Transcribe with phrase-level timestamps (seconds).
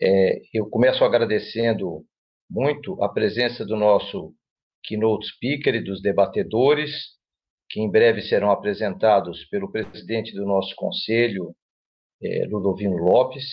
[0.00, 2.04] É, eu começo agradecendo
[2.50, 4.32] muito a presença do nosso
[4.84, 6.90] keynote speaker e dos debatedores,
[7.68, 11.54] que em breve serão apresentados pelo presidente do nosso conselho,
[12.22, 13.44] é, Ludovino Lopes.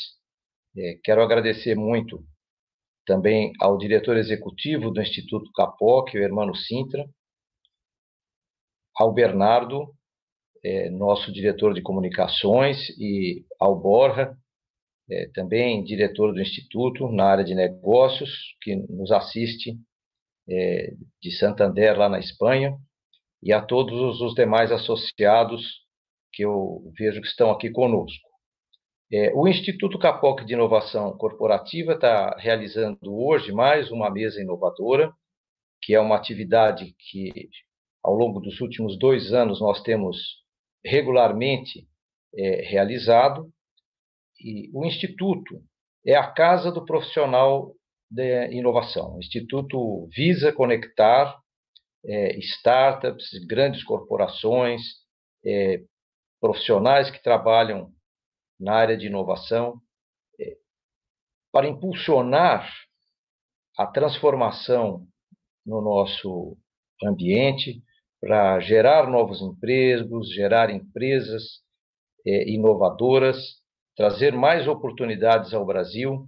[0.78, 2.24] É, quero agradecer muito
[3.06, 7.06] também ao diretor executivo do Instituto Capoc, o Hermano Sintra,
[8.96, 9.94] ao Bernardo,
[10.64, 14.36] é, nosso diretor de comunicações, e ao Borja,
[15.10, 18.30] é, também diretor do Instituto na área de negócios,
[18.62, 19.78] que nos assiste
[20.50, 22.76] é, de Santander, lá na Espanha,
[23.42, 25.86] e a todos os demais associados
[26.34, 28.28] que eu vejo que estão aqui conosco.
[29.12, 35.14] É, o Instituto Capoc de Inovação Corporativa está realizando hoje mais uma mesa inovadora,
[35.82, 37.50] que é uma atividade que,
[38.04, 40.18] ao longo dos últimos dois anos, nós temos
[40.84, 41.88] regularmente
[42.36, 43.48] é, realizado.
[44.46, 45.60] E o Instituto
[46.06, 47.74] é a casa do profissional
[48.12, 49.16] de inovação.
[49.16, 51.36] O Instituto visa conectar
[52.06, 54.82] é, startups, grandes corporações,
[55.44, 55.82] é,
[56.40, 57.92] profissionais que trabalham
[58.60, 59.82] na área de inovação,
[60.40, 60.56] é,
[61.52, 62.72] para impulsionar
[63.76, 65.08] a transformação
[65.66, 66.56] no nosso
[67.04, 67.82] ambiente,
[68.22, 71.64] para gerar novos empregos, gerar empresas
[72.24, 73.65] é, inovadoras,
[73.96, 76.28] trazer mais oportunidades ao Brasil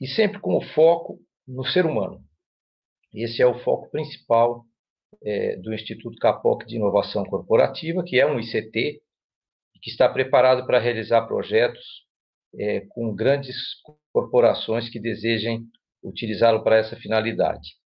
[0.00, 2.22] e sempre com o foco no ser humano.
[3.12, 4.64] Esse é o foco principal
[5.22, 9.00] é, do Instituto Capoc de Inovação Corporativa, que é um ICT
[9.80, 12.06] que está preparado para realizar projetos
[12.58, 13.56] é, com grandes
[14.12, 15.66] corporações que desejem
[16.02, 17.76] utilizá-lo para essa finalidade.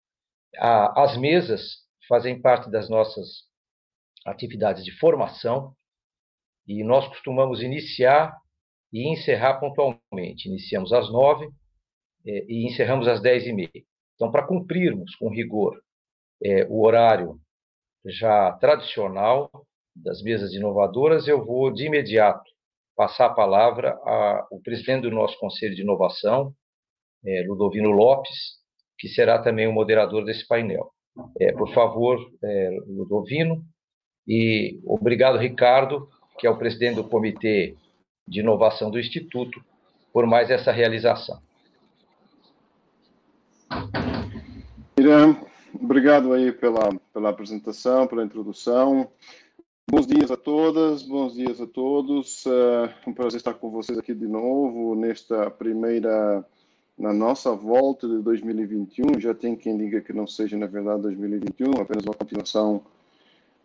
[0.56, 3.44] A, as mesas fazem parte das nossas
[4.26, 5.74] atividades de formação
[6.66, 8.36] e nós costumamos iniciar
[8.92, 10.48] e encerrar pontualmente.
[10.48, 11.48] Iniciamos às nove
[12.26, 13.70] é, e encerramos às dez e meia.
[14.14, 15.80] Então, para cumprirmos com rigor
[16.42, 17.38] é, o horário
[18.06, 19.50] já tradicional
[19.94, 22.50] das mesas inovadoras, eu vou de imediato
[22.96, 26.54] passar a palavra ao presidente do nosso Conselho de Inovação,
[27.24, 28.60] é, Ludovino Lopes,
[28.98, 30.92] que será também o moderador desse painel.
[31.58, 32.18] Por favor,
[32.86, 33.64] Ludovino,
[34.26, 36.08] e obrigado, Ricardo,
[36.42, 37.76] que é o presidente do Comitê
[38.26, 39.64] de Inovação do Instituto,
[40.12, 41.40] por mais essa realização.
[44.98, 45.36] Irã,
[45.72, 49.08] obrigado aí pela, pela apresentação, pela introdução.
[49.88, 52.44] Bons dias a todas, bons dias a todos.
[52.44, 56.44] É um prazer estar com vocês aqui de novo nesta primeira,
[56.98, 59.20] na nossa volta de 2021.
[59.20, 62.82] Já tem quem diga que não seja, na verdade, 2021, apenas uma continuação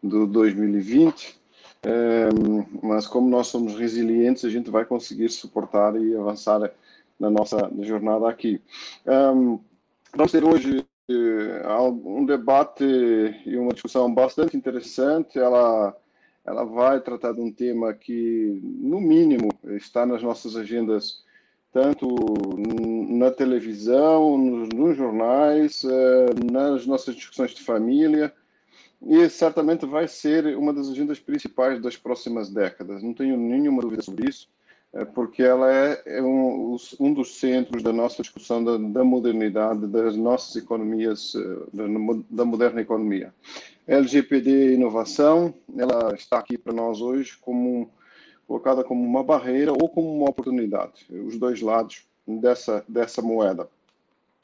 [0.03, 1.46] do 2020.
[2.81, 6.71] Mas como nós somos resilientes, a gente vai conseguir suportar e avançar
[7.19, 8.61] na nossa jornada aqui.
[10.15, 12.83] Vamos ter hoje uh, um debate
[13.45, 15.37] e uma discussão bastante interessante.
[15.37, 15.95] Ela
[16.47, 21.21] ela vai tratar de um tema que, no mínimo, está nas nossas agendas,
[21.73, 22.07] tanto
[23.09, 28.33] na televisão, nos, nos jornais, eh, nas nossas discussões de família,
[29.01, 33.03] e certamente vai ser uma das agendas principais das próximas décadas.
[33.03, 34.49] Não tenho nenhuma dúvida sobre isso,
[34.93, 39.87] eh, porque ela é, é um, um dos centros da nossa discussão da, da modernidade,
[39.87, 41.83] das nossas economias, eh, da,
[42.29, 43.33] da moderna economia.
[43.87, 47.89] LGPD Inovação, ela está aqui para nós hoje como
[48.47, 53.69] colocada como uma barreira ou como uma oportunidade, os dois lados dessa, dessa moeda.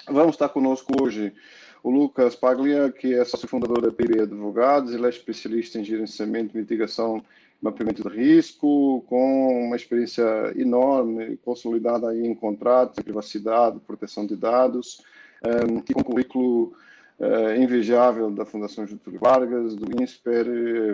[0.07, 1.33] Vamos estar conosco hoje
[1.83, 6.57] o Lucas Paglia, que é sócio fundador da PB Advogados, ele é especialista em gerenciamento,
[6.57, 7.21] mitigação
[7.61, 10.23] e mapeamento de risco, com uma experiência
[10.55, 15.01] enorme, consolidada aí em contratos, em privacidade, proteção de dados,
[15.43, 16.73] um, e com currículo
[17.19, 20.47] uh, invejável da Fundação Getúlio Vargas, do INSPER,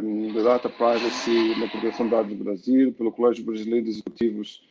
[0.04, 4.68] um, da Data Privacy na Proteção de Dados do Brasil, pelo Colégio Brasileiro de Executivos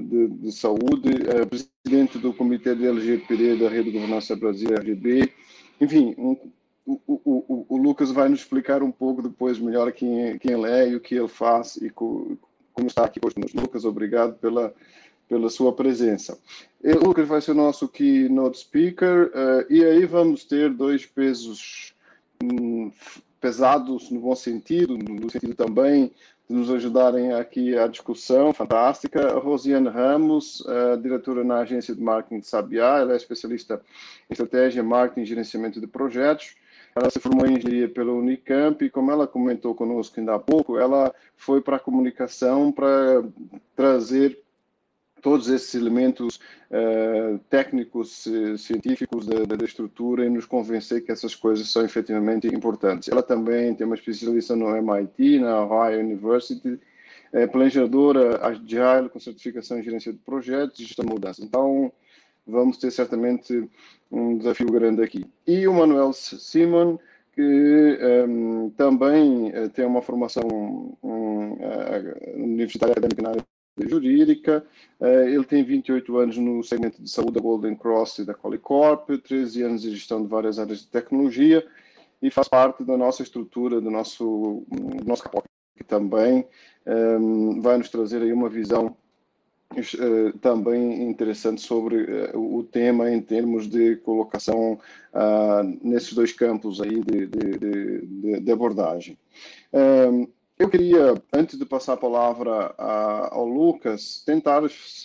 [0.00, 5.30] de, de, Saúde, uh, presidente do Comitê de LGPD da Rede de Governança Brasil, RGB.
[5.80, 6.36] Enfim, um,
[6.86, 10.88] o, o, o, Lucas vai nos explicar um pouco depois melhor quem, quem ele é
[10.88, 12.36] e o que ele faz e co,
[12.72, 13.36] como está aqui hoje.
[13.54, 14.74] Lucas, obrigado pela
[15.28, 16.38] pela sua presença.
[16.82, 21.94] O Lucas vai ser o nosso keynote speaker uh, e aí vamos ter dois pesos
[22.42, 22.92] um,
[23.40, 26.12] pesados no bom sentido, no sentido também
[26.48, 29.38] nos ajudarem aqui a discussão fantástica.
[29.38, 33.80] Rosiane Ramos, uh, diretora na agência de marketing de Sabiá, ela é especialista
[34.28, 36.54] em estratégia, marketing e gerenciamento de projetos.
[36.94, 40.78] Ela se formou em engenharia pela Unicamp e, como ela comentou conosco ainda há pouco,
[40.78, 43.24] ela foi para a comunicação para
[43.74, 44.43] trazer
[45.24, 46.38] todos esses elementos
[46.70, 48.28] uh, técnicos,
[48.58, 53.08] científicos da, da, estrutura e nos convencer que essas coisas são efetivamente importantes.
[53.08, 56.78] Ela também tem uma especialização no MIT, na Ohio University,
[57.32, 61.42] é planejadora Agile com certificação em gerência de projetos e gestão de mudança.
[61.42, 61.90] Então,
[62.46, 63.66] vamos ter certamente
[64.12, 65.24] um desafio grande aqui.
[65.46, 66.98] E o Manuel Simon,
[67.32, 70.42] que um, ehm, também uh, tem uma formação
[71.02, 74.64] um, uh, universitária acadêmica na área jurídica.
[75.00, 79.10] Uh, ele tem 28 anos no segmento de saúde da Golden Cross e da Qualicorp,
[79.10, 81.66] 13 anos de gestão de várias áreas de tecnologia
[82.22, 85.22] e faz parte da nossa estrutura, do nosso, do nosso
[85.76, 86.46] que também
[86.86, 88.96] um, ehm, vai nos trazer aí uma visão
[89.72, 94.78] uh, também interessante sobre uh, o tema em termos de colocação
[95.12, 99.18] uh, nesses dois campos aí de, de, de, de abordagem.
[99.72, 102.74] Um, ehm, eu queria, antes de passar a palavra
[103.30, 104.62] ao Lucas, tentar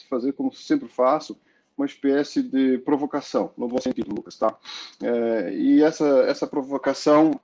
[0.10, 1.40] fazer como sempre faço,
[1.78, 4.58] uma espécie de provocação, no bom sentido, Lucas, tá?
[5.02, 7.40] É, e essa, essa provocação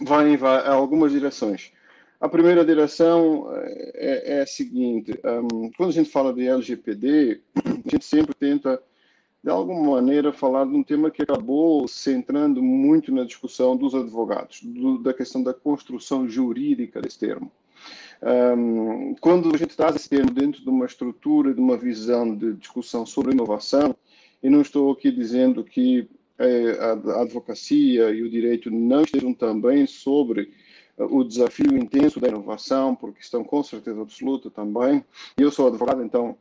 [0.00, 1.72] vai em algumas direções.
[2.20, 3.48] A primeira direção
[3.94, 8.80] é, é a seguinte: um, quando a gente fala de LGPD, a gente sempre tenta,
[9.48, 14.60] de alguma maneira, falar de um tema que acabou centrando muito na discussão dos advogados,
[14.62, 17.50] do, da questão da construção jurídica desse termo.
[18.22, 22.52] Um, quando a gente traz esse termo dentro de uma estrutura, de uma visão de
[22.56, 23.96] discussão sobre inovação,
[24.42, 26.06] e não estou aqui dizendo que
[26.38, 30.52] é, a, a advocacia e o direito não estejam também sobre
[30.98, 35.02] o desafio intenso da inovação, porque estão com certeza absoluta também.
[35.38, 36.36] Eu sou advogado, então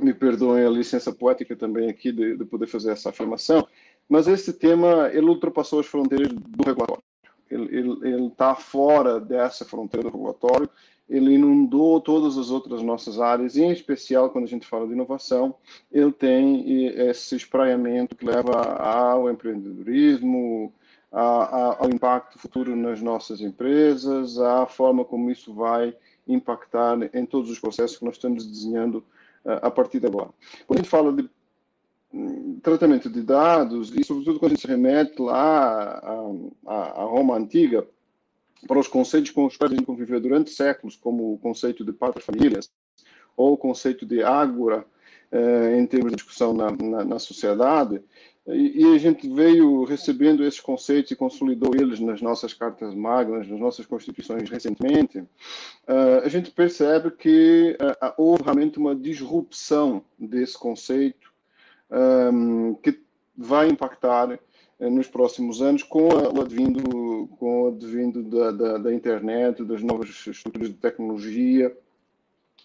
[0.00, 3.66] me perdoem a licença poética também aqui de, de poder fazer essa afirmação,
[4.08, 7.02] mas esse tema ele ultrapassou as fronteiras do regulatório.
[7.50, 10.68] Ele está fora dessa fronteira do regulatório,
[11.08, 14.92] ele inundou todas as outras nossas áreas, e em especial quando a gente fala de
[14.92, 15.54] inovação,
[15.90, 20.72] ele tem esse espraiamento que leva ao empreendedorismo,
[21.10, 25.96] a, a, ao impacto futuro nas nossas empresas, à forma como isso vai
[26.26, 29.02] impactar em todos os processos que nós estamos desenhando
[29.62, 30.30] a partir de agora.
[30.66, 31.28] Quando a gente fala de
[32.12, 36.00] um, tratamento de dados, e sobretudo quando a gente se remete lá
[36.66, 37.86] à, Roma Antiga,
[38.66, 41.92] para os conceitos com os quais a gente conviveu durante séculos, como o conceito de
[41.92, 42.70] pátria famílias,
[43.36, 44.84] ou o conceito de ágora,
[45.30, 48.02] eh, em termos de discussão na, na, na sociedade,
[48.50, 53.60] e, a gente veio recebendo esses conceitos e consolidou eles nas nossas cartas magnas, nas
[53.60, 55.18] nossas constituições recentemente.
[55.18, 61.30] Uh, a gente percebe que uh, houve realmente uma disrupção desse conceito
[61.90, 62.98] um, que
[63.36, 68.94] vai impactar uh, nos próximos anos com o advindo, com o advindo da, da, da
[68.94, 71.76] internet, das novas estruturas de tecnologia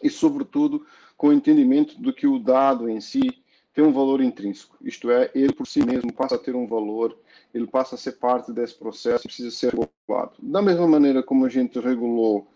[0.01, 0.85] e, sobretudo,
[1.18, 3.43] com o entendimento do que o dado em si
[3.73, 7.17] tem um valor intrínseco, isto é, ele por si mesmo passa a ter um valor,
[7.53, 10.33] ele passa a ser parte desse processo e precisa ser regulado.
[10.39, 12.47] Da mesma maneira como a gente regulou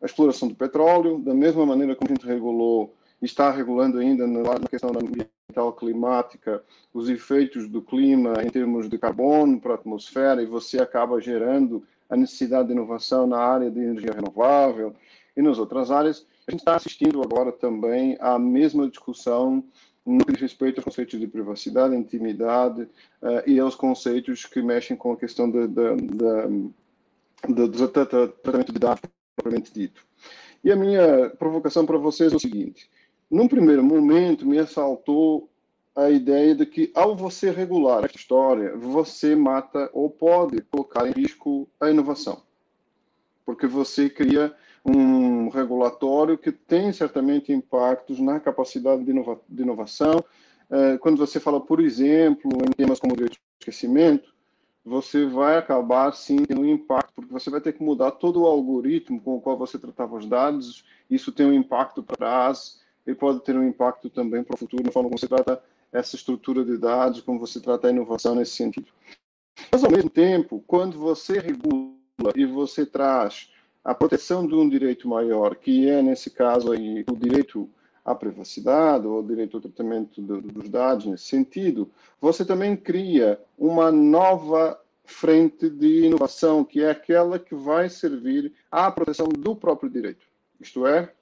[0.00, 4.58] a exploração do petróleo, da mesma maneira como a gente regulou está regulando ainda na
[4.68, 10.46] questão ambiental climática os efeitos do clima em termos de carbono para a atmosfera e
[10.46, 14.94] você acaba gerando a necessidade de inovação na área de energia renovável
[15.36, 16.26] e nas outras áreas.
[16.46, 19.64] A gente está assistindo agora também à mesma discussão
[20.04, 24.96] no que diz respeito aos conceitos de privacidade, intimidade uh, e aos conceitos que mexem
[24.96, 25.68] com a questão do
[27.88, 29.02] tratamento de dados
[29.36, 30.04] propriamente dito.
[30.64, 32.90] E a minha provocação para vocês é o seguinte:
[33.30, 35.48] num primeiro momento me assaltou
[35.94, 41.12] a ideia de que ao você regular esta história, você mata ou pode colocar em
[41.12, 42.42] risco a inovação,
[43.44, 50.24] porque você cria um regulatório que tem certamente impactos na capacidade de, inova de inovação.
[50.70, 54.32] É, quando você fala, por exemplo, em temas como o direito de esquecimento,
[54.84, 58.46] você vai acabar sim tendo um impacto, porque você vai ter que mudar todo o
[58.46, 60.84] algoritmo com o qual você tratava os dados.
[61.08, 64.82] Isso tem um impacto para trás, e pode ter um impacto também para o futuro,
[64.82, 65.62] na forma como você trata
[65.92, 68.86] essa estrutura de dados, como você trata a inovação nesse sentido.
[69.70, 71.92] Mas, ao mesmo tempo, quando você regula
[72.34, 73.50] e você traz
[73.84, 77.68] a proteção de um direito maior, que é, nesse caso, aí, o direito
[78.04, 83.90] à privacidade ou o direito ao tratamento dos dados nesse sentido, você também cria uma
[83.90, 90.26] nova frente de inovação, que é aquela que vai servir à proteção do próprio direito.
[90.60, 91.12] Isto é,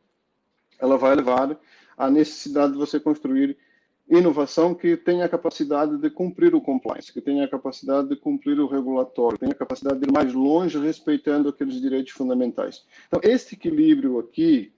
[0.79, 1.59] ela vai levar
[1.97, 3.57] à necessidade de você construir
[4.19, 8.59] inovação que tenha a capacidade de cumprir o compliance, que tenha a capacidade de cumprir
[8.59, 12.85] o regulatório, tenha a capacidade de ir mais longe respeitando aqueles direitos fundamentais.
[13.07, 14.73] Então, este equilíbrio aqui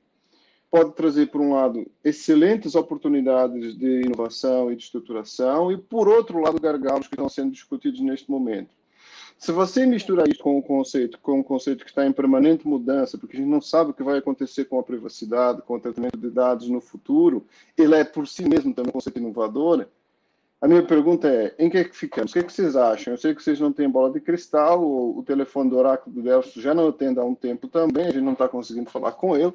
[0.71, 6.39] pode trazer, por um lado, excelentes oportunidades de inovação e de estruturação, e, por outro
[6.41, 8.71] lado, gargalos que estão sendo discutidos neste momento.
[9.39, 13.19] Se você misturar isso com o conceito, com um conceito que está em permanente mudança,
[13.19, 16.17] porque a gente não sabe o que vai acontecer com a privacidade, com o tratamento
[16.17, 17.45] de dados no futuro,
[17.77, 19.87] ele é por si mesmo também um conceito inovador,
[20.62, 22.31] a minha pergunta é, em que é que ficamos?
[22.31, 23.12] O que, é que vocês acham?
[23.15, 26.23] Eu sei que vocês não têm bola de cristal, o, o telefone do Oráculo do
[26.23, 29.37] Delphi já não atende há um tempo também, a gente não está conseguindo falar com
[29.37, 29.53] ele,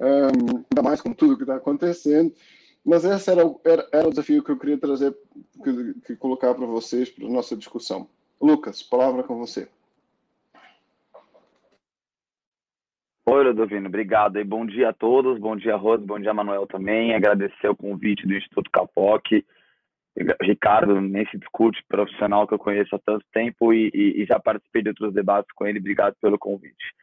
[0.00, 2.32] um, ainda mais com tudo que está acontecendo,
[2.82, 5.14] mas esse era, era, era, o desafio que eu queria trazer,
[5.62, 8.08] que, que colocar para vocês, para nossa discussão.
[8.40, 9.68] Lucas, palavra com você.
[13.28, 14.38] Oi, Ludovino, obrigado.
[14.38, 17.14] E bom dia a todos, bom dia, Rose, bom dia, Manuel também.
[17.14, 19.44] Agradecer o convite do Instituto Capoc
[20.40, 24.40] Ricardo nem se discute, profissional que eu conheço há tanto tempo e, e, e já
[24.40, 25.78] participei de outros debates com ele.
[25.78, 26.94] Obrigado pelo convite.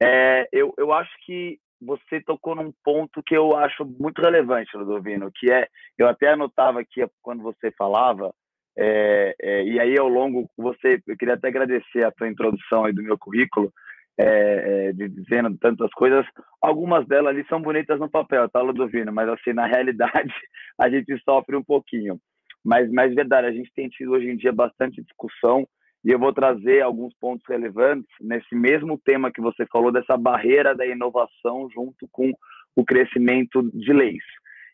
[0.00, 5.30] É, eu, eu acho que você tocou num ponto que eu acho muito relevante, Ludovino,
[5.34, 8.34] que é, eu até anotava aqui quando você falava,
[8.80, 12.92] é, é, e aí ao longo, você, eu queria até agradecer a tua introdução aí
[12.92, 13.72] do meu currículo,
[14.16, 16.24] é, é, de, dizendo tantas coisas,
[16.62, 19.12] algumas delas ali são bonitas no papel, tá, Ludovino?
[19.12, 20.32] Mas assim, na realidade,
[20.78, 22.20] a gente sofre um pouquinho.
[22.64, 25.66] Mas, mas verdade, a gente tem tido hoje em dia bastante discussão
[26.04, 30.74] e eu vou trazer alguns pontos relevantes nesse mesmo tema que você falou, dessa barreira
[30.74, 32.32] da inovação junto com
[32.76, 34.22] o crescimento de leis.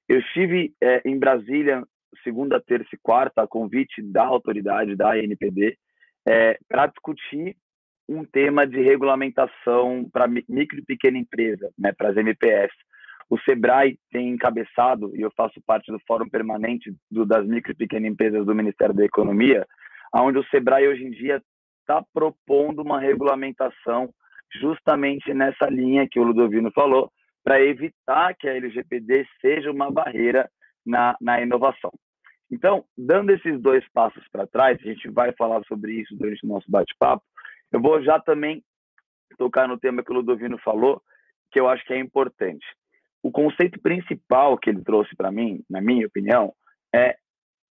[0.07, 1.83] Eu estive é, em Brasília
[2.23, 5.77] segunda, terça e quarta, a convite da autoridade, da ANPD,
[6.27, 7.57] é, para discutir
[8.09, 12.73] um tema de regulamentação para micro e pequena empresa, né, para as MPS.
[13.31, 17.77] O Sebrae tem encabeçado, e eu faço parte do Fórum Permanente do, das Micro e
[17.77, 19.67] Pequenas Empresas do Ministério da Economia,
[20.15, 21.43] onde o Sebrae hoje em dia
[21.81, 24.11] está propondo uma regulamentação
[24.53, 27.11] justamente nessa linha que o Ludovino falou,
[27.43, 30.49] para evitar que a LGPD seja uma barreira
[30.85, 31.93] na, na inovação.
[32.51, 36.49] Então, dando esses dois passos para trás, a gente vai falar sobre isso durante o
[36.49, 37.25] nosso bate-papo,
[37.73, 38.63] eu vou já também
[39.37, 41.03] tocar no tema que o Ludovino falou,
[41.51, 42.65] que eu acho que é importante
[43.25, 46.53] o conceito principal que ele trouxe para mim, na minha opinião,
[46.95, 47.17] é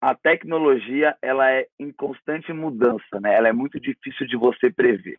[0.01, 3.35] a tecnologia ela é em constante mudança, né?
[3.35, 5.19] Ela é muito difícil de você prever.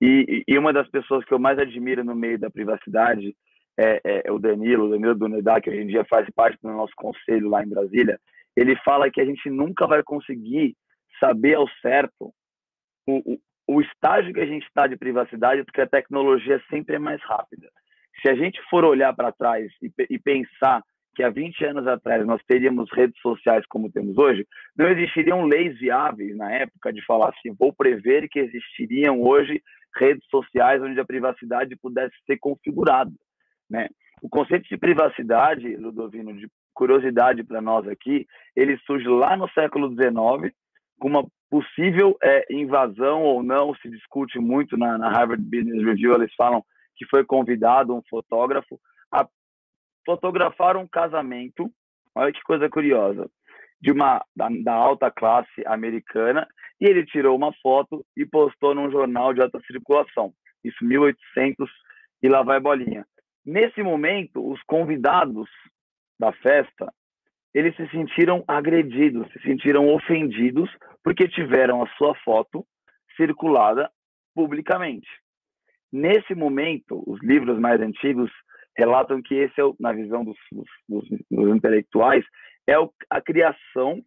[0.00, 3.36] E, e uma das pessoas que eu mais admiro no meio da privacidade
[3.78, 6.68] é, é, é o Danilo, o Danilo Dunedá, que hoje em dia faz parte do
[6.68, 8.18] nosso conselho lá em Brasília.
[8.56, 10.74] Ele fala que a gente nunca vai conseguir
[11.20, 12.32] saber ao certo
[13.06, 16.98] o, o, o estágio que a gente está de privacidade, porque a tecnologia sempre é
[16.98, 17.68] mais rápida.
[18.20, 20.82] Se a gente for olhar para trás e, e pensar
[21.14, 25.78] que há 20 anos atrás nós teríamos redes sociais como temos hoje, não existiriam leis
[25.78, 29.62] viáveis na época de falar assim, vou prever que existiriam hoje
[29.96, 33.10] redes sociais onde a privacidade pudesse ser configurada,
[33.68, 33.88] né?
[34.22, 39.90] O conceito de privacidade, Ludovino, de curiosidade para nós aqui, ele surge lá no século
[39.90, 40.54] XIX
[40.98, 46.14] com uma possível é, invasão ou não, se discute muito na, na Harvard Business Review,
[46.14, 46.62] eles falam
[46.96, 48.78] que foi convidado um fotógrafo
[49.12, 49.26] a
[50.04, 51.70] fotografar um casamento.
[52.14, 53.30] Olha que coisa curiosa,
[53.80, 56.46] de uma da, da alta classe americana,
[56.80, 60.32] e ele tirou uma foto e postou num jornal de alta circulação.
[60.64, 61.70] Isso 1800
[62.22, 63.06] e lá vai bolinha.
[63.50, 65.48] Nesse momento, os convidados
[66.20, 66.92] da festa,
[67.54, 70.70] eles se sentiram agredidos, se sentiram ofendidos
[71.02, 72.62] porque tiveram a sua foto
[73.16, 73.90] circulada
[74.34, 75.08] publicamente.
[75.90, 78.30] Nesse momento, os livros mais antigos
[78.76, 80.36] relatam que esse é, o, na visão dos,
[80.86, 82.26] dos, dos intelectuais,
[82.66, 84.02] é o, a criação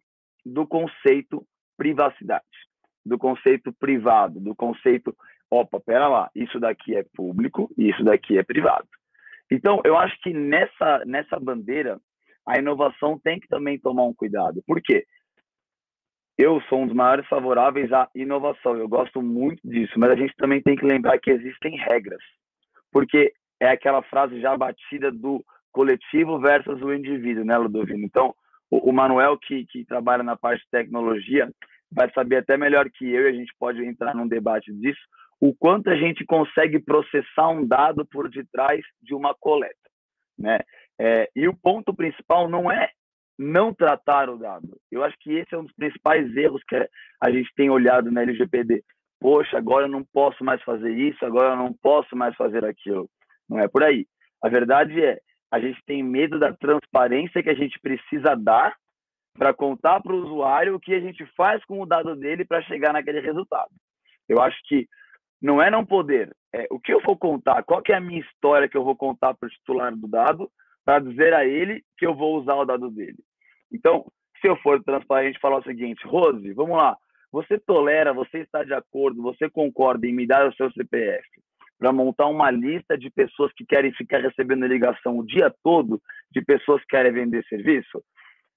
[0.46, 1.44] do conceito
[1.76, 2.46] privacidade,
[3.04, 5.12] do conceito privado, do conceito,
[5.50, 8.86] opa, pera lá, isso daqui é público e isso daqui é privado.
[9.52, 12.00] Então, eu acho que nessa, nessa bandeira,
[12.46, 14.62] a inovação tem que também tomar um cuidado.
[14.66, 15.04] Por quê?
[16.38, 18.76] eu sou um dos maiores favoráveis à inovação.
[18.76, 22.22] Eu gosto muito disso, mas a gente também tem que lembrar que existem regras,
[22.90, 28.04] porque é aquela frase já batida do coletivo versus o indivíduo, né, Ludovino?
[28.04, 28.34] Então,
[28.70, 31.50] o, o Manuel, que, que trabalha na parte de tecnologia,
[31.90, 35.00] vai saber até melhor que eu, e a gente pode entrar num debate disso,
[35.42, 39.74] o quanto a gente consegue processar um dado por detrás de uma coleta,
[40.38, 40.60] né?
[41.00, 42.90] É, e o ponto principal não é
[43.36, 44.78] não tratar o dado.
[44.88, 46.76] Eu acho que esse é um dos principais erros que
[47.20, 48.84] a gente tem olhado na LGPD.
[49.18, 53.10] Poxa, agora eu não posso mais fazer isso, agora eu não posso mais fazer aquilo.
[53.48, 54.06] Não é por aí.
[54.40, 55.18] A verdade é,
[55.50, 58.76] a gente tem medo da transparência que a gente precisa dar
[59.36, 62.62] para contar para o usuário o que a gente faz com o dado dele para
[62.62, 63.70] chegar naquele resultado.
[64.28, 64.86] Eu acho que
[65.42, 68.20] não é não poder, é o que eu vou contar, qual que é a minha
[68.20, 70.48] história que eu vou contar para o titular do dado,
[70.84, 73.18] para dizer a ele que eu vou usar o dado dele.
[73.72, 74.04] Então,
[74.40, 76.96] se eu for transparente, falar o seguinte, Rose, vamos lá,
[77.32, 81.26] você tolera, você está de acordo, você concorda em me dar o seu CPF
[81.78, 86.40] para montar uma lista de pessoas que querem ficar recebendo ligação o dia todo, de
[86.40, 88.04] pessoas que querem vender serviço?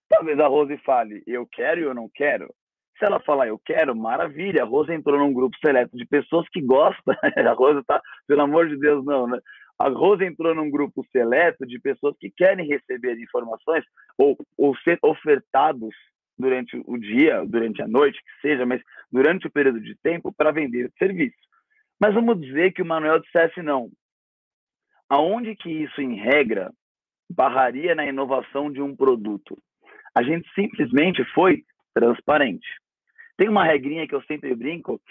[0.08, 2.54] Talvez a Rose fale, eu quero e eu não quero.
[2.98, 4.64] Se ela falar eu quero, maravilha.
[4.64, 7.14] A Rose entrou num grupo seleto de pessoas que gostam.
[7.50, 9.40] A Rose tá, pelo amor de Deus, não, né?
[9.78, 13.84] A Rose entrou num grupo seleto de pessoas que querem receber informações
[14.18, 15.94] ou, ou ser ofertados
[16.38, 20.52] durante o dia, durante a noite, que seja, mas durante o período de tempo para
[20.52, 21.36] vender serviço.
[22.00, 23.90] Mas vamos dizer que o Manuel dissesse não.
[25.10, 26.72] Aonde que isso, em regra,
[27.30, 29.58] barraria na inovação de um produto?
[30.18, 32.68] A gente simplesmente foi transparente.
[33.38, 35.02] Tem uma regrinha que eu sempre brinco,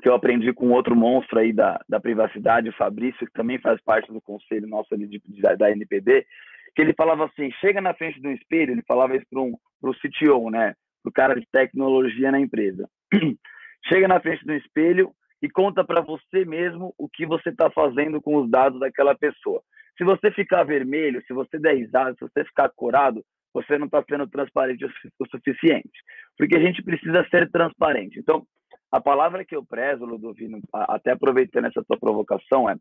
[0.00, 3.80] que eu aprendi com outro monstro aí da, da privacidade, o Fabrício, que também faz
[3.82, 6.26] parte do conselho nosso ali de, de, da NPD,
[6.74, 9.94] que ele falava assim, chega na frente do espelho, ele falava isso para um, o
[9.94, 12.88] CTO, né, para o cara de tecnologia na empresa.
[13.88, 18.20] chega na frente do espelho e conta para você mesmo o que você está fazendo
[18.20, 19.62] com os dados daquela pessoa.
[19.96, 24.02] Se você ficar vermelho, se você der risada, se você ficar corado, você não está
[24.08, 25.90] sendo transparente o suficiente.
[26.36, 28.18] Porque a gente precisa ser transparente.
[28.18, 28.46] Então,
[28.90, 32.76] a palavra que eu prezo, Ludovino, até aproveitando essa tua provocação, é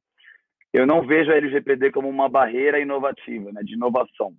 [0.74, 4.34] eu não vejo a LGPD como uma barreira inovativa, né, de inovação.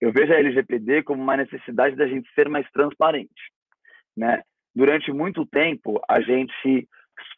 [0.00, 3.52] Eu vejo a LGPD como uma necessidade da gente ser mais transparente.
[4.16, 4.42] Né?
[4.74, 6.88] Durante muito tempo, a gente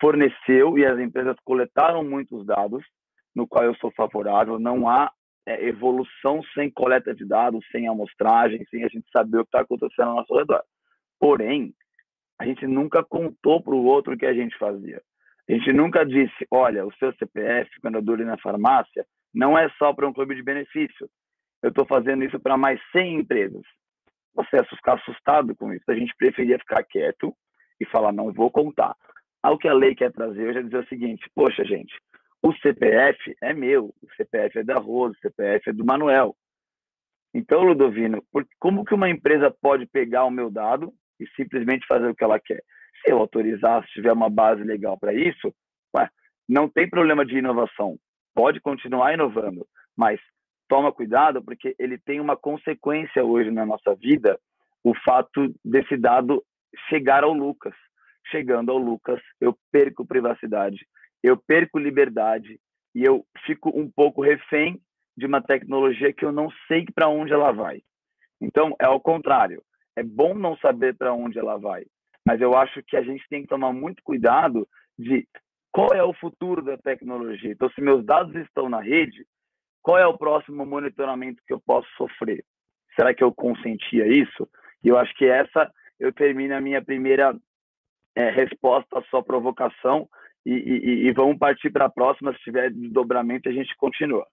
[0.00, 2.82] forneceu e as empresas coletaram muitos dados,
[3.34, 4.58] no qual eu sou favorável.
[4.58, 5.10] Não há
[5.46, 9.60] é, evolução sem coleta de dados, sem amostragem, sem a gente saber o que está
[9.60, 10.62] acontecendo ao nosso redor.
[11.18, 11.74] Porém,
[12.38, 15.00] a gente nunca contou para o outro o que a gente fazia.
[15.48, 19.68] A gente nunca disse, olha, o seu CPF, quando eu dou na farmácia, não é
[19.78, 21.08] só para um clube de benefício.
[21.62, 23.62] Eu estou fazendo isso para mais 100 empresas.
[24.34, 25.84] Você ficar assustado com isso.
[25.88, 27.34] A gente preferia ficar quieto
[27.80, 28.94] e falar, não vou contar.
[29.42, 31.94] Ao que a lei quer trazer, eu já dizer o seguinte, poxa, gente,
[32.42, 36.36] o CPF é meu, o CPF é da Rosa, o CPF é do Manuel.
[37.32, 38.22] Então, Ludovino,
[38.58, 42.40] como que uma empresa pode pegar o meu dado e simplesmente fazer o que ela
[42.40, 42.62] quer?
[43.00, 45.54] Se eu autorizar, se tiver uma base legal para isso,
[45.96, 46.10] ué,
[46.48, 47.96] não tem problema de inovação.
[48.34, 50.20] Pode continuar inovando, mas
[50.68, 54.38] toma cuidado porque ele tem uma consequência hoje na nossa vida,
[54.82, 56.44] o fato desse dado
[56.88, 57.74] chegar ao Lucas.
[58.30, 60.86] Chegando ao Lucas, eu perco privacidade,
[61.22, 62.58] eu perco liberdade
[62.94, 64.80] e eu fico um pouco refém
[65.16, 67.82] de uma tecnologia que eu não sei para onde ela vai.
[68.40, 69.62] Então, é ao contrário.
[69.94, 71.84] É bom não saber para onde ela vai,
[72.26, 74.66] mas eu acho que a gente tem que tomar muito cuidado
[74.98, 75.28] de
[75.70, 77.52] qual é o futuro da tecnologia.
[77.52, 79.26] Então, se meus dados estão na rede,
[79.82, 82.44] qual é o próximo monitoramento que eu posso sofrer?
[82.94, 84.48] Será que eu consentia isso?
[84.82, 87.34] E eu acho que essa eu termino a minha primeira
[88.14, 90.08] é, resposta à sua provocação,
[90.44, 92.32] e, e, e vamos partir para a próxima.
[92.32, 94.26] Se tiver desdobramento, a gente continua.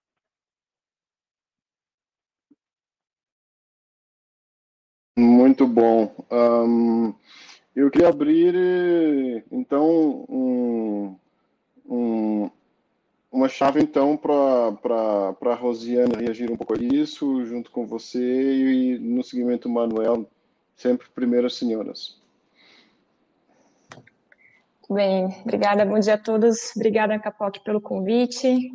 [5.16, 6.14] Muito bom.
[6.30, 7.14] Um,
[7.74, 11.16] eu queria abrir, então, um,
[11.86, 12.50] um,
[13.30, 18.98] uma chave, então, para a Rosiane reagir um pouco a isso, junto com você, e
[18.98, 20.28] no seguimento, Manuel,
[20.74, 22.19] sempre primeiras senhoras.
[24.92, 26.74] Bem, obrigada, bom dia a todos.
[26.74, 28.72] Obrigada, Capoc, pelo convite.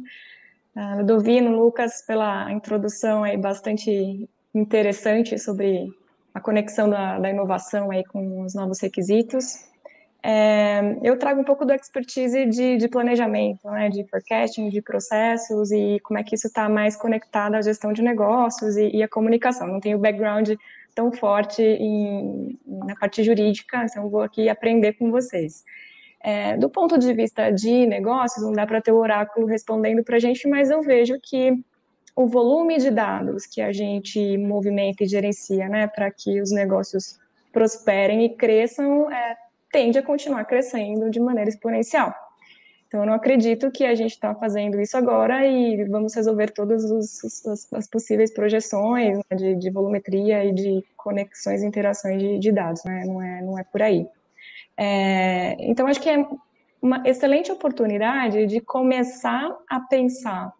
[0.98, 5.90] Ludovino, Lucas, pela introdução aí bastante interessante sobre
[6.34, 9.66] a conexão da, da inovação aí com os novos requisitos.
[10.24, 15.70] É, eu trago um pouco do expertise de, de planejamento, né, de forecasting, de processos
[15.70, 19.08] e como é que isso está mais conectado à gestão de negócios e, e à
[19.10, 19.68] comunicação.
[19.68, 20.50] Não tenho background
[20.96, 25.66] tão forte em, na parte jurídica, então vou aqui aprender com vocês.
[26.28, 30.16] É, do ponto de vista de negócios, não dá para ter o oráculo respondendo para
[30.16, 31.52] a gente, mas eu vejo que
[32.16, 37.20] o volume de dados que a gente movimenta e gerencia, né, para que os negócios
[37.54, 39.38] prosperem e cresçam, é,
[39.72, 42.12] tende a continuar crescendo de maneira exponencial.
[42.88, 46.92] Então, eu não acredito que a gente está fazendo isso agora e vamos resolver todas
[46.92, 52.52] as, as, possíveis projeções né, de, de, volumetria e de conexões e interações de, de
[52.52, 53.04] dados, né?
[53.06, 54.08] não, é, não é por aí.
[54.78, 56.26] É, então, acho que é
[56.82, 60.54] uma excelente oportunidade de começar a pensar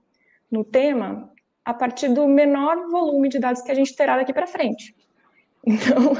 [0.52, 1.32] no tema
[1.64, 4.96] a partir do menor volume de dados que a gente terá daqui para frente.
[5.68, 6.14] Então,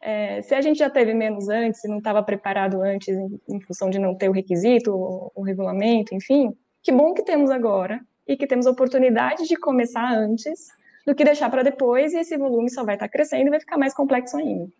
[0.00, 3.60] é, se a gente já teve menos antes, se não estava preparado antes, em, em,
[3.60, 8.00] função de não ter o requisito, o, o, regulamento, enfim, que bom que temos agora,
[8.26, 10.68] e que temos oportunidade de começar antes
[11.06, 13.60] do que deixar para depois e esse volume só vai estar tá crescendo e vai
[13.60, 14.72] ficar mais complexo ainda.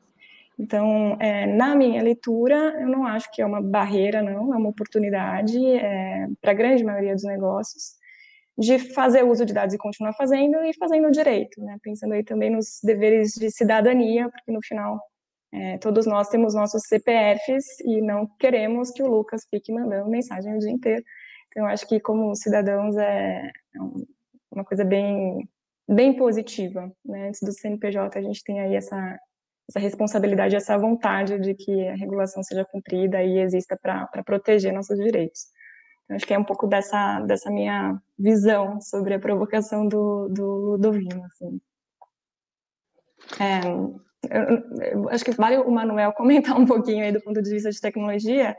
[0.58, 4.70] Então, é, na minha leitura, eu não acho que é uma barreira, não, é uma
[4.70, 7.96] oportunidade é, para a grande maioria dos negócios
[8.58, 11.76] de fazer uso de dados e continuar fazendo e fazendo direito, né?
[11.82, 14.98] Pensando aí também nos deveres de cidadania, porque no final
[15.52, 20.54] é, todos nós temos nossos CPFs e não queremos que o Lucas fique mandando mensagem
[20.54, 21.04] o dia inteiro.
[21.48, 23.78] Então, eu acho que como cidadãos é, é
[24.50, 25.46] uma coisa bem
[25.88, 27.28] bem positiva, né?
[27.28, 29.18] Antes do CNPJ a gente tem aí essa
[29.68, 34.96] essa responsabilidade, essa vontade de que a regulação seja cumprida e exista para proteger nossos
[34.96, 35.46] direitos.
[36.04, 40.44] Então, acho que é um pouco dessa, dessa minha visão sobre a provocação do, do
[40.44, 41.24] Ludovino.
[41.24, 41.60] Assim.
[43.40, 43.60] É,
[44.30, 47.70] eu, eu acho que vale o Manuel comentar um pouquinho aí do ponto de vista
[47.70, 48.56] de tecnologia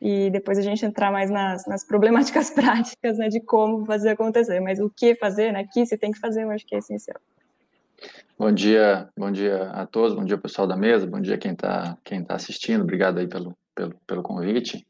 [0.00, 4.60] e depois a gente entrar mais nas, nas problemáticas práticas né, de como fazer acontecer,
[4.60, 7.20] mas o que fazer, né, que se tem que fazer, eu acho que é essencial.
[8.38, 11.98] Bom dia, bom dia a todos, bom dia pessoal da mesa, bom dia quem está
[12.04, 14.86] quem tá assistindo, obrigado aí pelo, pelo, pelo convite.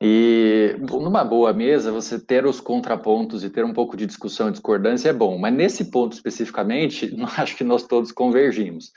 [0.00, 4.50] E numa boa mesa, você ter os contrapontos e ter um pouco de discussão e
[4.50, 8.90] discordância é bom, mas nesse ponto especificamente, acho que nós todos convergimos.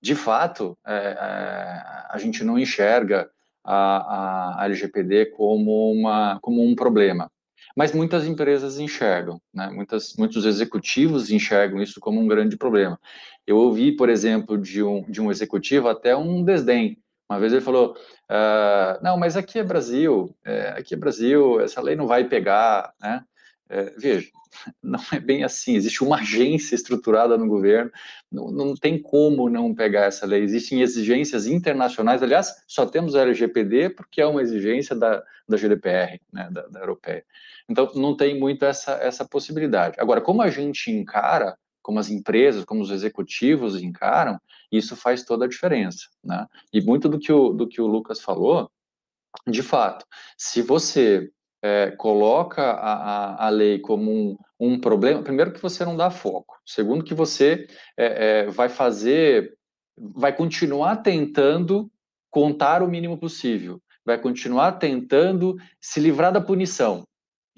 [0.00, 3.28] De fato, é, é, a gente não enxerga
[3.64, 7.28] a, a LGPD como, uma, como um problema
[7.76, 9.70] mas muitas empresas enxergam, né?
[9.70, 12.98] Muitas, muitos executivos enxergam isso como um grande problema.
[13.46, 16.98] Eu ouvi, por exemplo, de um, de um executivo até um desdém.
[17.28, 17.96] Uma vez ele falou:
[18.28, 22.92] ah, Não, mas aqui é Brasil, é, aqui é Brasil, essa lei não vai pegar,
[23.00, 23.24] né?
[23.68, 24.28] É, veja,
[24.82, 25.76] não é bem assim.
[25.76, 27.90] Existe uma agência estruturada no governo,
[28.30, 30.42] não, não, tem como não pegar essa lei.
[30.42, 32.22] Existem exigências internacionais.
[32.22, 36.80] Aliás, só temos a LGPD porque é uma exigência da, da GDPR, né, da, da
[36.80, 37.24] europeia.
[37.68, 39.96] Então, não tem muito essa, essa possibilidade.
[40.00, 44.38] Agora, como a gente encara, como as empresas, como os executivos encaram,
[44.70, 46.08] isso faz toda a diferença.
[46.22, 46.46] Né?
[46.72, 48.70] E muito do que o, do que o Lucas falou,
[49.46, 50.04] de fato,
[50.36, 51.30] se você
[51.62, 56.10] é, coloca a, a, a, lei como um, um problema, primeiro que você não dá
[56.10, 57.66] foco, segundo que você
[57.96, 59.56] é, é, vai fazer,
[59.96, 61.90] vai continuar tentando
[62.30, 67.06] contar o mínimo possível, vai continuar tentando se livrar da punição,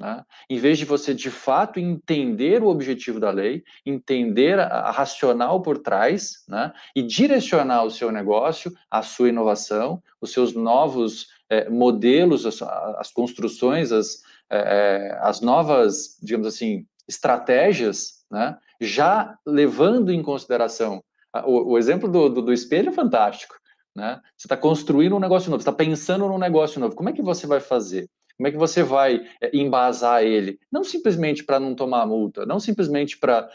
[0.02, 0.24] né?
[0.50, 5.62] Em vez de você, de fato, entender o objetivo da lei, entender a, a racional
[5.62, 6.72] por trás, né?
[6.96, 12.60] e direcionar o seu negócio, a sua inovação, os seus novos é, modelos, as,
[12.98, 18.58] as, construções, as, é, as novas, digamos assim, estratégias, né?
[18.80, 21.00] já levando em consideração.
[21.44, 23.54] O, o exemplo do, do, do espelho é fantástico.
[23.94, 24.20] Né?
[24.36, 26.96] Você está construindo um negócio novo, está pensando num negócio novo.
[26.96, 28.10] Como é que você vai fazer?
[28.36, 30.58] Como é que você vai é, embasar ele?
[30.70, 33.50] Não simplesmente para não tomar multa, não simplesmente para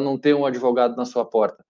[0.00, 1.64] não ter um advogado na sua porta,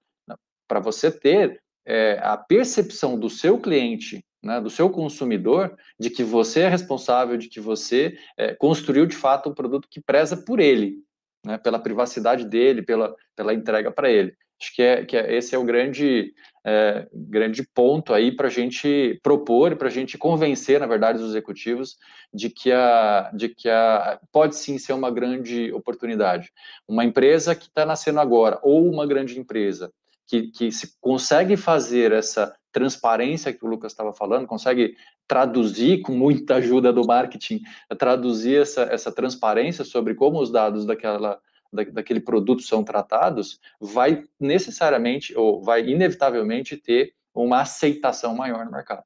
[0.69, 6.25] para você ter é, a percepção do seu cliente, né, do seu consumidor, de que
[6.25, 10.61] você é responsável, de que você é, construiu de fato um produto que preza por
[10.61, 10.99] ele,
[11.45, 14.35] né, pela privacidade dele, pela, pela entrega para ele.
[14.63, 16.33] Acho que, é, que é, esse é o grande,
[16.65, 21.21] é, grande ponto aí para a gente propor e para a gente convencer, na verdade,
[21.21, 21.97] os executivos
[22.33, 26.53] de que, a, de que a, pode sim ser uma grande oportunidade.
[26.87, 29.93] Uma empresa que está nascendo agora, ou uma grande empresa,
[30.29, 34.95] que, que se consegue fazer essa transparência que o Lucas estava falando, consegue
[35.27, 37.63] traduzir com muita ajuda do marketing,
[37.99, 41.41] traduzir essa, essa transparência sobre como os dados daquela
[41.73, 48.73] da, daquele produto são tratados, vai necessariamente ou vai inevitavelmente ter uma aceitação maior no
[48.73, 49.05] mercado.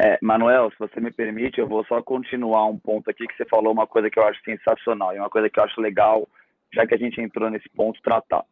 [0.00, 3.44] É, Manuel, se você me permite, eu vou só continuar um ponto aqui que você
[3.44, 6.28] falou uma coisa que eu acho sensacional e uma coisa que eu acho legal,
[6.72, 8.44] já que a gente entrou nesse ponto, tratar.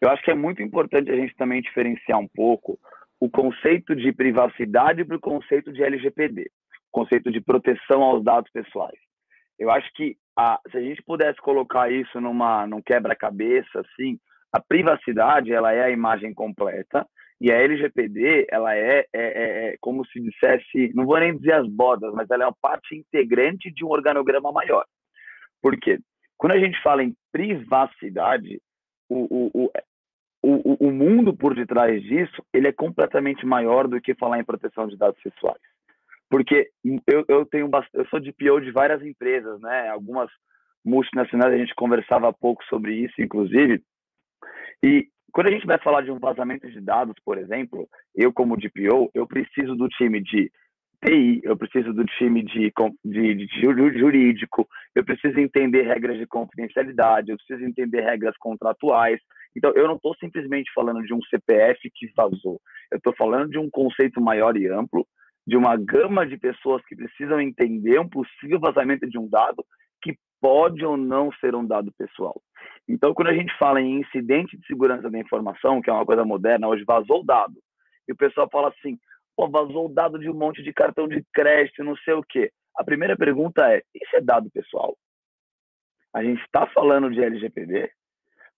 [0.00, 2.78] Eu acho que é muito importante a gente também diferenciar um pouco
[3.20, 6.50] o conceito de privacidade para o conceito de LGPD,
[6.90, 8.98] conceito de proteção aos dados pessoais.
[9.58, 14.18] Eu acho que a, se a gente pudesse colocar isso numa num quebra-cabeça, assim,
[14.52, 17.06] a privacidade ela é a imagem completa
[17.40, 21.52] e a LGPD ela é, é, é, é como se dissesse, não vou nem dizer
[21.52, 24.84] as bodas, mas ela é uma parte integrante de um organograma maior.
[25.62, 25.98] Por quê?
[26.36, 28.60] Quando a gente fala em privacidade,
[29.08, 29.70] o, o,
[30.42, 34.86] o, o, mundo por detrás disso ele é completamente maior do que falar em proteção
[34.86, 35.60] de dados pessoais
[36.28, 36.68] porque
[37.06, 39.88] eu, eu tenho eu sou DPO de várias empresas, né?
[39.88, 40.30] Algumas
[40.84, 43.82] multinacionais a gente conversava pouco sobre isso, inclusive.
[44.82, 48.56] E quando a gente vai falar de um vazamento de dados, por exemplo, eu como
[48.56, 50.50] DPO, eu preciso do time de
[51.04, 52.72] TI, eu preciso do time de,
[53.04, 59.20] de, de, jurídico, eu preciso entender regras de confidencialidade, eu preciso entender regras contratuais.
[59.54, 62.60] Então, eu não estou simplesmente falando de um CPF que vazou,
[62.90, 65.06] eu estou falando de um conceito maior e amplo,
[65.46, 69.64] de uma gama de pessoas que precisam entender um possível vazamento de um dado
[70.02, 72.40] que pode ou não ser um dado pessoal.
[72.88, 76.24] Então, quando a gente fala em incidente de segurança da informação, que é uma coisa
[76.24, 77.54] moderna, hoje vazou o dado,
[78.08, 78.98] e o pessoal fala assim,
[79.36, 82.50] pô, vazou o dado de um monte de cartão de crédito, não sei o quê.
[82.76, 84.96] A primeira pergunta é, isso é dado pessoal?
[86.14, 87.90] A gente está falando de LGPD?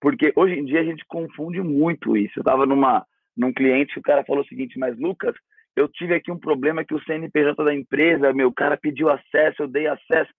[0.01, 2.39] Porque hoje em dia a gente confunde muito isso.
[2.39, 5.35] Eu estava num cliente, o cara falou o seguinte, mas Lucas,
[5.79, 9.69] eu tive aqui um problema que o CNPJ da empresa, meu cara pediu acesso, eu
[9.69, 10.31] dei acesso.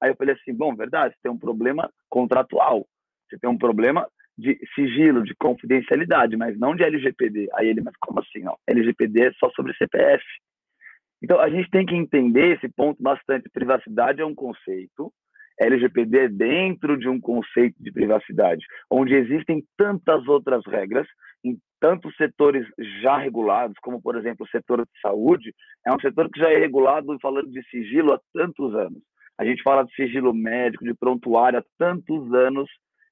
[0.00, 2.86] Aí eu falei assim, bom, verdade, você tem um problema contratual,
[3.28, 7.48] você tem um problema de sigilo, de confidencialidade, mas não de LGPD.
[7.54, 8.42] Aí ele, mas como assim?
[8.66, 10.24] LGPD é só sobre CPF.
[11.22, 13.48] Então a gente tem que entender esse ponto bastante.
[13.50, 15.12] Privacidade é um conceito,
[15.64, 21.06] LGPD é dentro de um conceito de privacidade, onde existem tantas outras regras
[21.44, 22.66] em tantos setores
[23.02, 25.52] já regulados, como, por exemplo, o setor de saúde,
[25.86, 29.02] é um setor que já é regulado falando de sigilo há tantos anos.
[29.38, 32.70] A gente fala de sigilo médico, de prontuário há tantos anos,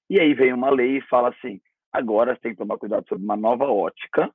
[0.09, 1.61] e aí vem uma lei e fala assim:
[1.93, 4.31] agora você tem que tomar cuidado sobre uma nova ótica,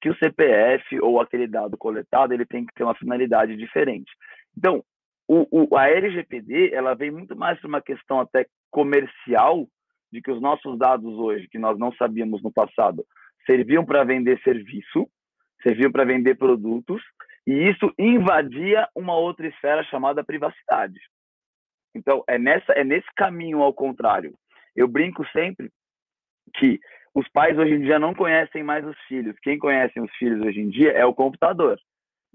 [0.00, 4.10] que o CPF ou aquele dado coletado ele tem que ter uma finalidade diferente.
[4.56, 4.82] Então,
[5.28, 9.66] o, o, a LGPD ela vem muito mais para uma questão até comercial
[10.12, 13.04] de que os nossos dados hoje, que nós não sabíamos no passado,
[13.44, 15.08] serviam para vender serviço,
[15.62, 17.02] serviam para vender produtos,
[17.46, 20.98] e isso invadia uma outra esfera chamada privacidade.
[21.94, 24.34] Então, é, nessa, é nesse caminho ao contrário.
[24.74, 25.70] Eu brinco sempre
[26.54, 26.78] que
[27.14, 29.34] os pais hoje em dia não conhecem mais os filhos.
[29.42, 31.78] Quem conhece os filhos hoje em dia é o computador.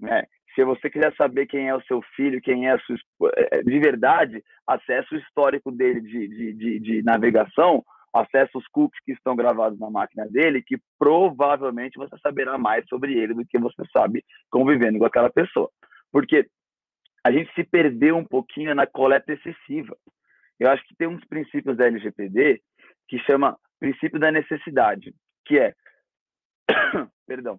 [0.00, 0.26] Né?
[0.54, 2.96] Se você quiser saber quem é o seu filho, quem é a sua
[3.36, 8.66] é, é, de verdade, acesse o histórico dele de, de, de, de navegação acessa os
[8.68, 13.46] cookies que estão gravados na máquina dele, que provavelmente você saberá mais sobre ele do
[13.46, 15.70] que você sabe convivendo com aquela pessoa.
[16.10, 16.46] Porque
[17.24, 19.96] a gente se perdeu um pouquinho na coleta excessiva.
[20.60, 22.60] Eu acho que tem uns princípios da LGPD
[23.08, 25.14] que chama princípio da necessidade,
[25.46, 25.74] que é,
[27.26, 27.58] perdão,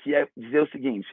[0.00, 1.08] que é dizer o seguinte: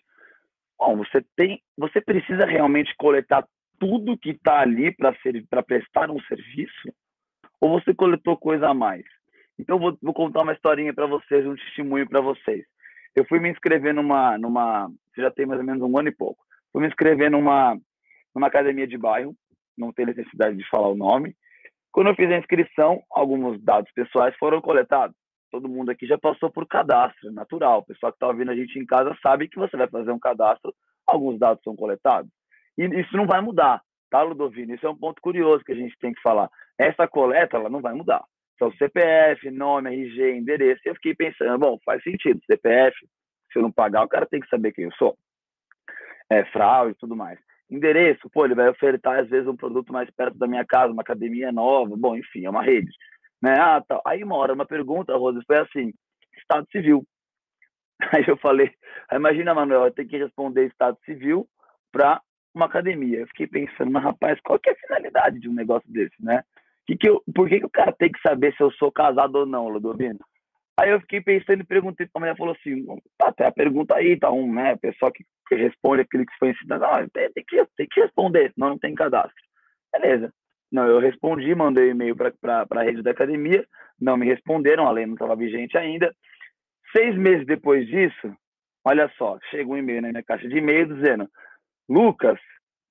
[0.79, 3.45] bom, você tem, você precisa realmente coletar
[3.77, 6.93] tudo que está ali para prestar um serviço
[7.61, 9.03] ou você coletou coisa a mais?
[9.59, 12.65] Então, vou, vou contar uma historinha para vocês, um testemunho para vocês.
[13.15, 16.41] Eu fui me inscrever numa, numa, já tem mais ou menos um ano e pouco,
[16.71, 17.77] fui me inscrever numa,
[18.33, 19.35] numa academia de bairro,
[19.77, 21.35] não tem necessidade de falar o nome.
[21.91, 25.15] Quando eu fiz a inscrição, alguns dados pessoais foram coletados.
[25.51, 27.79] Todo mundo aqui já passou por cadastro, natural.
[27.79, 30.19] O pessoal que está ouvindo a gente em casa sabe que você vai fazer um
[30.19, 30.73] cadastro,
[31.07, 32.29] alguns dados são coletados.
[32.77, 34.73] E isso não vai mudar, tá, Ludovino?
[34.73, 36.49] Isso é um ponto curioso que a gente tem que falar.
[36.77, 38.23] Essa coleta ela não vai mudar.
[38.55, 40.81] Então, CPF, nome, RG, endereço.
[40.85, 42.41] Eu fiquei pensando, bom, faz sentido.
[42.45, 42.95] CPF,
[43.51, 45.17] se eu não pagar, o cara tem que saber quem eu sou.
[46.29, 47.39] É, fraude e tudo mais.
[47.69, 51.01] Endereço, pô, ele vai ofertar às vezes um produto mais perto da minha casa, uma
[51.03, 52.91] academia nova, bom, enfim, é uma rede.
[53.41, 53.55] Né?
[53.57, 54.01] Ah, tá.
[54.05, 55.93] Aí uma hora, uma pergunta, Rosa, foi assim,
[56.37, 57.05] Estado Civil.
[58.13, 58.71] Aí eu falei,
[59.11, 61.47] imagina, Manuel, eu tenho que responder Estado Civil
[61.91, 62.21] para
[62.53, 63.19] uma academia.
[63.19, 66.43] Eu fiquei pensando, mas rapaz, qual que é a finalidade de um negócio desse, né?
[66.85, 69.35] Que que eu, por que, que o cara tem que saber se eu sou casado
[69.35, 70.19] ou não, Ludovino?
[70.79, 72.85] Aí eu fiquei pensando e perguntei para a mulher, falou assim,
[73.17, 76.51] tá, tem a pergunta aí, tá um, né, pessoal que, que responde aquilo que foi
[76.51, 79.35] ensinado, ah, tem, tem, que, tem que responder, senão não tem cadastro.
[79.91, 80.33] Beleza.
[80.71, 83.65] Não, eu respondi, mandei e-mail para a rede da academia,
[83.99, 86.13] não me responderam, a lei não estava vigente ainda.
[86.95, 88.33] Seis meses depois disso,
[88.85, 91.27] olha só, chega um e-mail na minha caixa de e-mail dizendo,
[91.87, 92.39] Lucas,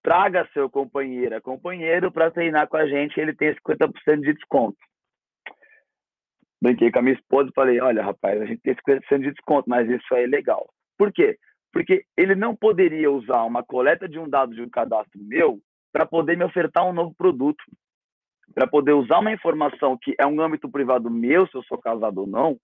[0.03, 4.79] traga seu companheiro, companheiro para treinar com a gente, ele tem 50% de desconto.
[6.61, 9.69] Brinquei com a minha esposa e falei, olha, rapaz, a gente tem 50% de desconto,
[9.69, 10.69] mas isso aí é legal.
[10.97, 11.39] Por quê?
[11.73, 15.61] Porque ele não poderia usar uma coleta de um dado de um cadastro meu
[15.93, 17.63] para poder me ofertar um novo produto,
[18.55, 22.19] para poder usar uma informação que é um âmbito privado meu, se eu sou casado
[22.19, 22.59] ou não,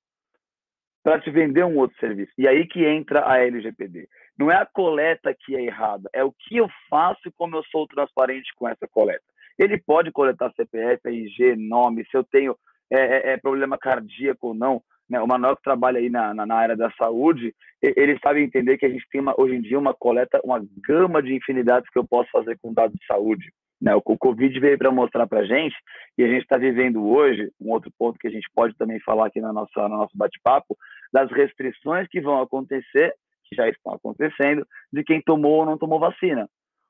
[1.03, 2.33] para te vender um outro serviço.
[2.39, 4.09] E aí que entra a LGPD.
[4.39, 7.63] Não é a coleta que é errada, é o que eu faço e como eu
[7.71, 9.23] sou transparente com essa coleta.
[9.59, 12.57] Ele pode coletar CPF, RG, nome, se eu tenho
[12.91, 14.83] é, é, é problema cardíaco ou não.
[15.09, 15.21] Né?
[15.21, 18.87] O Manuel que trabalha aí na, na, na, área da saúde, ele sabe entender que
[18.87, 22.07] a gente tem uma, hoje em dia uma coleta, uma gama de infinidades que eu
[22.07, 23.53] posso fazer com dados de saúde.
[23.81, 23.95] Né?
[23.95, 25.77] O, Covid veio para mostrar para a gente,
[26.17, 29.27] e a gente está vivendo hoje, um outro ponto que a gente pode também falar
[29.27, 30.77] aqui na nossa, no nosso bate-papo,
[31.13, 33.15] das restrições que vão acontecer
[33.45, 36.49] que já estão acontecendo, de quem tomou ou não tomou vacina.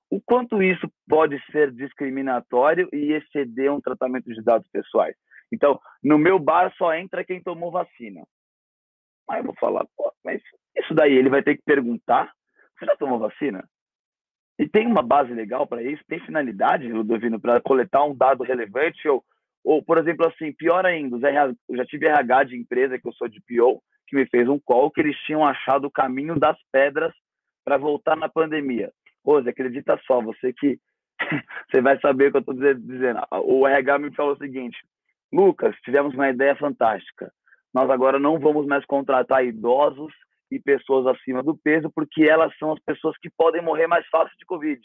[0.08, 5.16] O quanto isso pode ser discriminatório e exceder um tratamento de dados pessoais?
[5.54, 8.22] Então, no meu bar só entra quem tomou vacina.
[9.30, 9.86] Aí eu vou falar,
[10.24, 10.42] mas
[10.76, 12.32] isso daí ele vai ter que perguntar:
[12.76, 13.66] você já tomou vacina?
[14.58, 16.02] E tem uma base legal para isso?
[16.06, 19.08] Tem finalidade, Ludovino, para coletar um dado relevante?
[19.08, 19.24] Ou,
[19.64, 21.16] ou, por exemplo, assim, pior ainda,
[21.68, 24.60] eu já tive RH de empresa, que eu sou de PO, que me fez um
[24.60, 27.12] call que eles tinham achado o caminho das pedras
[27.64, 28.92] para voltar na pandemia.
[29.24, 30.78] Rose, acredita só, você que
[31.70, 33.20] você vai saber o que eu estou dizendo.
[33.44, 34.76] O RH me falou o seguinte:
[35.34, 37.32] Lucas, tivemos uma ideia fantástica.
[37.74, 40.12] Nós agora não vamos mais contratar idosos
[40.48, 44.36] e pessoas acima do peso, porque elas são as pessoas que podem morrer mais fácil
[44.38, 44.80] de Covid.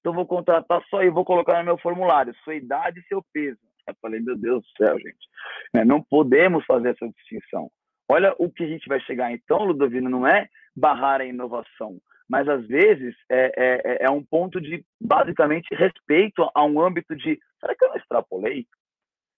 [0.00, 3.58] Então, vou contratar só e vou colocar no meu formulário sua idade e seu peso.
[3.88, 5.26] Eu falei, meu Deus do céu, gente.
[5.72, 7.70] Né, não podemos fazer essa distinção.
[8.06, 9.32] Olha o que a gente vai chegar.
[9.32, 11.96] Então, Ludovino, não é barrar a inovação,
[12.28, 17.16] mas às vezes é, é, é, é um ponto de, basicamente, respeito a um âmbito
[17.16, 18.66] de será que eu não extrapolei?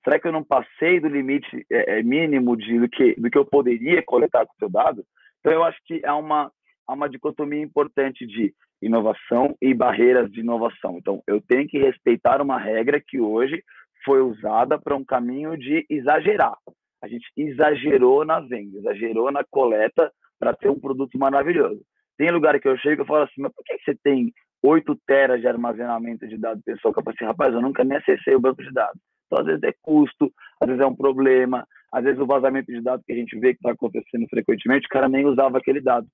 [0.06, 3.36] Será que eu não passei do limite é, é mínimo de, do, que, do que
[3.36, 5.04] eu poderia coletar com o seu dado?
[5.40, 6.48] Então, eu acho que há uma,
[6.88, 10.96] uma dicotomia importante de inovação e barreiras de inovação.
[10.96, 13.60] Então, eu tenho que respeitar uma regra que hoje
[14.04, 16.54] foi usada para um caminho de exagerar.
[17.02, 21.82] A gente exagerou na venda, exagerou na coleta para ter um produto maravilhoso.
[22.16, 25.40] Tem lugar que eu chego e falo assim, mas por que você tem 8 teras
[25.40, 26.94] de armazenamento de dados pessoal?
[26.96, 29.00] Eu falo assim, rapaz, eu nunca nem acessei o banco de dados.
[29.26, 32.80] Então, às vezes é custo, às vezes é um problema, às vezes o vazamento de
[32.80, 36.06] dados que a gente vê que está acontecendo frequentemente, o cara nem usava aquele dado.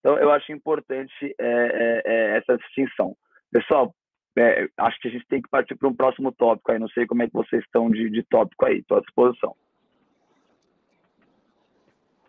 [0.00, 3.16] Então, eu acho importante é, é, é essa distinção.
[3.50, 3.94] Pessoal,
[4.38, 6.78] é, acho que a gente tem que partir para um próximo tópico aí.
[6.78, 9.54] Não sei como é que vocês estão de, de tópico aí, estou à disposição.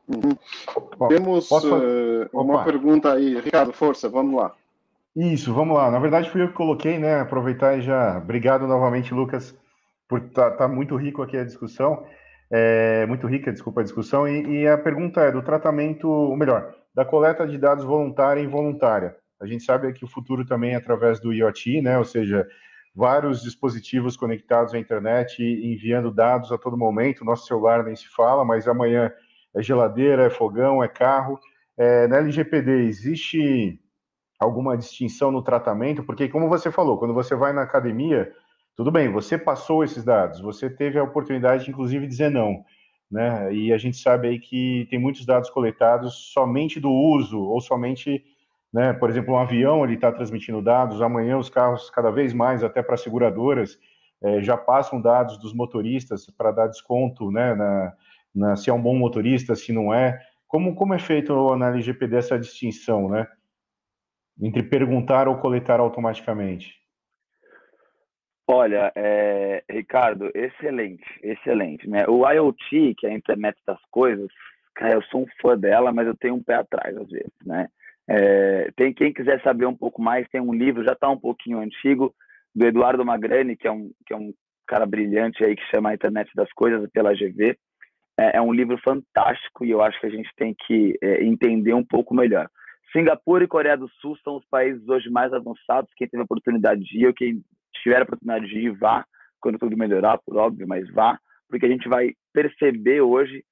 [0.07, 1.07] Uhum.
[1.09, 3.39] Temos uh, uma pergunta aí.
[3.41, 4.55] Ricardo, força, vamos lá.
[5.13, 5.91] Isso, vamos lá.
[5.91, 7.19] Na verdade, fui eu que coloquei, né?
[7.19, 8.17] Aproveitar e já.
[8.17, 9.53] Obrigado novamente, Lucas,
[10.07, 12.05] por tá, tá muito rico aqui a discussão.
[12.49, 16.73] É, muito rica, desculpa a discussão, e, e, a pergunta é do tratamento, ou melhor,
[16.95, 19.17] da coleta de dados voluntária e involuntária.
[19.41, 22.47] A gente sabe que o futuro também é através do IoT, né, ou seja,
[22.95, 28.45] vários dispositivos conectados à internet enviando dados a todo momento, nosso celular nem se fala,
[28.45, 29.11] mas amanhã
[29.55, 31.39] é geladeira, é fogão, é carro.
[31.77, 33.79] É, na LGPD, existe
[34.39, 36.03] alguma distinção no tratamento?
[36.03, 38.31] Porque, como você falou, quando você vai na academia,
[38.77, 42.63] tudo bem, você passou esses dados, você teve a oportunidade, de, inclusive, de dizer não.
[43.09, 43.51] Né?
[43.51, 48.23] E a gente sabe aí que tem muitos dados coletados somente do uso, ou somente,
[48.71, 52.63] né, por exemplo, um avião ele está transmitindo dados, amanhã os carros, cada vez mais,
[52.63, 53.79] até para seguradoras,
[54.21, 57.93] é, já passam dados dos motoristas para dar desconto né, na,
[58.33, 60.21] na, se é um bom motorista, se não é.
[60.47, 63.27] Como, como é feito na LGPD essa distinção, né?
[64.39, 66.86] Entre perguntar ou coletar automaticamente?
[68.49, 71.87] Olha, é, Ricardo, excelente, excelente.
[71.89, 72.05] Né?
[72.07, 74.29] O IoT, que é a internet das coisas,
[74.73, 77.67] cara, eu sou um fã dela, mas eu tenho um pé atrás às vezes, né?
[78.09, 81.59] É, tem quem quiser saber um pouco mais, tem um livro, já está um pouquinho
[81.59, 82.15] antigo,
[82.55, 84.33] do Eduardo Magrani, que é um, que é um
[84.65, 87.57] cara brilhante aí que chama a Internet das Coisas pela GV.
[88.17, 91.73] É, é um livro fantástico e eu acho que a gente tem que é, entender
[91.73, 92.49] um pouco melhor.
[92.93, 95.91] Singapura e Coreia do Sul são os países hoje mais avançados.
[95.97, 97.43] Quem teve a oportunidade de ir, ou quem
[97.81, 99.05] tiver a oportunidade de ir, vá,
[99.39, 103.43] quando tudo melhorar, por óbvio, mas vá, porque a gente vai perceber hoje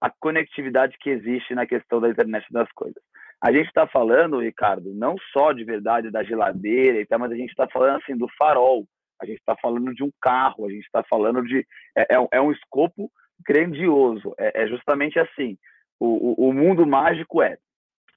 [0.00, 3.00] a conectividade que existe na questão da internet das coisas.
[3.40, 7.36] A gente está falando, Ricardo, não só de verdade da geladeira e tal, mas a
[7.36, 8.86] gente está falando assim do farol,
[9.20, 11.66] a gente está falando de um carro, a gente está falando de
[11.96, 13.10] é, é, é, um escopo
[13.46, 14.34] grandioso.
[14.38, 15.56] É, é justamente assim.
[15.98, 17.56] O, o, o, mundo mágico é.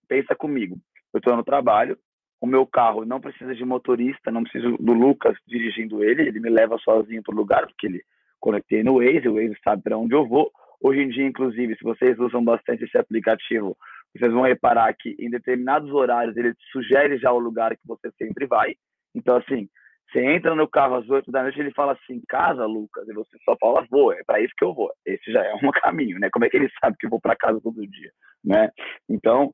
[0.08, 0.78] Pensa comigo.
[1.14, 1.98] Eu estou no trabalho,
[2.42, 6.50] o meu carro não precisa de motorista, não preciso do Lucas dirigindo ele, ele me
[6.50, 8.04] leva sozinho para o lugar, porque ele
[8.40, 10.52] conectei no Waze, o Waze sabe para onde eu vou.
[10.82, 13.76] Hoje em dia, inclusive, se vocês usam bastante esse aplicativo,
[14.16, 18.46] vocês vão reparar que em determinados horários ele sugere já o lugar que você sempre
[18.46, 18.76] vai.
[19.16, 19.68] Então, assim,
[20.12, 23.38] você entra no carro às oito da noite, ele fala assim, casa, Lucas, e você
[23.44, 24.92] só fala, vou, é para isso que eu vou.
[25.06, 26.30] Esse já é um caminho, né?
[26.32, 28.12] Como é que ele sabe que eu vou para casa todo dia,
[28.44, 28.70] né?
[29.10, 29.54] Então,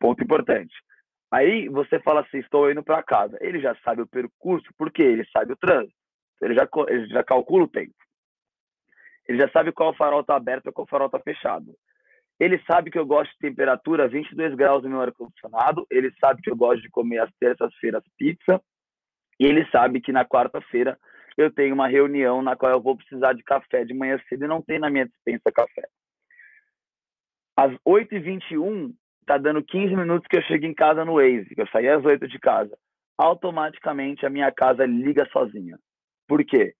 [0.00, 0.74] ponto importante.
[1.32, 3.38] Aí você fala assim, estou indo para casa.
[3.40, 5.96] Ele já sabe o percurso, porque ele sabe o trânsito.
[6.42, 7.94] Ele já, ele já calcula o tempo.
[9.26, 11.74] Ele já sabe qual farol está aberto e qual farol está fechado.
[12.38, 15.86] Ele sabe que eu gosto de temperatura 22 graus no meu ar-condicionado.
[15.90, 18.60] Ele sabe que eu gosto de comer às terças-feiras pizza.
[19.40, 20.98] E ele sabe que na quarta-feira
[21.38, 24.48] eu tenho uma reunião na qual eu vou precisar de café de manhã cedo e
[24.48, 25.88] não tem na minha dispensa café.
[27.56, 28.92] Às 8h21,
[29.26, 32.04] tá dando 15 minutos que eu chego em casa no Waze, que eu saí às
[32.04, 32.76] 8 de casa.
[33.16, 35.78] Automaticamente a minha casa liga sozinha.
[36.26, 36.74] Por quê?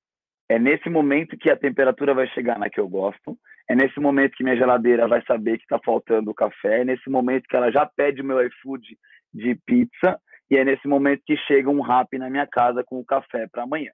[0.48, 3.38] É nesse momento que a temperatura vai chegar na que eu gosto,
[3.68, 7.44] é nesse momento que minha geladeira vai saber que está faltando café, é nesse momento
[7.48, 8.98] que ela já pede o meu iFood
[9.32, 10.20] de pizza,
[10.50, 13.62] e é nesse momento que chega um rap na minha casa com o café para
[13.62, 13.90] amanhã.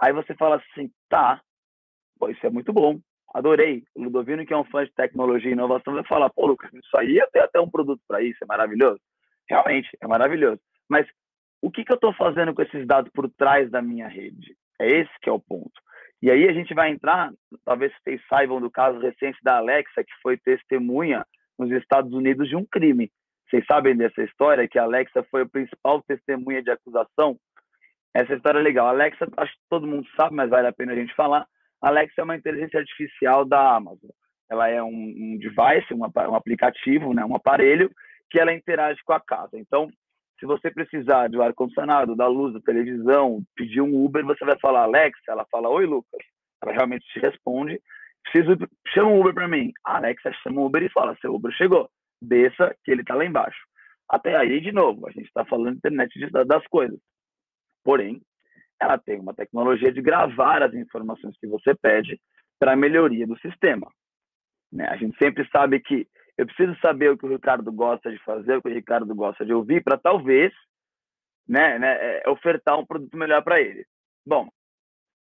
[0.00, 1.40] Aí você fala assim, tá,
[2.18, 3.00] pô, isso é muito bom,
[3.34, 3.82] adorei.
[3.94, 6.96] O Ludovino, que é um fã de tecnologia e inovação, vai falar, pô, Lucas, isso
[6.96, 9.00] aí eu tenho até um produto para isso, é maravilhoso.
[9.48, 10.60] Realmente, é maravilhoso.
[10.88, 11.06] Mas
[11.60, 14.56] o que, que eu estou fazendo com esses dados por trás da minha rede?
[14.80, 15.72] É esse que é o ponto.
[16.20, 17.32] E aí a gente vai entrar,
[17.64, 21.26] talvez vocês saibam do caso recente da Alexa, que foi testemunha
[21.58, 23.10] nos Estados Unidos de um crime.
[23.48, 27.36] Vocês sabem dessa história, que a Alexa foi a principal testemunha de acusação?
[28.14, 28.86] Essa história é legal.
[28.86, 31.46] A Alexa, acho que todo mundo sabe, mas vale a pena a gente falar.
[31.82, 34.10] Alexa é uma inteligência artificial da Amazon.
[34.48, 36.04] Ela é um, um device, um,
[36.34, 37.90] aplicativo, né, um aparelho
[38.30, 39.58] que ela interage com a casa.
[39.58, 39.90] Então,
[40.38, 44.82] se você precisar um ar-condicionado, da luz, da televisão, pedir um Uber, você vai falar
[44.82, 46.20] Alexa, ela fala Oi, Lucas.
[46.62, 47.80] Ela realmente te responde.
[48.24, 48.56] Preciso,
[48.88, 49.72] chama um Uber para mim.
[49.84, 51.88] A Alexa chama um Uber e fala: seu Uber chegou,
[52.20, 53.58] desça que ele está lá embaixo.
[54.08, 56.12] Até aí, de novo, a gente está falando internet
[56.46, 56.98] das coisas.
[57.84, 58.20] Porém,
[58.82, 62.20] ela tem uma tecnologia de gravar as informações que você pede
[62.58, 63.90] para a melhoria do sistema.
[64.72, 64.86] Né?
[64.88, 66.06] A gente sempre sabe que
[66.36, 69.44] eu preciso saber o que o Ricardo gosta de fazer, o que o Ricardo gosta
[69.44, 70.52] de ouvir, para talvez
[71.46, 73.84] né, né, é, ofertar um produto melhor para ele.
[74.26, 74.48] Bom,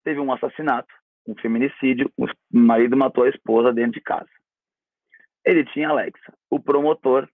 [0.04, 0.94] teve um assassinato,
[1.28, 4.30] um feminicídio, o marido matou a esposa dentro de casa.
[5.46, 6.34] Ele tinha Alexa.
[6.50, 7.28] O promotor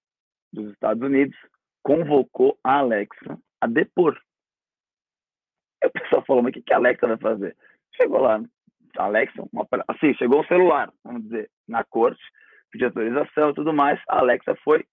[0.53, 1.35] dos Estados Unidos
[1.83, 4.17] convocou a Alexa a depor.
[5.85, 7.55] Aí o pessoal falou, mas o que, que a Alexa vai fazer?
[7.95, 8.41] Chegou lá,
[8.97, 12.21] Alexa, uma, assim, chegou o celular, vamos dizer, na corte,
[12.71, 14.83] pediu autorização e tudo mais, a Alexa foi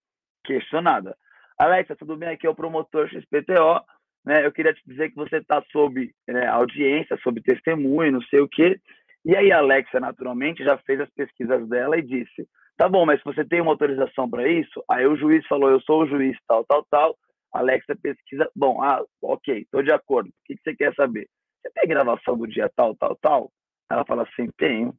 [0.45, 1.17] questionada.
[1.59, 2.29] Alexa, tudo bem?
[2.29, 3.81] Aqui é o promotor XPTO,
[4.25, 4.45] né?
[4.45, 8.49] Eu queria te dizer que você está sob né, audiência, sob testemunho, não sei o
[8.49, 8.79] quê.
[9.25, 13.23] E aí a Alexa, naturalmente, já fez as pesquisas dela e disse, tá bom, mas
[13.25, 14.83] você tem uma autorização para isso?
[14.91, 17.17] Aí o juiz falou, eu sou o juiz, tal, tal, tal.
[17.53, 20.29] Alexa pesquisa, bom, ah, ok, estou de acordo.
[20.29, 21.29] O que, que você quer saber?
[21.61, 23.53] Você tem gravação do dia tal, tal, tal?
[23.91, 24.89] Ela fala assim, tenho.
[24.89, 24.95] O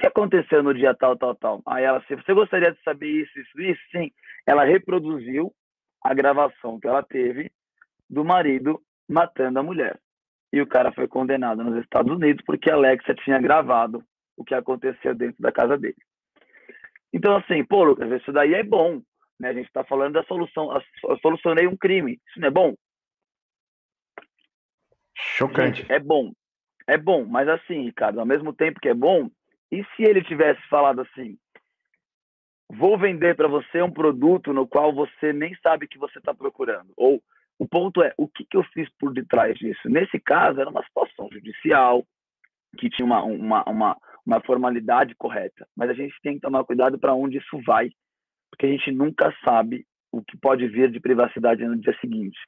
[0.00, 1.62] que aconteceu no dia tal, tal, tal?
[1.66, 3.80] Aí ela assim, você gostaria de saber isso, isso, isso?
[3.90, 4.10] Sim.
[4.46, 5.52] Ela reproduziu
[6.02, 7.50] a gravação que ela teve
[8.08, 9.98] do marido matando a mulher.
[10.52, 14.02] E o cara foi condenado nos Estados Unidos porque a Alexa tinha gravado
[14.36, 15.96] o que aconteceu dentro da casa dele.
[17.12, 19.00] Então, assim, pô, Lucas, isso daí é bom.
[19.38, 19.50] Né?
[19.50, 20.70] A gente está falando da solução.
[21.04, 22.20] Eu solucionei um crime.
[22.28, 22.74] Isso não é bom?
[25.14, 25.82] Chocante.
[25.82, 26.32] Gente, é bom.
[26.86, 29.28] É bom, mas assim, Ricardo, ao mesmo tempo que é bom,
[29.70, 31.36] e se ele tivesse falado assim:
[32.70, 36.90] vou vender para você um produto no qual você nem sabe que você está procurando?
[36.96, 37.22] Ou
[37.58, 39.86] o ponto é: o que, que eu fiz por detrás disso?
[39.86, 42.06] Nesse caso, era uma situação judicial
[42.78, 46.98] que tinha uma, uma, uma, uma formalidade correta, mas a gente tem que tomar cuidado
[46.98, 47.90] para onde isso vai
[48.50, 52.38] porque a gente nunca sabe o que pode vir de privacidade no dia seguinte.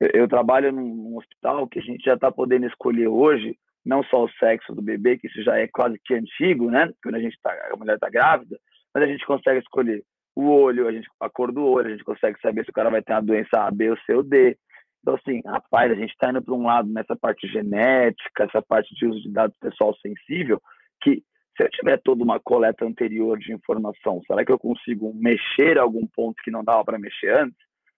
[0.00, 4.02] Eu, eu trabalho num, num, hospital que a gente já está podendo escolher hoje não
[4.04, 6.90] só o sexo do bebê, que isso já é quase que antigo, né?
[7.02, 8.58] Quando a gente tá, a mulher está grávida,
[8.94, 10.02] mas a gente consegue escolher
[10.34, 12.90] o olho, a, gente, a cor do olho, a gente consegue saber se o cara
[12.90, 14.56] vai ter uma doença A, B ou C ou D.
[15.02, 18.94] Então, assim, rapaz, a gente está indo para um lado nessa parte genética, essa parte
[18.94, 20.60] de uso de dados pessoal sensível,
[21.02, 21.22] que
[21.56, 26.06] se eu tiver toda uma coleta anterior de informação, será que eu consigo mexer algum
[26.06, 27.56] ponto que não dava para mexer antes?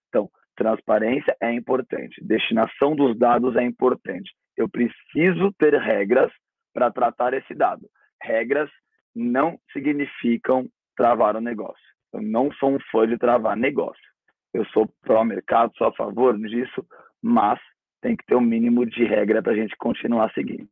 [0.09, 4.31] Então, transparência é importante, destinação dos dados é importante.
[4.55, 6.31] Eu preciso ter regras
[6.73, 7.87] para tratar esse dado.
[8.21, 8.69] Regras
[9.15, 11.85] não significam travar o negócio.
[12.13, 14.01] Eu não sou um fã de travar negócio.
[14.53, 16.85] Eu sou pró-mercado, sou a favor disso,
[17.21, 17.59] mas
[18.01, 20.67] tem que ter um mínimo de regra para a gente continuar seguindo.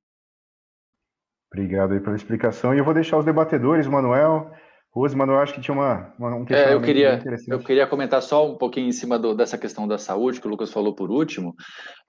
[1.55, 2.73] Obrigado aí pela explicação.
[2.73, 4.51] E eu vou deixar os debatedores, Manuel.
[4.91, 8.49] Rose, Manuel, acho que tinha uma, uma um é, eu queria, eu queria comentar só
[8.49, 11.53] um pouquinho em cima do, dessa questão da saúde, que o Lucas falou por último.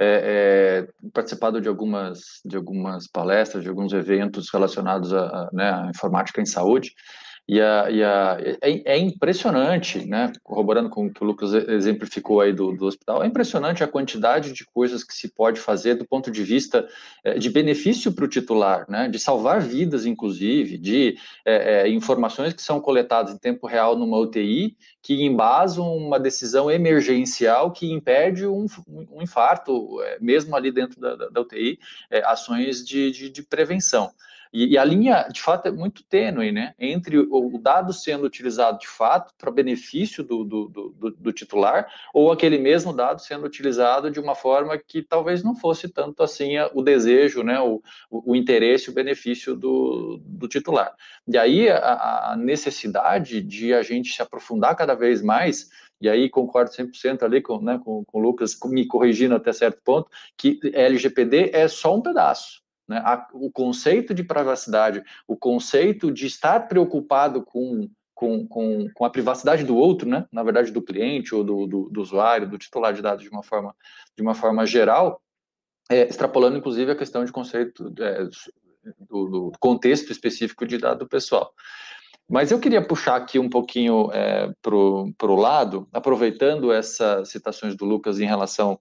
[0.00, 5.90] É, é, participado de algumas, de algumas palestras, de alguns eventos relacionados à, né, à
[5.90, 6.90] informática em saúde.
[7.48, 10.32] E, a, e a, é, é, impressionante, né?
[10.42, 14.52] Corroborando com o que o Lucas exemplificou aí do, do hospital, é impressionante a quantidade
[14.52, 16.88] de coisas que se pode fazer do ponto de vista
[17.22, 19.08] é, de benefício para o titular, né?
[19.08, 24.18] De salvar vidas, inclusive, de é, é, informações que são coletadas em tempo real numa
[24.18, 31.00] UTI que embasam uma decisão emergencial que impede um, um infarto, é, mesmo ali dentro
[31.00, 31.78] da, da, da UTI,
[32.24, 34.10] ações de, de, de prevenção.
[34.52, 36.74] E, e, a linha, de fato, é muito tênue, né?
[36.78, 41.86] Entre o, o dado sendo utilizado de fato para benefício do, do, do, do, titular,
[42.12, 46.52] ou aquele mesmo dado sendo utilizado de uma forma que talvez não fosse tanto assim
[46.74, 47.60] o desejo, né?
[47.60, 50.94] O, o, o interesse, o benefício do, do titular.
[51.26, 55.68] E aí a, a necessidade de a gente se aprofundar cada vez mais
[56.00, 59.80] e aí concordo 100% ali com, né, com, com o Lucas, me corrigindo até certo
[59.82, 62.62] ponto, que LGPD é só um pedaço.
[62.88, 62.98] Né?
[62.98, 69.10] A, o conceito de privacidade, o conceito de estar preocupado com, com, com, com a
[69.10, 70.26] privacidade do outro, né?
[70.30, 73.42] na verdade do cliente ou do, do, do usuário, do titular de dados de uma
[73.42, 73.74] forma,
[74.16, 75.20] de uma forma geral,
[75.90, 78.24] é, extrapolando inclusive a questão de conceito é,
[79.00, 81.52] do, do, contexto específico de dado pessoal.
[82.28, 87.84] Mas eu queria puxar aqui um pouquinho é, para o lado, aproveitando essas citações do
[87.84, 88.80] Lucas em relação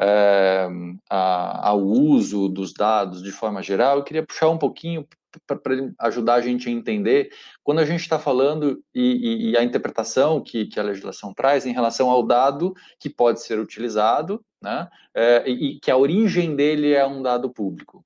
[0.00, 0.68] é,
[1.10, 5.06] a, ao uso dos dados de forma geral, eu queria puxar um pouquinho
[5.46, 5.58] para
[5.98, 7.30] ajudar a gente a entender
[7.64, 11.66] quando a gente está falando e, e, e, a interpretação que, que, a legislação traz
[11.66, 16.54] em relação ao dado que pode ser utilizado, né, é, e, e que a origem
[16.54, 18.04] dele é um dado público,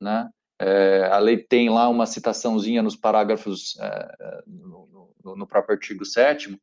[0.00, 0.28] né?
[0.60, 6.04] É, a lei tem lá uma citaçãozinha nos parágrafos, é, no, no, no, próprio artigo
[6.04, 6.58] 7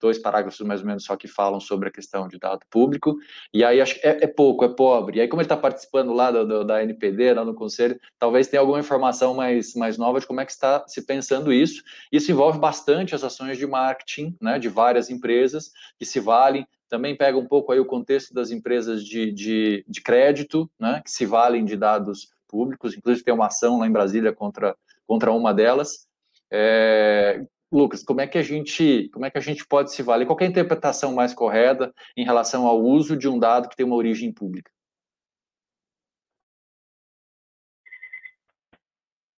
[0.00, 3.16] dois parágrafos mais ou menos só que falam sobre a questão de dado público,
[3.52, 5.18] e aí acho é, é pouco, é pobre.
[5.18, 8.48] E aí, como ele está participando lá do, do, da NPD, lá no Conselho, talvez
[8.48, 11.82] tenha alguma informação mais, mais nova de como é que está se pensando isso.
[12.12, 16.66] Isso envolve bastante as ações de marketing, né, de várias empresas que se valem.
[16.88, 21.10] Também pega um pouco aí o contexto das empresas de, de, de crédito, né, que
[21.10, 24.76] se valem de dados públicos, inclusive tem uma ação lá em Brasília contra,
[25.06, 26.06] contra uma delas.
[26.50, 30.26] É, Lucas, como é que a gente, como é que a gente pode se valer?
[30.26, 33.84] Qual é a interpretação mais correta em relação ao uso de um dado que tem
[33.84, 34.70] uma origem pública?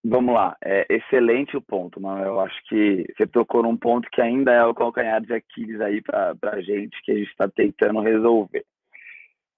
[0.01, 4.21] Vamos lá, é excelente o ponto, mas eu acho que você tocou num ponto que
[4.21, 7.99] ainda é o calcanhar de Aquiles aí para a gente, que a gente está tentando
[7.99, 8.65] resolver.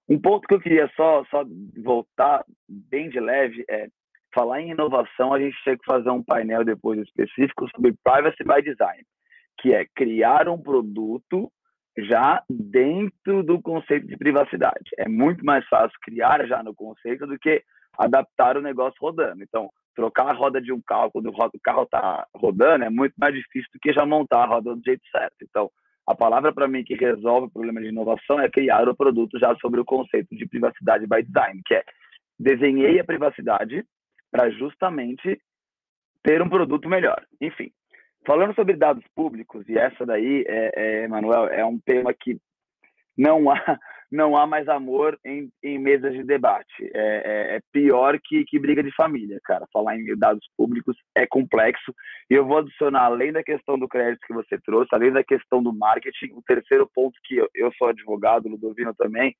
[0.08, 1.44] Um ponto que eu queria só, só
[1.82, 3.88] voltar bem de leve é
[4.34, 8.62] falar em inovação, a gente tem que fazer um painel depois específico sobre privacy by
[8.62, 9.04] design,
[9.60, 11.50] que é criar um produto
[11.98, 14.90] já dentro do conceito de privacidade.
[14.98, 17.62] É muito mais fácil criar já no conceito do que
[17.98, 19.42] adaptar o negócio rodando.
[19.42, 23.34] Então, trocar a roda de um carro quando o carro está rodando é muito mais
[23.34, 25.36] difícil do que já montar a roda do jeito certo.
[25.42, 25.70] Então,
[26.06, 29.54] a palavra para mim que resolve o problema de inovação é criar o produto já
[29.56, 31.84] sobre o conceito de privacidade by design, que é
[32.38, 33.84] desenhei a privacidade
[34.30, 35.40] para justamente
[36.22, 37.24] ter um produto melhor.
[37.40, 37.70] Enfim,
[38.26, 42.38] falando sobre dados públicos, e essa daí, é, é, Manuel, é um tema que
[43.16, 43.78] não há
[44.12, 46.90] não há mais amor em, em mesas de debate.
[46.94, 49.66] É, é, é, pior que, que briga de família, cara.
[49.72, 51.94] Falar em dados públicos é complexo.
[52.30, 55.62] E eu vou adicionar, além da questão do crédito que você trouxe, além da questão
[55.62, 59.34] do marketing, o terceiro ponto que eu, eu sou advogado, Ludovino também,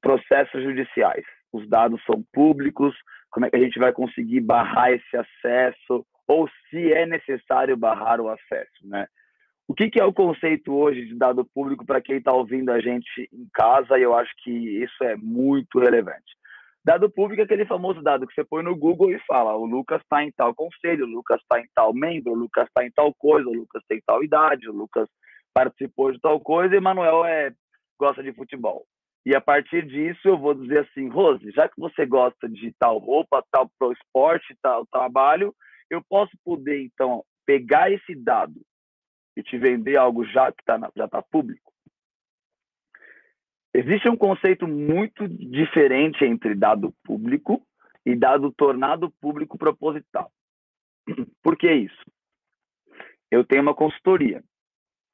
[0.00, 1.24] processos judiciais.
[1.52, 2.96] Os dados são públicos,
[3.30, 8.22] como é que a gente vai conseguir barrar esse acesso, ou se é necessário barrar
[8.22, 9.06] o acesso, né?
[9.72, 12.78] O que, que, é o conceito hoje de dado público para quem está ouvindo a
[12.78, 13.98] gente em casa?
[13.98, 16.36] E eu acho que isso é muito relevante.
[16.84, 20.02] Dado público é aquele famoso dado que você põe no Google e fala: o Lucas
[20.02, 23.14] está em tal conselho, o Lucas está em tal membro, o Lucas está em tal
[23.14, 25.08] coisa, o Lucas tem tal idade, o Lucas
[25.54, 27.50] participou de tal coisa e Manuel é,
[27.98, 28.84] gosta de futebol.
[29.24, 32.98] E a partir disso eu vou dizer assim, Rose, já que você gosta de tal
[32.98, 35.54] roupa, tal pro esporte, tal trabalho,
[35.88, 38.60] eu posso poder então pegar esse dado
[39.36, 41.72] e te vender algo já que tá, já está público.
[43.74, 47.66] Existe um conceito muito diferente entre dado público
[48.04, 50.30] e dado tornado público proposital.
[51.42, 52.04] Por que isso?
[53.30, 54.44] Eu tenho uma consultoria.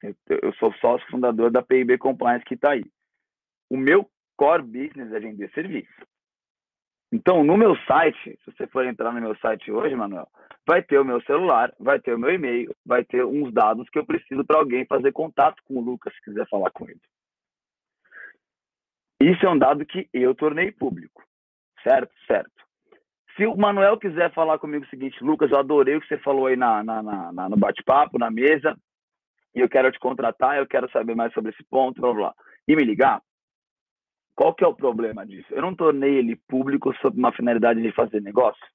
[0.01, 2.85] Eu, sou sócio fundador da PIB Compliance que está aí.
[3.69, 6.08] O meu core business é vender serviço.
[7.11, 10.27] Então, no meu site, se você for entrar no meu site hoje, Manuel,
[10.67, 13.97] vai ter o meu celular, vai ter o meu e-mail, vai ter uns dados que
[13.97, 17.01] eu preciso para alguém fazer contato com o Lucas se quiser falar com ele.
[19.21, 21.23] Isso é um dado que eu tornei público.
[21.83, 22.13] Certo?
[22.27, 22.51] Certo.
[23.35, 26.47] Se o Manuel quiser falar comigo o seguinte, Lucas, eu adorei o que você falou
[26.47, 28.77] aí na, na, na no bate-papo, na mesa,
[29.55, 32.35] e eu quero te contratar, eu quero saber mais sobre esse ponto, blá, blá,
[32.67, 33.21] e me ligar,
[34.39, 35.53] qual que é o problema disso?
[35.53, 38.65] Eu não tornei ele público sob uma finalidade de fazer negócio.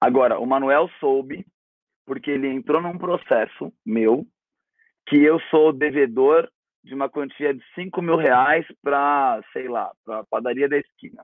[0.00, 1.44] Agora, o Manuel soube
[2.06, 4.26] porque ele entrou num processo meu
[5.06, 6.50] que eu sou devedor
[6.82, 11.22] de uma quantia de 5 mil reais para, sei lá, para a padaria da esquina.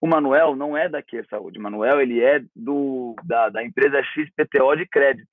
[0.00, 1.60] O Manuel não é da Q Saúde.
[1.60, 5.30] O Manuel ele é do, da, da empresa XPTO de crédito.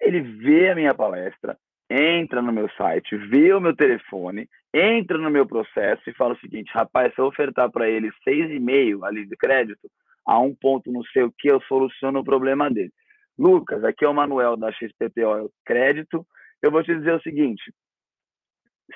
[0.00, 1.56] Ele vê a minha palestra,
[1.88, 6.38] entra no meu site, vê o meu telefone, entra no meu processo e fala o
[6.38, 9.90] seguinte, rapaz, se eu ofertar para ele seis e meio ali de crédito,
[10.26, 12.92] a um ponto não sei o que, eu soluciono o problema dele.
[13.38, 16.26] Lucas, aqui é o Manuel da XPTO Crédito.
[16.62, 17.72] Eu vou te dizer o seguinte: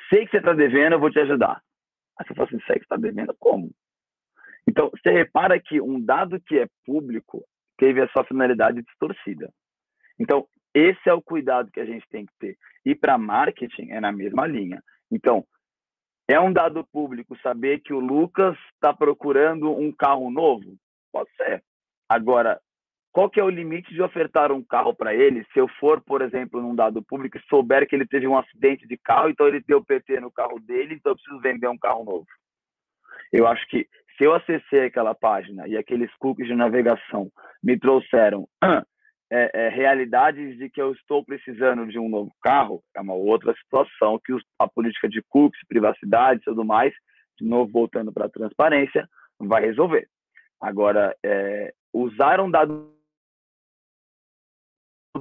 [0.08, 1.60] sei que você está devendo, eu vou te ajudar.
[2.18, 3.34] Aí você fala assim: sei que está devendo?
[3.38, 3.70] Como?
[4.68, 7.44] Então, você repara que um dado que é público
[7.78, 9.50] teve a sua finalidade distorcida.
[10.18, 12.56] Então, esse é o cuidado que a gente tem que ter.
[12.84, 14.82] E para marketing é na mesma linha.
[15.10, 15.44] Então,
[16.28, 20.76] é um dado público saber que o Lucas está procurando um carro novo?
[21.12, 21.62] Pode ser.
[22.08, 22.60] Agora,
[23.12, 26.20] qual que é o limite de ofertar um carro para ele se eu for, por
[26.20, 29.62] exemplo, num dado público e souber que ele teve um acidente de carro, então ele
[29.66, 32.26] deu PT no carro dele, então eu preciso vender um carro novo.
[33.32, 37.30] Eu acho que se eu acessei aquela página e aqueles cookies de navegação
[37.62, 38.48] me trouxeram
[39.30, 43.54] é, é, realidades de que eu estou precisando de um novo carro, é uma outra
[43.54, 46.94] situação que os, a política de cookies, privacidade e tudo mais,
[47.38, 49.08] de novo voltando para a transparência,
[49.38, 50.08] vai resolver.
[50.60, 52.94] Agora, é, usar um dado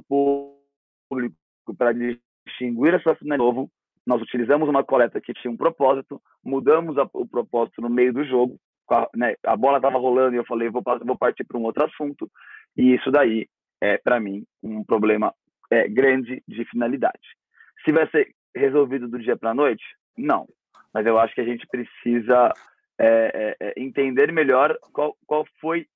[0.08, 1.36] público
[1.76, 3.70] para distinguir a sua finalidade novo,
[4.06, 8.24] nós utilizamos uma coleta que tinha um propósito, mudamos a, o propósito no meio do
[8.24, 8.56] jogo,
[8.88, 11.84] a, né, a bola estava rolando e eu falei, vou, vou partir para um outro
[11.84, 12.30] assunto,
[12.76, 13.48] e isso daí
[13.80, 15.34] é, para mim, um problema
[15.70, 17.36] é, grande de finalidade.
[17.84, 19.84] Se vai ser resolvido do dia para a noite?
[20.16, 20.48] Não.
[20.92, 22.52] Mas eu acho que a gente precisa
[22.98, 25.86] é, é, é entender melhor qual, qual foi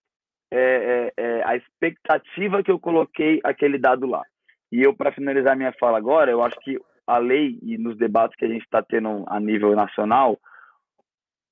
[0.51, 4.23] é, é, a expectativa que eu coloquei aquele dado lá.
[4.71, 8.37] E eu, para finalizar minha fala agora, eu acho que a lei e nos debates
[8.37, 10.39] que a gente está tendo a nível nacional,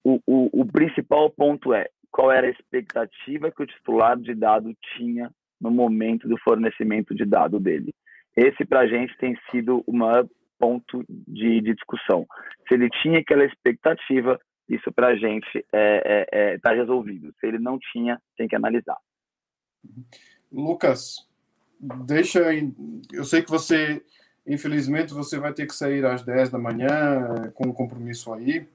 [0.04, 4.74] o, o, o principal ponto é qual era a expectativa que o titular de dado
[4.96, 5.30] tinha
[5.60, 7.92] no momento do fornecimento de dado dele.
[8.36, 10.26] Esse, para a gente, tem sido maior
[10.58, 12.26] ponto de, de, discussão.
[12.66, 14.38] Se ele tinha aquela expectativa
[14.68, 17.32] isso para a gente está é, é, é, tá resolvido.
[17.40, 18.98] Se ele não tinha, tem que analisar.
[20.52, 21.26] Lucas,
[22.04, 22.40] deixa.
[23.10, 24.02] Eu sei que você,
[24.46, 28.66] infelizmente, você vai ter que sair às 10 da manhã é, com um compromisso aí.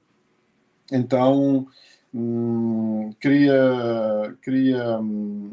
[0.90, 1.66] Então,
[2.12, 5.52] hum, queria, queria hum,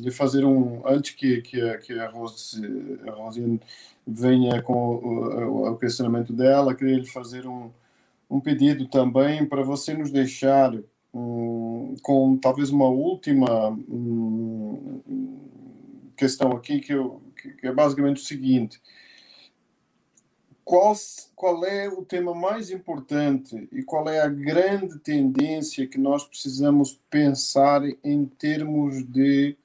[0.00, 0.82] lhe fazer um.
[0.86, 2.60] Antes que, que, a, que a, Rose,
[3.06, 3.60] a Rosine
[4.06, 7.70] venha com o, o questionamento dela, queria fazer um
[8.34, 10.72] um pedido também para você nos deixar
[11.12, 15.00] um, com talvez uma última um,
[16.16, 18.80] questão aqui, que, eu, que é basicamente o seguinte.
[20.64, 20.94] Qual,
[21.36, 26.98] qual é o tema mais importante e qual é a grande tendência que nós precisamos
[27.10, 29.56] pensar em termos de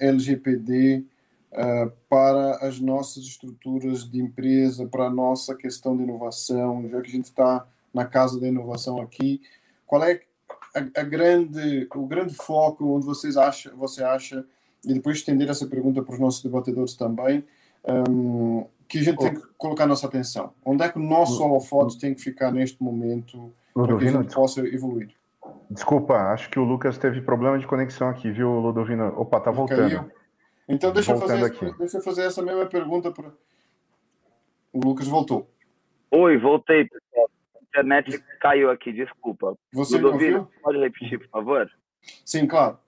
[0.00, 1.04] LGPD uh,
[1.52, 7.08] eh, para as nossas estruturas de empresa, para a nossa questão de inovação, já que
[7.08, 9.40] a gente está na Casa da Inovação aqui.
[9.86, 10.20] Qual é
[10.74, 14.44] a, a, grande, o grande foco onde vocês acha, você acha,
[14.84, 17.44] e depois estender essa pergunta para os nossos debatedores também,
[18.08, 20.52] um, que a gente tem que colocar nossa atenção?
[20.64, 24.34] Onde é que o nosso holofote tem que ficar neste momento para que a gente
[24.34, 25.19] possa evoluir?
[25.70, 29.08] Desculpa, acho que o Lucas teve problema de conexão aqui, viu, Ludovino?
[29.16, 29.88] Opa, tá voltando.
[29.88, 30.10] Caiu.
[30.68, 33.32] Então deixa eu, fazer, deixa eu fazer essa mesma pergunta para.
[34.72, 35.50] O Lucas voltou.
[36.12, 37.28] Oi, voltei, pessoal
[37.70, 39.56] internet caiu aqui, desculpa.
[39.72, 41.70] Você Ludovino, pode repetir, por favor?
[42.24, 42.78] Sim, claro.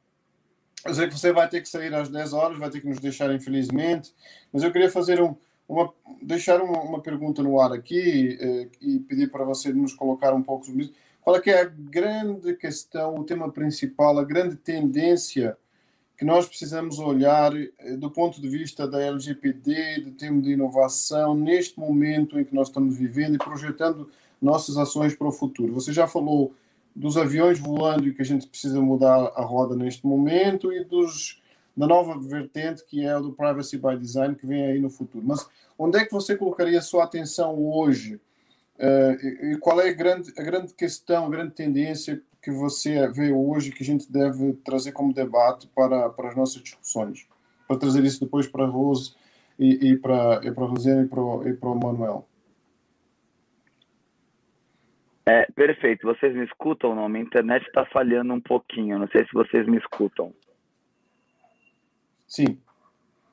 [0.85, 2.99] Eu sei que você vai ter que sair às 10 horas, vai ter que nos
[2.99, 4.13] deixar, infelizmente,
[4.53, 5.37] mas eu queria fazer um,
[5.69, 10.35] uma, deixar uma, uma pergunta no ar aqui eh, e pedir para você nos colocar
[10.35, 10.95] um pouco sobre isso.
[11.23, 15.57] Qual é que é a grande questão, o tema principal, a grande tendência
[16.19, 21.35] que nós precisamos olhar eh, do ponto de vista da LGPD, do tema de inovação,
[21.35, 24.11] neste momento em que nós estamos vivendo e projetando
[24.41, 25.73] nossas ações para o futuro.
[25.73, 26.53] Você já falou
[26.95, 31.41] dos aviões voando e que a gente precisa mudar a roda neste momento e dos
[31.75, 35.25] da nova vertente que é o do privacy by design que vem aí no futuro.
[35.27, 35.47] Mas
[35.79, 38.21] onde é que você colocaria a sua atenção hoje?
[38.79, 43.31] Uh, e, qual é a grande, a grande questão, a grande tendência que você vê
[43.31, 47.27] hoje que a gente deve trazer como debate para, para as nossas discussões?
[47.69, 49.15] Para trazer isso depois para a Rose
[49.59, 52.27] e, e para, e para a Rosena e para, e para o Manuel.
[55.25, 56.07] É, perfeito.
[56.07, 57.09] Vocês me escutam não?
[57.09, 58.99] Minha internet está falhando um pouquinho.
[58.99, 60.35] Não sei se vocês me escutam.
[62.27, 62.59] Sim.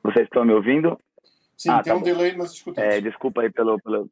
[0.04, 1.00] Vocês estão me ouvindo?
[1.58, 2.06] Sim, ah, tem tá um bom.
[2.06, 2.94] delay, mas escutamos.
[2.94, 4.10] É, desculpa aí pelo, pelo.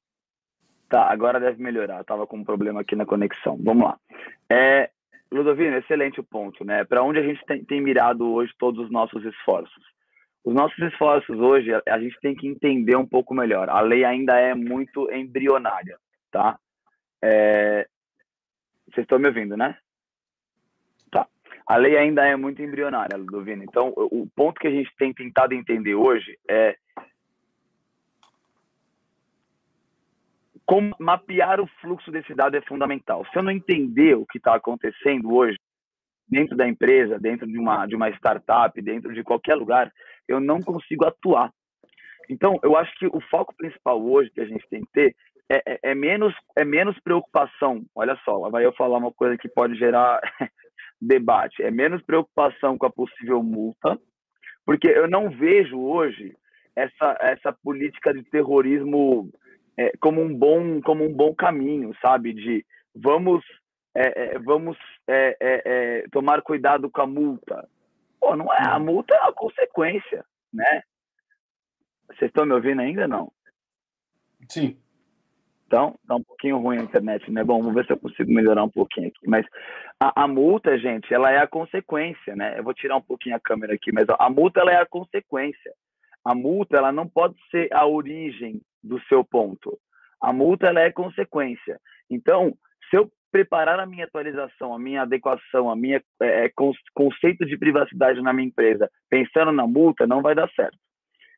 [0.89, 1.97] Tá, agora deve melhorar.
[1.97, 3.57] Eu tava com um problema aqui na conexão.
[3.61, 3.99] Vamos lá.
[4.49, 4.89] É,
[5.31, 6.85] Ludovino, excelente o ponto, né?
[6.85, 9.83] Para onde a gente tem, tem, mirado hoje todos os nossos esforços?
[10.45, 13.69] Os nossos esforços hoje, a, a, gente tem que entender um pouco melhor.
[13.69, 15.97] A lei ainda é muito embrionária,
[16.31, 16.57] tá?
[17.21, 17.85] É...
[18.85, 19.77] Vocês estão me ouvindo, né?
[21.11, 21.27] Tá.
[21.67, 23.63] A lei ainda é muito embrionária, Ludovino.
[23.63, 26.77] Então, o ponto que a gente tem tentado entender hoje é
[30.67, 33.25] como mapear o fluxo desse dado é fundamental.
[33.31, 35.57] Se eu não entender o que está acontecendo hoje
[36.27, 39.89] dentro da empresa, dentro de uma de uma startup, dentro de qualquer lugar,
[40.27, 41.51] eu não consigo atuar.
[42.29, 45.15] Então, eu acho que o foco principal hoje que a gente tem que ter
[45.49, 47.85] é, é, é menos é menos preocupação.
[47.95, 50.19] Olha só, vai eu falar uma coisa que pode gerar
[51.01, 51.63] debate.
[51.63, 53.97] É menos preocupação com a possível multa,
[54.65, 56.35] porque eu não vejo hoje
[56.75, 59.31] essa essa política de terrorismo
[59.77, 62.33] é, como um bom como um bom caminho, sabe?
[62.33, 62.65] De
[62.95, 63.43] vamos
[63.95, 67.67] é, é, vamos é, é, tomar cuidado com a multa.
[68.19, 70.83] Pô, não é a multa é a consequência, né?
[72.07, 73.31] Vocês estão me ouvindo ainda não?
[74.49, 74.77] Sim.
[75.67, 77.43] Então, tá um pouquinho ruim a internet, né?
[77.43, 79.27] Bom, vamos ver se eu consigo melhorar um pouquinho aqui.
[79.27, 79.45] Mas
[79.99, 82.57] a, a, multa, gente, ela é a consequência, né?
[82.57, 85.73] Eu vou tirar um pouquinho a câmera aqui, mas a multa ela é a consequência.
[86.23, 89.77] A multa ela não pode ser a origem do seu ponto.
[90.21, 91.79] A multa ela é consequência.
[92.09, 92.53] Então,
[92.89, 96.51] se eu preparar a minha atualização, a minha adequação, a minha é, é
[96.93, 100.77] conceito de privacidade na minha empresa, pensando na multa, não vai dar certo.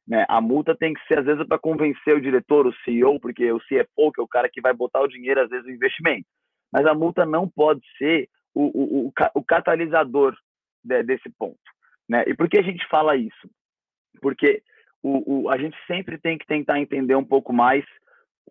[0.08, 0.26] Né?
[0.28, 3.60] A multa tem que ser, às vezes, para convencer o diretor, o CEO, porque o
[3.60, 6.26] CFO, que é o cara que vai botar o dinheiro, às vezes, no investimento.
[6.72, 10.36] Mas a multa não pode ser o, o, o, o catalisador
[10.84, 11.60] de, desse ponto.
[12.08, 12.24] Né?
[12.28, 13.50] E por que a gente fala isso?
[14.22, 14.64] Porque
[15.02, 17.86] o, o, a gente sempre tem que tentar entender um pouco mais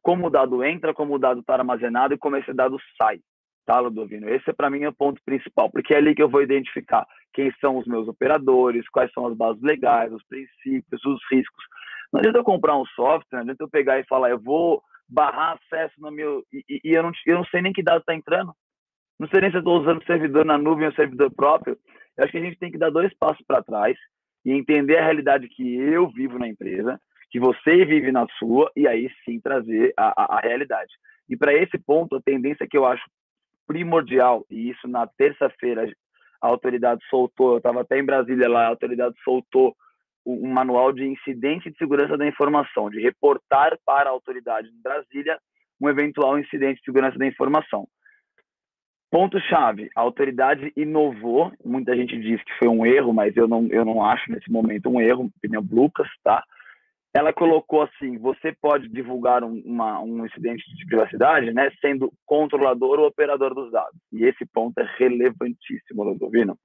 [0.03, 3.21] como o dado entra, como o dado está armazenado e como esse dado sai,
[3.67, 4.29] tá, Ludovino?
[4.29, 7.07] Esse, é para mim, é o ponto principal, porque é ali que eu vou identificar
[7.35, 11.65] quem são os meus operadores, quais são as bases legais, os princípios, os riscos.
[12.13, 15.59] Não adianta eu comprar um software, não adianta eu pegar e falar, eu vou barrar
[15.59, 16.45] acesso no meu...
[16.53, 18.53] E, e eu, não, eu não sei nem que dado está entrando.
[19.19, 21.77] Não sei nem se eu estou usando servidor na nuvem ou servidor próprio.
[22.17, 23.97] Eu acho que a gente tem que dar dois passos para trás
[24.49, 26.99] e entender a realidade que eu vivo na empresa,
[27.31, 30.91] que você vive na sua, e aí sim trazer a, a, a realidade.
[31.29, 33.05] E para esse ponto, a tendência que eu acho
[33.67, 35.87] primordial, e isso na terça-feira
[36.41, 39.77] a autoridade soltou, eu estava até em Brasília lá, a autoridade soltou
[40.25, 45.39] um manual de incidente de segurança da informação, de reportar para a autoridade de Brasília
[45.79, 47.87] um eventual incidente de segurança da informação.
[49.11, 53.85] Ponto-chave, a autoridade inovou, muita gente diz que foi um erro, mas eu não, eu
[53.85, 56.45] não acho nesse momento um erro, opinião Lucas, tá?
[57.15, 62.99] Ela colocou assim, você pode divulgar um, uma, um incidente de privacidade, né, sendo controlador
[62.99, 63.99] ou operador dos dados.
[64.13, 66.59] E esse ponto é relevantíssimo, Ludovino.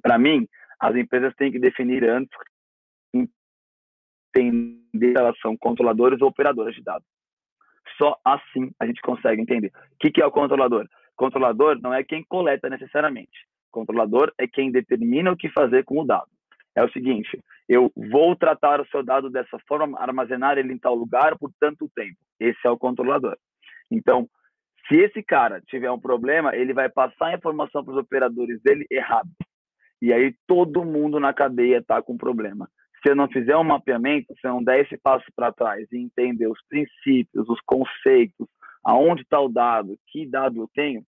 [0.00, 0.46] Para mim,
[0.78, 2.30] as empresas têm que definir antes
[4.38, 7.06] entender se elas são controladores ou operadoras de dados.
[7.98, 9.68] Só assim a gente consegue entender.
[9.68, 10.86] O que, que é o controlador?
[11.16, 13.46] Controlador não é quem coleta necessariamente.
[13.70, 16.28] Controlador é quem determina o que fazer com o dado.
[16.74, 20.94] É o seguinte, eu vou tratar o seu dado dessa forma, armazenar ele em tal
[20.94, 22.18] lugar por tanto tempo.
[22.38, 23.36] Esse é o controlador.
[23.90, 24.28] Então,
[24.86, 28.86] se esse cara tiver um problema, ele vai passar a informação para os operadores dele
[28.90, 29.28] errado.
[30.00, 32.68] E aí todo mundo na cadeia está com problema.
[33.02, 35.96] Se eu não fizer um mapeamento, se eu não der esse passo para trás e
[35.96, 38.46] entender os princípios, os conceitos,
[38.86, 41.02] aonde está o dado, que dado eu tenho,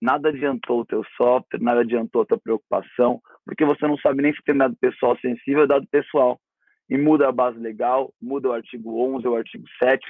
[0.00, 4.32] nada adiantou o teu software, nada adiantou a tua preocupação, porque você não sabe nem
[4.32, 6.40] se tem dado pessoal sensível ou dado pessoal.
[6.88, 10.06] E muda a base legal, muda o artigo 11, o artigo 7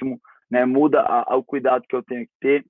[0.51, 2.65] né, muda a, a, o cuidado que eu tenho que ter,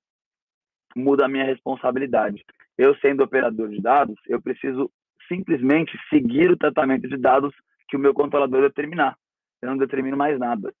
[0.96, 2.42] muda a minha responsabilidade.
[2.78, 4.90] Eu, sendo operador de dados, eu preciso
[5.28, 7.54] simplesmente seguir o tratamento de dados
[7.88, 9.16] que o meu controlador determinar.
[9.60, 10.72] Eu não determino mais nada.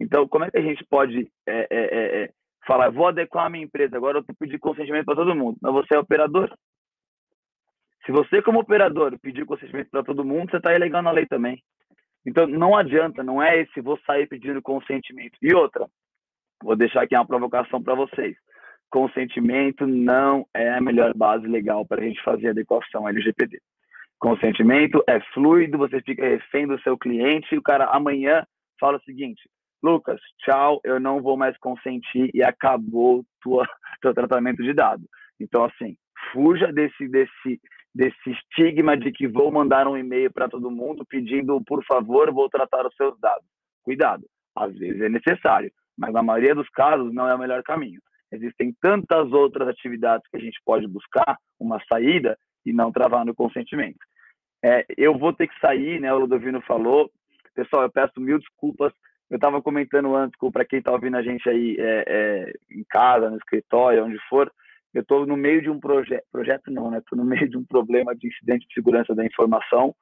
[0.00, 2.32] Então, como é que a gente pode é, é,
[2.68, 5.56] falar, vou adequar a minha empresa, agora eu pedir consentimento para todo mundo.
[5.62, 6.54] Mas você é operador.
[8.04, 11.62] Se você, como operador, pedir consentimento para todo mundo, você está ilegal na lei também.
[12.26, 15.38] Então, não adianta, não é esse vou sair pedindo consentimento.
[15.40, 15.86] E outra,
[16.62, 18.36] vou deixar aqui uma provocação para vocês.
[18.90, 23.58] Consentimento não é a melhor base legal para a gente fazer adequação LGPD.
[24.18, 28.44] Consentimento é fluido, você fica refém do seu cliente e o cara amanhã
[28.80, 29.48] fala o seguinte:
[29.82, 33.66] Lucas, tchau, eu não vou mais consentir e acabou tua
[34.02, 35.06] teu tratamento de dados.
[35.40, 35.96] Então assim,
[36.32, 37.60] fuja desse desse
[37.94, 42.48] desse estigma de que vou mandar um e-mail para todo mundo pedindo, por favor, vou
[42.48, 43.46] tratar os seus dados.
[43.82, 44.24] Cuidado,
[44.54, 48.00] às vezes é necessário, mas na maioria dos casos não é o melhor caminho.
[48.30, 53.34] Existem tantas outras atividades que a gente pode buscar uma saída e não travar no
[53.34, 53.98] consentimento.
[54.62, 56.12] É, eu vou ter que sair, né?
[56.12, 57.10] O Ludovino falou.
[57.54, 58.92] Pessoal, eu peço mil desculpas.
[59.30, 63.28] Eu estava comentando antes para quem está ouvindo a gente aí é, é, em casa,
[63.30, 64.50] no escritório, onde for.
[64.94, 66.98] Eu estou no meio de um projeto, projeto não, né?
[66.98, 69.94] Estou no meio de um problema de incidente de segurança da informação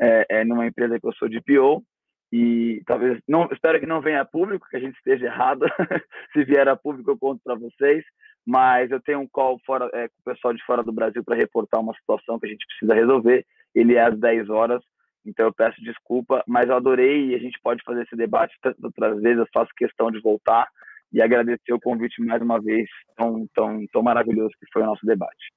[0.00, 1.84] é, é, numa empresa que eu sou de PO
[2.32, 5.66] e talvez não espero que não venha a público que a gente esteja errado
[6.32, 8.04] se vier a público eu conto para vocês
[8.46, 11.36] mas eu tenho um call fora é, com o pessoal de fora do Brasil para
[11.36, 14.80] reportar uma situação que a gente precisa resolver ele é às 10 horas
[15.24, 19.20] então eu peço desculpa mas eu adorei e a gente pode fazer esse debate outras
[19.20, 20.68] vezes eu faço questão de voltar
[21.12, 25.04] e agradecer o convite mais uma vez tão tão tão maravilhoso que foi o nosso
[25.04, 25.52] debate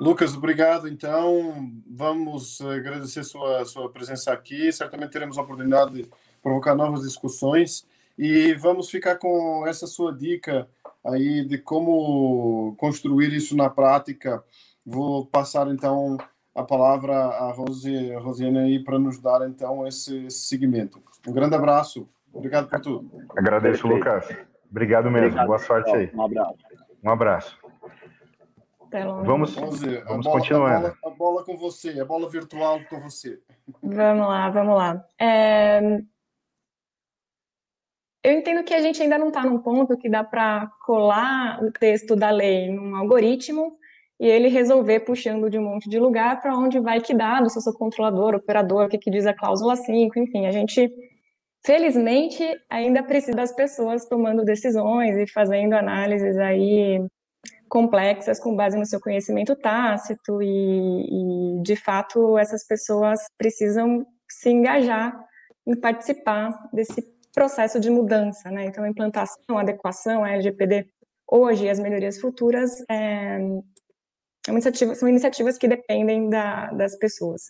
[0.00, 0.88] Lucas, obrigado.
[0.88, 4.72] Então, vamos agradecer sua sua presença aqui.
[4.72, 6.10] Certamente teremos a oportunidade de
[6.42, 7.86] provocar novas discussões
[8.18, 10.68] e vamos ficar com essa sua dica
[11.04, 14.42] aí de como construir isso na prática.
[14.84, 16.18] Vou passar então
[16.54, 21.02] a palavra à Rose, a Rosiane aí para nos dar então esse, esse segmento.
[21.26, 22.08] Um grande abraço.
[22.32, 23.10] Obrigado por tudo.
[23.36, 24.06] Agradeço, Perfeito.
[24.06, 24.36] Lucas.
[24.70, 25.26] Obrigado mesmo.
[25.26, 26.10] Obrigado, Boa sorte aí.
[26.14, 26.58] Um abraço.
[27.04, 27.58] Um abraço.
[29.24, 30.88] Vamos, vamos continuando.
[30.88, 33.40] A bola, a bola, com você, a bola virtual com você.
[33.82, 35.04] Vamos lá, vamos lá.
[35.18, 35.80] É...
[38.22, 41.72] Eu entendo que a gente ainda não está num ponto que dá para colar o
[41.72, 43.78] texto da lei num algoritmo
[44.22, 47.58] e ele resolver puxando de um monte de lugar para onde vai que dado, se
[47.58, 50.88] eu sou controlador, operador, o que, que diz a cláusula 5, enfim, a gente,
[51.66, 57.04] felizmente, ainda precisa das pessoas tomando decisões e fazendo análises aí
[57.68, 64.50] complexas com base no seu conhecimento tácito e, e, de fato essas pessoas precisam se
[64.50, 65.18] engajar
[65.66, 67.02] em participar desse
[67.34, 68.66] processo de mudança, né?
[68.66, 70.86] Então, implantação, adequação, a LGPD
[71.28, 73.40] hoje e as melhorias futuras é,
[74.46, 77.42] é uma iniciativa, são iniciativas que dependem da, das pessoas.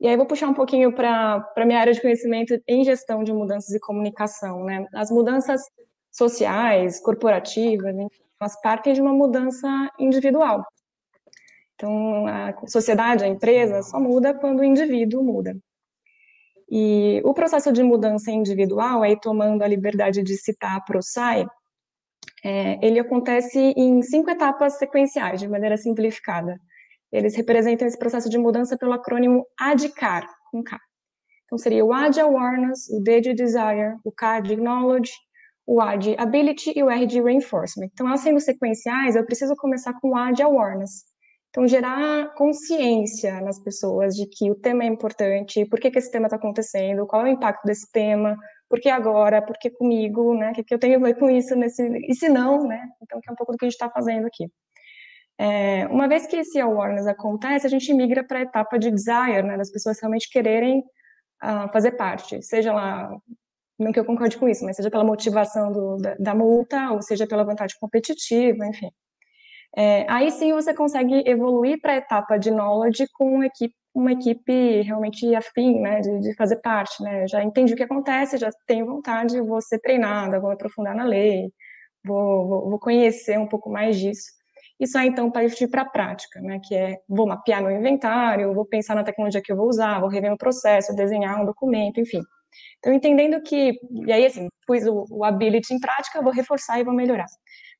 [0.00, 3.32] E aí vou puxar um pouquinho para a minha área de conhecimento em gestão de
[3.32, 4.86] mudanças e comunicação, né?
[4.92, 5.62] As mudanças
[6.10, 9.68] sociais, corporativas, enfim, faz parte de uma mudança
[9.98, 10.66] individual.
[11.74, 15.56] Então, a sociedade, a empresa, só muda quando o indivíduo muda.
[16.70, 21.46] E o processo de mudança individual, aí tomando a liberdade de citar a ProSci,
[22.44, 26.58] é, ele acontece em cinco etapas sequenciais, de maneira simplificada.
[27.12, 30.78] Eles representam esse processo de mudança pelo acrônimo ADCAR, com K.
[31.44, 35.12] Então, seria o A de Awareness, o D de Desire, o K de Knowledge,
[35.66, 37.88] o A de Ability e o R de Reinforcement.
[37.92, 41.04] Então, elas sendo sequenciais, eu preciso começar com o A de Awareness.
[41.50, 46.10] Então, gerar consciência nas pessoas de que o tema é importante, por que, que esse
[46.10, 48.36] tema está acontecendo, qual é o impacto desse tema,
[48.72, 50.50] por que agora, por que comigo, né?
[50.50, 52.88] O que, que eu tenho a ver com isso, nesse, e se não, né?
[53.02, 54.50] Então, que é um pouco do que a gente está fazendo aqui.
[55.38, 59.42] É, uma vez que esse awareness acontece, a gente migra para a etapa de desire,
[59.42, 59.58] né?
[59.58, 63.10] Das pessoas realmente quererem uh, fazer parte, seja lá
[63.78, 67.02] não que eu concorde com isso, mas seja pela motivação do, da, da, multa, ou
[67.02, 68.88] seja pela vantagem competitiva, enfim.
[69.76, 74.82] É, aí sim você consegue evoluir para a etapa de knowledge com equipe, uma equipe
[74.82, 78.86] realmente afim, né, de, de, fazer parte, né, já entendi o que acontece, já tenho
[78.86, 81.52] vontade, vou ser treinada, vou aprofundar na lei,
[82.04, 84.30] vou, vou, vou conhecer um pouco mais disso.
[84.80, 88.64] Isso aí, então, partir para a prática, né, que é, vou mapear meu inventário, vou
[88.66, 92.22] pensar na tecnologia que eu vou usar, vou rever um processo, desenhar um documento, enfim.
[92.78, 96.84] Então, entendendo que, e aí, assim, pus o, o ability em prática, vou reforçar e
[96.84, 97.26] vou melhorar.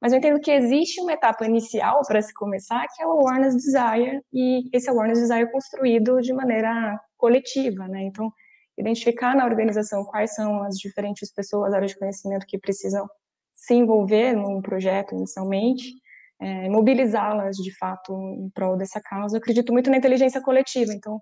[0.03, 3.55] Mas eu entendo que existe uma etapa inicial para se começar, que é o awareness
[3.55, 8.03] desire, e esse awareness desire é construído de maneira coletiva, né?
[8.03, 8.28] Então,
[8.76, 13.07] identificar na organização quais são as diferentes pessoas, áreas de conhecimento que precisam
[13.55, 15.92] se envolver num projeto inicialmente,
[16.40, 19.36] é, mobilizá-las de fato em prol dessa causa.
[19.36, 21.20] Eu acredito muito na inteligência coletiva, então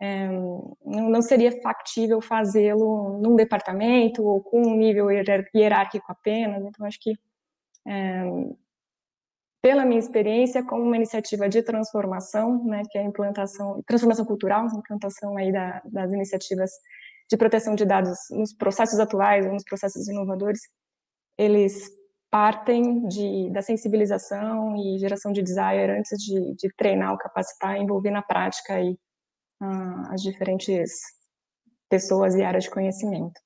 [0.00, 0.28] é,
[0.84, 5.08] não seria factível fazê-lo num departamento ou com um nível
[5.54, 6.64] hierárquico apenas.
[6.64, 7.12] Então, acho que,
[7.88, 8.22] é,
[9.62, 14.66] pela minha experiência, como uma iniciativa de transformação, né, que é a implantação, transformação cultural,
[14.66, 16.70] implantação aí da, das iniciativas
[17.30, 20.60] de proteção de dados nos processos atuais nos processos inovadores,
[21.36, 21.90] eles
[22.30, 28.10] partem de, da sensibilização e geração de desire antes de, de treinar ou capacitar, envolver
[28.10, 28.98] na prática aí
[30.10, 30.92] as diferentes
[31.88, 33.40] pessoas e áreas de conhecimento.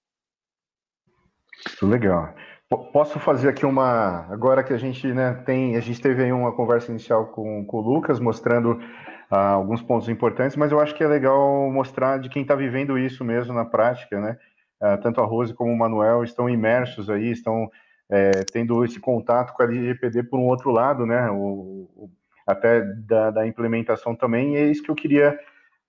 [1.81, 2.35] Legal.
[2.79, 4.27] Posso fazer aqui uma.
[4.31, 5.77] Agora que a gente né, tem.
[5.77, 10.09] A gente teve aí uma conversa inicial com, com o Lucas, mostrando uh, alguns pontos
[10.09, 13.65] importantes, mas eu acho que é legal mostrar de quem está vivendo isso mesmo na
[13.65, 14.39] prática, né?
[14.81, 17.71] Uh, tanto a Rose como o Manuel estão imersos aí, estão
[18.13, 21.31] é, tendo esse contato com a LGPD por um outro lado, né?
[21.31, 22.11] O, o,
[22.47, 25.39] até da, da, implementação também, e é isso que eu queria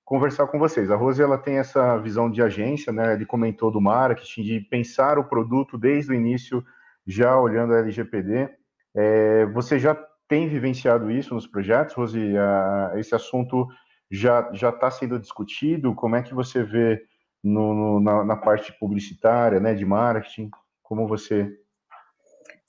[0.06, 0.92] conversar com vocês.
[0.92, 3.14] A Rose ela tem essa visão de agência, né?
[3.14, 6.64] Ele comentou do marketing, de pensar o produto desde o início,
[7.06, 8.50] já olhando a LGPD.
[8.96, 9.96] É, você já
[10.28, 12.38] tem vivenciado isso nos projetos, Rose?
[12.38, 13.68] A, esse assunto
[14.10, 15.96] já já está sendo discutido?
[15.96, 17.02] Como é que você vê
[17.44, 20.50] no, no, na, na, parte publicitária, né, de marketing?
[20.82, 21.50] Como você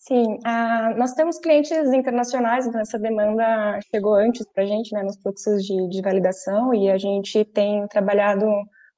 [0.07, 5.03] Sim, uh, nós temos clientes internacionais, então essa demanda chegou antes para a gente, né,
[5.03, 8.45] nos fluxos de, de, validação, e a gente tem trabalhado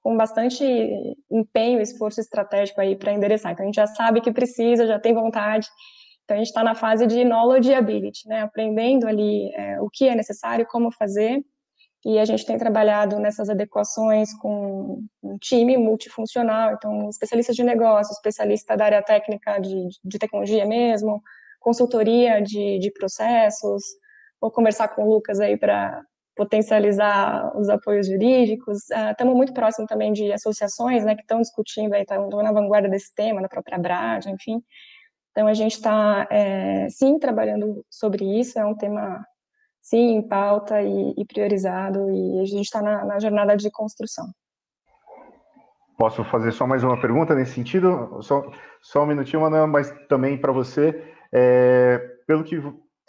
[0.02, 0.64] com bastante
[1.30, 3.52] empenho, esforço estratégico aí para endereçar.
[3.52, 5.68] Então a gente já sabe que precisa, já tem vontade,
[6.24, 10.08] então a gente está na fase de knowledge ability, né, aprendendo ali é, o que
[10.08, 11.40] é necessário, como fazer,
[12.06, 18.12] e a gente tem trabalhado nessas adequações com um time multifuncional, então especialistas de negócio,
[18.12, 21.20] especialista da área técnica de, de tecnologia mesmo,
[21.58, 23.82] consultoria de, de processos,
[24.40, 26.00] vou conversar com o Lucas aí para
[26.36, 28.88] potencializar os apoios jurídicos.
[29.10, 33.12] Estamos uh, muito próximo também de associações, né, que estão discutindo estão na vanguarda desse
[33.16, 34.62] tema, na própria Brad, enfim.
[35.32, 38.60] Então a gente está, é, sim, trabalhando sobre isso.
[38.60, 39.26] É um tema
[39.86, 44.26] sim em pauta e, e priorizado, e a gente está na, na, jornada de construção.
[45.96, 48.18] Posso fazer só mais uma pergunta nesse sentido?
[48.20, 48.50] Só,
[48.82, 51.14] só um minutinho, Manuel, mas também para você.
[51.32, 52.60] É, pelo que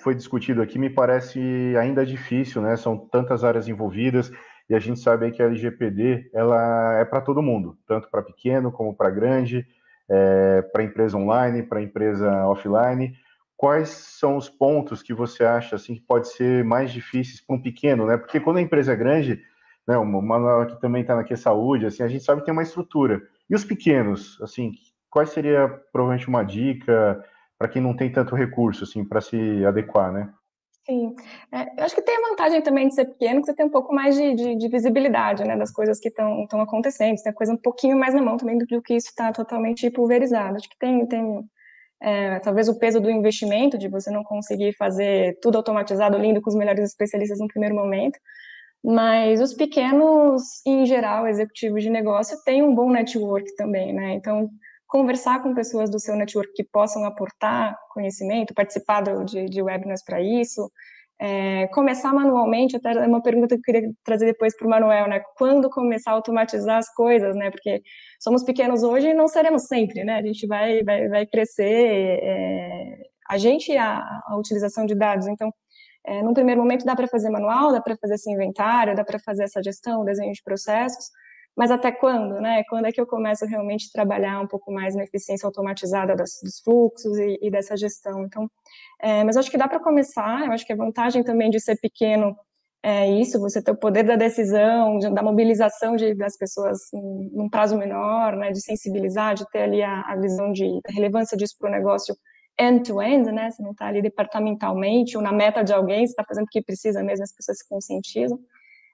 [0.01, 1.39] foi discutido aqui, me parece
[1.79, 2.77] ainda difícil, né?
[2.77, 4.31] São tantas áreas envolvidas
[4.69, 8.71] e a gente sabe que a LGPD ela é para todo mundo, tanto para pequeno
[8.71, 9.65] como para grande,
[10.07, 13.13] é, para empresa online, para empresa offline
[13.57, 17.61] quais são os pontos que você acha assim que pode ser mais difíceis para um
[17.61, 18.15] pequeno, né?
[18.15, 19.41] Porque quando a empresa é grande,
[19.87, 22.63] né, o Manuel também está na Que Saúde, assim, a gente sabe que tem uma
[22.63, 23.21] estrutura.
[23.49, 24.71] E os pequenos, assim,
[25.09, 27.23] quais seria provavelmente uma dica
[27.57, 30.31] para quem não tem tanto recurso, assim, para se adequar, né?
[30.85, 31.15] Sim,
[31.51, 33.71] é, eu acho que tem a vantagem também de ser pequeno, que você tem um
[33.71, 37.35] pouco mais de, de, de visibilidade, né, das coisas que estão acontecendo, você tem a
[37.35, 40.55] coisa um pouquinho mais na mão também do, do que isso está totalmente pulverizado.
[40.55, 41.43] Acho que tem, tem
[42.01, 46.49] é, talvez o peso do investimento, de você não conseguir fazer tudo automatizado, lindo, com
[46.49, 48.19] os melhores especialistas no primeiro momento,
[48.83, 54.13] mas os pequenos, em geral, executivos de negócio, têm um bom network também, né?
[54.13, 54.49] Então,
[54.87, 60.21] conversar com pessoas do seu network que possam aportar conhecimento, participar de, de webinars para
[60.21, 60.71] isso,
[61.19, 65.07] é, começar manualmente, até é uma pergunta que eu queria trazer depois para o Manuel,
[65.07, 65.21] né?
[65.35, 67.49] Quando começar a automatizar as coisas, né?
[67.49, 67.81] Porque
[68.19, 70.17] somos pequenos hoje e não seremos sempre, né?
[70.19, 72.97] A gente vai, vai, vai crescer, é,
[73.29, 75.27] a gente a, a utilização de dados.
[75.27, 75.51] Então,
[76.05, 79.19] é, num primeiro momento dá para fazer manual, dá para fazer esse inventário, dá para
[79.19, 81.09] fazer essa gestão, desenho de processos,
[81.57, 82.63] mas até quando, né?
[82.69, 86.39] Quando é que eu começo realmente a trabalhar um pouco mais na eficiência automatizada das,
[86.43, 88.23] dos fluxos e, e, dessa gestão?
[88.25, 88.47] Então,
[89.01, 90.45] é, mas acho que dá para começar.
[90.45, 92.37] Eu acho que a vantagem também de ser pequeno
[92.83, 97.49] é isso, você ter o poder da decisão, de, da mobilização de, das pessoas num
[97.49, 98.51] prazo menor, né?
[98.51, 102.15] De sensibilizar, de ter ali a, a visão de a relevância disso para o negócio
[102.59, 103.49] end-to-end, -end, né?
[103.49, 106.61] Você não está ali departamentalmente ou na meta de alguém, você está fazendo o que
[106.61, 108.37] precisa mesmo, as pessoas se conscientizam.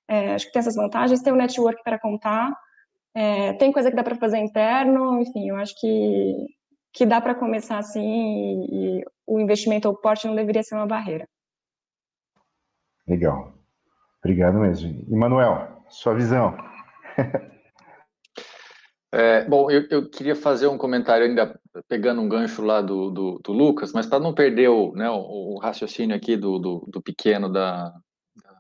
[0.08, 2.54] É, acho que tem essas vantagens, tem o network para contar,
[3.16, 6.48] é, tem coisa que dá para fazer interno, enfim, eu acho que,
[6.92, 10.76] que dá para começar assim e, e, o investimento ou o porte não deveria ser
[10.76, 11.28] uma barreira.
[13.08, 13.54] Legal.
[14.20, 15.06] Obrigado mesmo.
[15.08, 16.56] E Manuel, sua visão.
[19.16, 23.40] É, bom, eu, eu, queria fazer um comentário ainda pegando um gancho lá do, do,
[23.44, 27.00] do Lucas, mas para não perder o, né, o, o, raciocínio aqui do, do, do
[27.00, 27.94] pequeno da,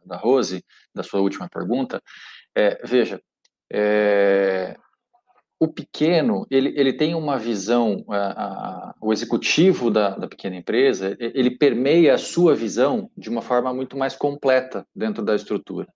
[0.05, 2.01] da Rose, da sua última pergunta,
[2.55, 3.21] é, veja,
[3.71, 4.75] é,
[5.59, 11.15] o pequeno, ele, ele tem uma visão, a, a, o executivo da, da pequena empresa,
[11.19, 15.87] ele permeia a sua visão de uma forma muito mais completa dentro da estrutura.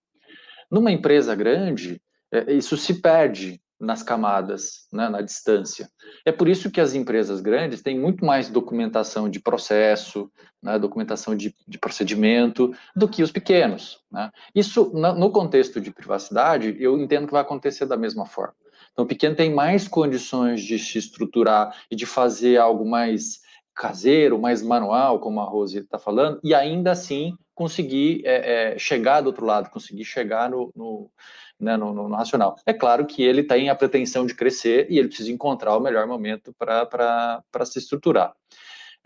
[0.71, 2.01] Numa empresa grande,
[2.31, 5.89] é, isso se perde nas camadas, né, na distância.
[6.25, 11.35] É por isso que as empresas grandes têm muito mais documentação de processo, né, documentação
[11.35, 13.99] de, de, procedimento, do que os pequenos.
[14.11, 14.31] Né?
[14.55, 18.55] Isso, no contexto de privacidade, eu entendo que vai acontecer da mesma forma.
[18.91, 23.41] Então, o pequeno tem mais condições de se estruturar e de fazer algo mais
[23.75, 29.21] caseiro, mais manual, como a Rose está falando, e ainda assim conseguir é, é, chegar
[29.21, 31.11] do outro lado, conseguir chegar no, no
[31.59, 32.55] né, no, no, nacional.
[32.65, 36.07] É claro que ele tem a pretensão de crescer e ele precisa encontrar o melhor
[36.07, 38.33] momento para se estruturar.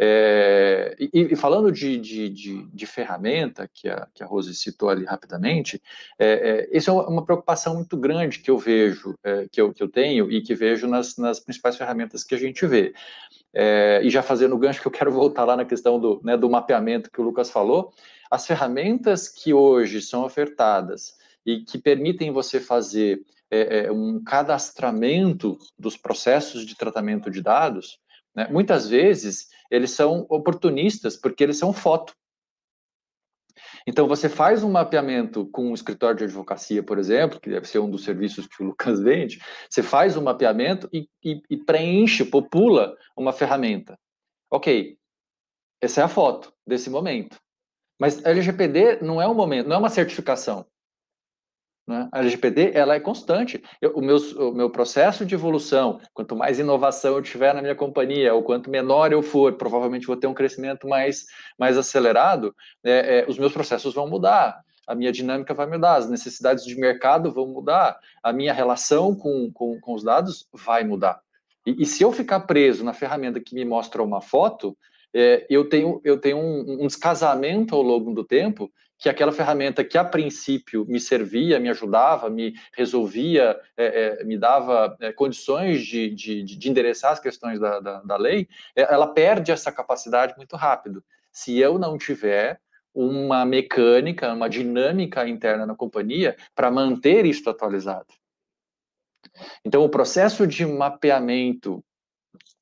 [0.03, 4.89] É, e, e, falando de, de, de, de, ferramenta, que a, que a Rose citou
[4.89, 5.79] ali rapidamente,
[6.17, 9.83] é, é, isso é uma preocupação muito grande que eu vejo, é, que, eu, que
[9.83, 12.95] eu tenho e que vejo nas, nas principais ferramentas que a gente vê.
[13.53, 16.35] É, e já fazendo o gancho que eu quero voltar lá na questão do, né,
[16.35, 17.93] do mapeamento que o Lucas falou,
[18.31, 25.97] as ferramentas que hoje são ofertadas e que permitem você fazer é, um cadastramento dos
[25.97, 27.99] processos de tratamento de dados,
[28.35, 32.13] né, muitas vezes eles são oportunistas, porque eles são foto.
[33.85, 37.79] Então, você faz um mapeamento com um escritório de advocacia, por exemplo, que deve ser
[37.79, 42.23] um dos serviços que o Lucas vende, você faz um mapeamento e, e, e preenche,
[42.23, 43.97] popula uma ferramenta.
[44.49, 44.97] Ok,
[45.81, 47.39] essa é a foto desse momento.
[47.99, 50.65] Mas LGPD não é um momento, não é uma certificação.
[51.91, 52.07] Né?
[52.09, 53.61] A LGPD ela é constante.
[53.81, 57.75] Eu, o, meu, o meu processo de evolução, quanto mais inovação eu tiver na minha
[57.75, 61.25] companhia, ou quanto menor eu for, provavelmente vou ter um crescimento mais,
[61.59, 66.09] mais acelerado, é, é, os meus processos vão mudar, a minha dinâmica vai mudar, as
[66.09, 71.19] necessidades de mercado vão mudar, a minha relação com, com, com os dados vai mudar.
[71.67, 74.77] E, e, se eu ficar preso na ferramenta que me mostra uma foto,
[75.13, 78.71] é, eu tenho, eu tenho um, um descasamento ao longo do tempo
[79.01, 84.37] que aquela ferramenta que a princípio me servia, me ajudava, me resolvia, é, é, me
[84.37, 89.07] dava é, condições de, de, de, endereçar as questões da, da, da lei, é, ela
[89.07, 91.03] perde essa capacidade muito rápido.
[91.31, 92.61] Se eu não tiver
[92.93, 98.13] uma mecânica, uma dinâmica interna na companhia para manter isso atualizado.
[99.65, 101.83] Então, o processo de mapeamento,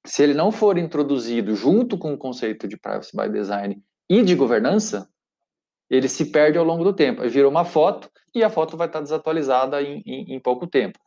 [0.05, 4.35] se ele não for introduzido junto com o conceito de privacy by design e de
[4.35, 5.09] governança,
[5.89, 7.27] ele se perde ao longo do tempo.
[7.27, 10.99] Vira uma foto e a foto vai estar desatualizada em, em, em, pouco tempo.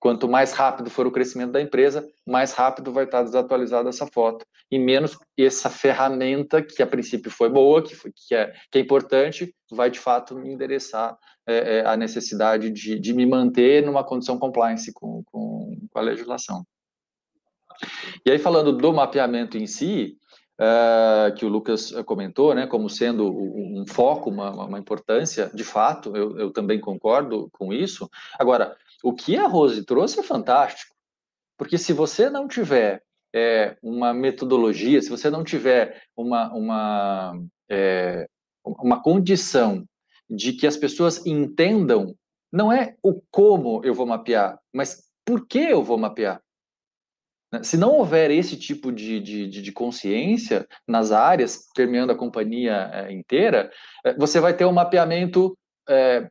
[0.00, 4.46] Quanto mais rápido for o crescimento da empresa, mais rápido vai estar desatualizada essa foto.
[4.70, 8.80] E menos essa ferramenta, que a princípio foi boa, que, foi, que, é, que é
[8.80, 14.02] importante, vai de fato me endereçar é, é, a necessidade de, de me manter numa
[14.02, 16.64] condição compliance com, com, com a legislação.
[18.24, 20.16] E aí, falando do mapeamento em si,
[20.60, 26.14] uh, que o Lucas comentou, né, como sendo um foco, uma, uma importância, de fato,
[26.14, 28.08] eu, eu também concordo com isso.
[28.38, 30.94] Agora, o que a Rose trouxe é fantástico,
[31.56, 33.02] porque se você não tiver
[33.34, 38.28] é, uma metodologia, se você não tiver uma, uma, é,
[38.64, 39.84] uma condição
[40.28, 42.14] de que as pessoas entendam,
[42.52, 46.42] não é o como eu vou mapear, mas por que eu vou mapear.
[47.52, 47.62] Né?
[47.62, 53.12] Se não houver esse tipo de, de, de consciência nas áreas, permeando a companhia é,
[53.12, 53.70] inteira,
[54.04, 55.56] é, você vai ter um mapeamento
[55.88, 56.30] é,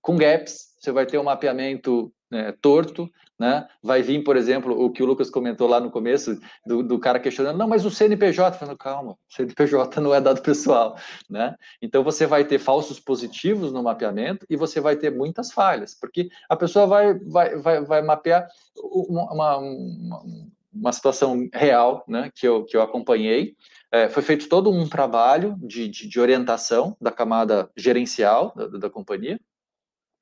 [0.00, 3.68] com gaps, você vai ter um mapeamento é, torto, né?
[3.82, 7.20] Vai vir, por exemplo, o que o Lucas comentou lá no começo, do, do cara
[7.20, 10.96] questionando, não, mas o CNPJ, falando, calma, CNPJ não é dado pessoal,
[11.30, 11.54] né?
[11.80, 16.28] Então você vai ter falsos positivos no mapeamento e você vai ter muitas falhas, porque
[16.48, 20.47] a pessoa vai, vai, vai, vai mapear uma, uma, uma
[20.92, 23.54] situação real, né, que eu, que eu acompanhei,
[23.90, 28.90] é, foi feito todo um trabalho de, de, de orientação da camada gerencial da, da
[28.90, 29.40] companhia,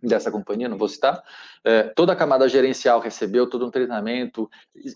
[0.03, 1.23] dessa companhia, não vou citar,
[1.65, 4.49] é, toda a camada gerencial recebeu todo um treinamento,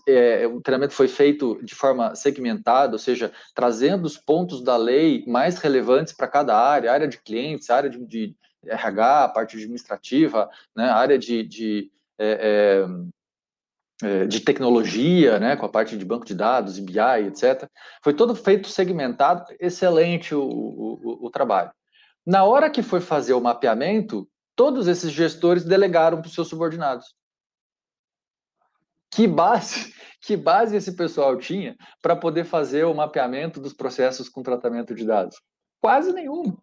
[0.07, 5.23] é, o treinamento foi feito de forma segmentada, ou seja, trazendo os pontos da lei
[5.27, 8.35] mais relevantes para cada área, área de clientes, área de, de
[8.65, 13.11] RH, parte administrativa, né, área de, de é, é,
[14.27, 17.69] de tecnologia, né, com a parte de banco de dados, BI, etc.
[18.03, 21.71] Foi todo feito segmentado, excelente o, o, o trabalho.
[22.25, 27.15] Na hora que foi fazer o mapeamento, todos esses gestores delegaram para os seus subordinados.
[29.09, 34.43] Que base, que base esse pessoal tinha para poder fazer o mapeamento dos processos com
[34.43, 35.41] tratamento de dados?
[35.81, 36.57] Quase nenhum.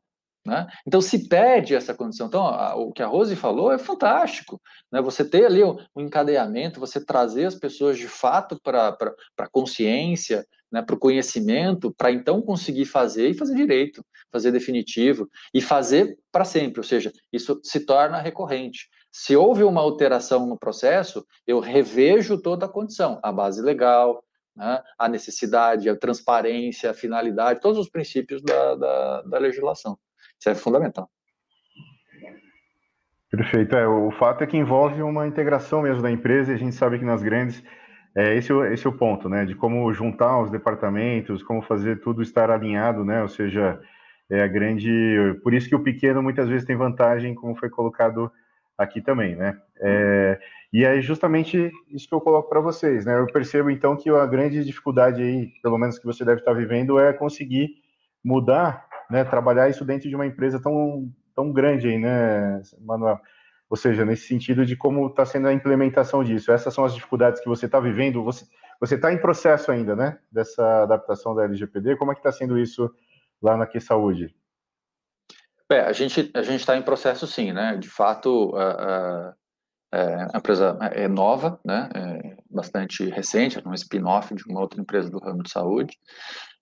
[0.47, 0.67] Né?
[0.87, 2.27] Então se perde essa condição.
[2.27, 4.61] Então a, o que a Rose falou é fantástico.
[4.91, 5.01] Né?
[5.03, 8.97] Você ter ali um, um encadeamento, você trazer as pessoas de fato para
[9.39, 15.29] a consciência, né, para o conhecimento, para então conseguir fazer e fazer direito, fazer definitivo
[15.53, 18.89] e fazer para sempre, ou seja, isso se torna recorrente.
[19.11, 24.23] Se houve uma alteração no processo, eu revejo toda a condição, a base legal,
[24.55, 29.99] né, a necessidade, a transparência, a finalidade, todos os princípios da, da, da legislação.
[30.39, 31.11] Isso é fundamental.
[33.31, 33.77] Perfeito.
[33.77, 36.99] É, o fato é que envolve uma integração mesmo da empresa e a gente sabe
[36.99, 37.63] que nas grandes
[38.17, 39.45] é, esse, esse é o ponto, né?
[39.45, 43.23] De como juntar os departamentos, como fazer tudo estar alinhado, né?
[43.23, 43.81] Ou seja,
[44.31, 45.39] é a grande.
[45.43, 48.33] Por isso que o pequeno muitas vezes tem vantagem, como foi colocado
[48.77, 49.57] aqui também, né?
[49.81, 50.41] É,
[50.73, 53.19] e é justamente isso que eu coloco para vocês, né?
[53.19, 56.99] Eu percebo então que a grande dificuldade aí, pelo menos que você deve estar vivendo,
[56.99, 57.69] é conseguir
[58.25, 59.25] mudar, né?
[59.25, 63.21] Trabalhar isso dentro de uma empresa tão tão grande aí, né, Manuel?
[63.71, 66.51] Ou seja, nesse sentido de como está sendo a implementação disso.
[66.51, 68.25] Essas são as dificuldades que você está vivendo.
[68.25, 70.19] Você está em processo ainda, né?
[70.33, 71.97] Dessa adaptação da LGPD.
[71.97, 72.91] Como é que está sendo isso
[73.43, 74.35] lá na Que Saúde?
[75.71, 77.77] É, a gente a gente está em processo sim, né?
[77.77, 79.35] De fato, a,
[79.93, 81.91] a, a empresa é nova, né?
[81.95, 85.99] É bastante recente, é um spin-off de uma outra empresa do ramo de saúde.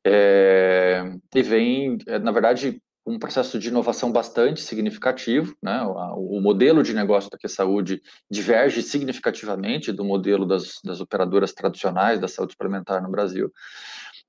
[0.09, 1.03] É,
[1.35, 5.83] e vem, é, na verdade, um processo de inovação bastante significativo, né?
[5.83, 8.01] O, o modelo de negócio da Que Saúde
[8.31, 13.53] diverge significativamente do modelo das, das operadoras tradicionais da saúde suplementar no Brasil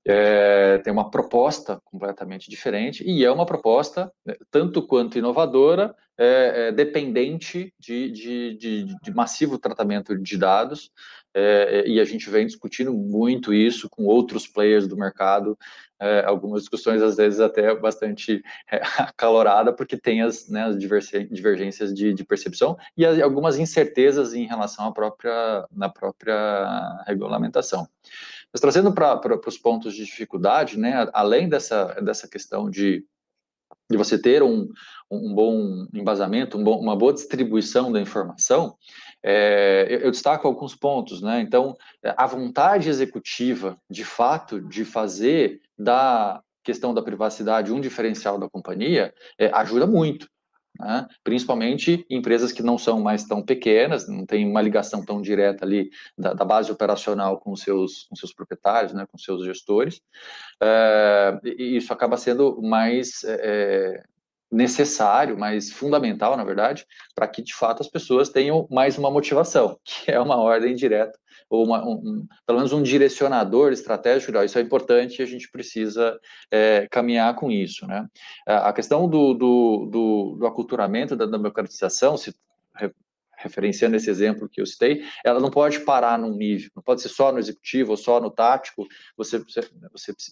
[0.07, 6.67] é, tem uma proposta completamente diferente e é uma proposta né, tanto quanto inovadora, é,
[6.67, 10.89] é, dependente de, de, de, de, massivo tratamento de dados
[11.33, 15.57] é, e a gente vem discutindo muito isso com outros players do mercado,
[15.99, 21.93] é, algumas discussões às vezes até bastante é, acalorada porque tem as, né, as divergências
[21.93, 27.87] de, percepção e algumas incertezas em relação à própria, na própria regulamentação.
[28.51, 33.05] Mas trazendo para os pontos de dificuldade, né, além dessa, dessa questão de,
[33.89, 34.67] de você ter um,
[35.09, 38.75] um bom embasamento, um bom, uma boa distribuição da informação,
[39.29, 41.41] é, eu, eu, destaco alguns pontos, né?
[41.41, 48.49] Então, a vontade executiva, de fato, de fazer da questão da privacidade um diferencial da
[48.49, 50.27] companhia, é, ajuda muito
[50.79, 51.07] né?
[51.23, 55.89] principalmente empresas que não são mais tão pequenas, não tem uma ligação tão direta ali
[56.17, 59.05] da, da base operacional com seus, com seus proprietários, né?
[59.11, 60.01] com seus gestores,
[60.61, 64.03] é, e isso acaba sendo mais é,
[64.52, 69.78] necessário, mais fundamental, na verdade, para que de fato as pessoas tenham mais uma motivação,
[69.84, 71.18] que é uma ordem direta
[71.49, 76.19] ou uma, um, pelo menos um direcionador estratégico, isso é importante e a gente precisa
[76.52, 77.88] é, caminhar com isso.
[77.88, 78.06] Né?
[78.45, 82.36] A questão do, do, do, do aculturamento, da democratização, se
[83.38, 87.09] referenciando esse exemplo que eu citei, ela não pode parar num nível, não pode ser
[87.09, 88.85] só no executivo ou só no tático,
[89.15, 89.61] você, você,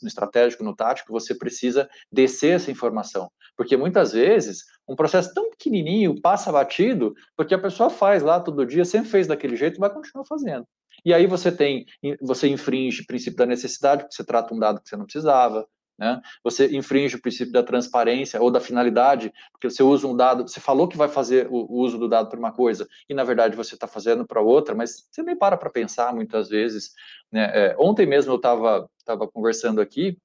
[0.02, 5.50] no estratégico, no tático, você precisa descer essa informação, porque muitas vezes um processo tão
[5.52, 9.94] pequenininho passa batido, porque a pessoa faz lá todo dia, sempre fez daquele jeito vai
[9.94, 10.66] continuar fazendo.
[11.04, 11.86] E aí você tem,
[12.22, 15.68] você infringe o princípio da necessidade, porque você trata um dado que você não precisava,
[15.98, 16.22] né?
[16.44, 20.60] Você infringe o princípio da transparência ou da finalidade, porque você usa um dado, você
[20.60, 23.76] falou que vai fazer o, uso do dado para uma coisa, e na verdade você
[23.76, 26.92] está fazendo para outra, mas você nem para para pensar muitas vezes.
[27.32, 27.50] Né?
[27.54, 30.18] É, ontem mesmo eu estava tava conversando aqui,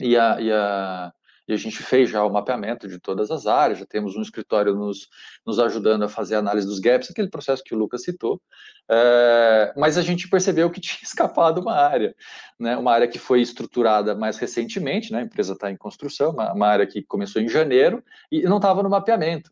[0.00, 1.12] e a, e a
[1.50, 4.74] e a gente fez já o mapeamento de todas as áreas, já temos um escritório
[4.74, 5.08] nos,
[5.44, 8.40] nos ajudando a fazer a análise dos gaps, aquele processo que o Lucas citou,
[8.88, 12.14] é, mas a gente percebeu que tinha escapado uma área,
[12.58, 16.52] né, uma área que foi estruturada mais recentemente, né, a empresa está em construção, uma,
[16.52, 19.50] uma, área que começou em janeiro e não estava no mapeamento.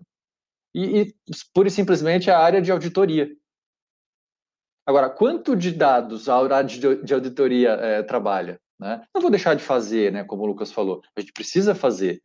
[0.75, 1.15] E, e
[1.53, 3.29] pura e simplesmente a área de auditoria.
[4.87, 8.61] Agora, quanto de dados a de, de auditoria é, trabalha?
[8.79, 9.03] Né?
[9.15, 12.23] Não vou deixar de fazer, né, como o Lucas falou, a gente precisa fazer,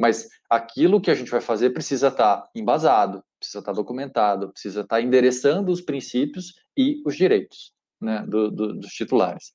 [0.00, 5.00] mas aquilo que a gente vai fazer precisa estar embasado, precisa estar documentado, precisa estar
[5.00, 9.52] endereçando os princípios e os direitos né, do, do, dos titulares.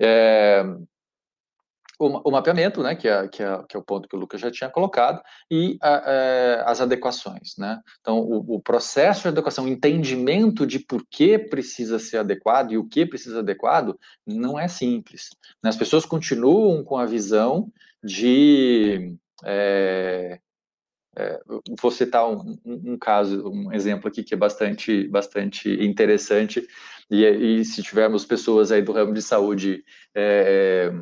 [0.00, 0.62] É,
[1.98, 4.50] o, mapeamento, né, que é, que, é, que é o ponto que o Lucas já
[4.50, 5.20] tinha colocado,
[5.50, 7.56] e a, a, é, as adequações.
[7.58, 7.80] Né?
[8.00, 12.78] Então, o, o, processo de adequação, o entendimento de por que precisa ser adequado e
[12.78, 15.30] o que precisa adequado, não é simples.
[15.62, 15.70] Né?
[15.70, 17.70] As pessoas continuam com a visão
[18.02, 19.16] de.
[19.44, 20.38] É,
[21.16, 21.40] é,
[21.80, 26.64] vou citar um, um, um, caso, um exemplo aqui que é bastante, bastante interessante,
[27.10, 29.82] e, e se tivermos pessoas aí do ramo de saúde
[30.14, 30.92] é,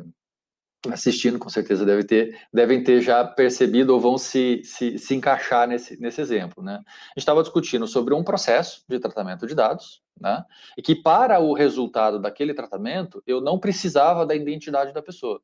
[0.91, 5.67] assistindo, com certeza deve ter, devem ter já percebido ou vão se, se, se encaixar
[5.67, 6.63] nesse, nesse exemplo.
[6.63, 6.73] Né?
[6.73, 10.43] A gente estava discutindo sobre um processo de tratamento de dados, né?
[10.77, 15.41] e que para o resultado daquele tratamento, eu não precisava da identidade da pessoa.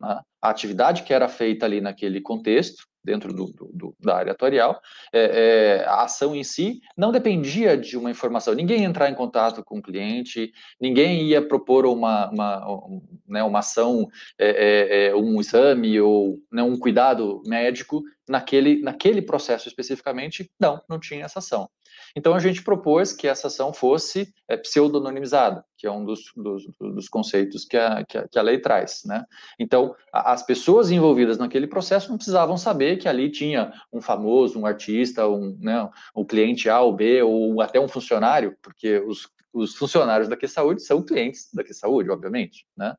[0.00, 0.20] Né?
[0.40, 4.80] A atividade que era feita ali naquele contexto, dentro do, do, da área atuarial,
[5.12, 8.54] é, é, a ação em si não dependia de uma informação.
[8.54, 13.60] Ninguém ia entrar em contato com o cliente, ninguém ia propor uma, uma, né, uma
[13.60, 14.08] ação,
[14.38, 20.50] é, é, é, um exame ou né, um cuidado médico naquele, naquele processo especificamente.
[20.60, 21.68] Não, não tinha essa ação.
[22.14, 26.66] Então a gente propôs que essa ação fosse é, pseudonimizada, que é um dos, dos,
[26.78, 29.02] dos conceitos que a, que a, que, a, lei traz.
[29.04, 29.24] Né?
[29.58, 34.58] Então, a, as pessoas envolvidas naquele processo não precisavam saber que ali tinha um famoso,
[34.58, 39.28] um artista, um, né, um cliente A ou B, ou até um funcionário, porque os,
[39.52, 42.66] os funcionários da Que Saúde são clientes da Que Saúde, obviamente.
[42.76, 42.94] Né?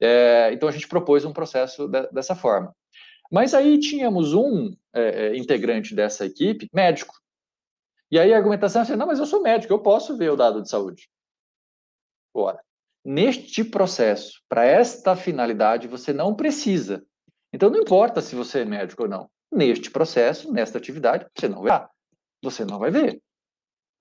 [0.00, 2.72] É, então, a gente propôs um processo de, dessa forma.
[3.32, 7.14] Mas aí tínhamos um é, é integrante dessa equipe, médico.
[8.12, 10.36] E aí a argumentação é assim, não, mas eu sou médico, eu posso ver o
[10.36, 11.08] dado de saúde.
[12.34, 12.60] Ora,
[13.04, 17.04] neste processo, para esta finalidade, você não precisa.
[17.52, 19.30] Então, não importa se você é médico ou não.
[19.52, 21.86] Neste processo, nesta atividade, você não vai
[22.42, 23.20] Você não vai ver.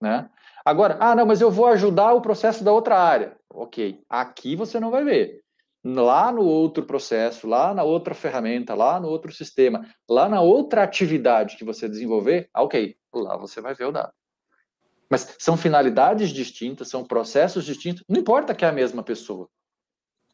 [0.02, 0.30] Né?
[0.66, 3.38] Agora, ah, não, mas eu vou ajudar o processo da outra área.
[3.50, 5.42] Ok, aqui você não vai ver.
[5.84, 10.84] Lá no outro processo, lá na outra ferramenta, lá no outro sistema, lá na outra
[10.84, 14.14] atividade que você desenvolver, ok, lá você vai ver o dado.
[15.12, 19.50] Mas são finalidades distintas, são processos distintos, não importa que é a mesma pessoa.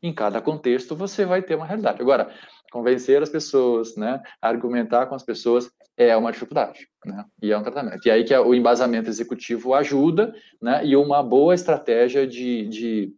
[0.03, 1.99] Em cada contexto você vai ter uma realidade.
[1.99, 2.31] Agora,
[2.71, 7.63] convencer as pessoas, né, argumentar com as pessoas é uma dificuldade, né, e é um
[7.63, 8.05] tratamento.
[8.07, 10.31] E aí que o embasamento executivo ajuda,
[10.61, 13.15] né, e uma boa estratégia de, de,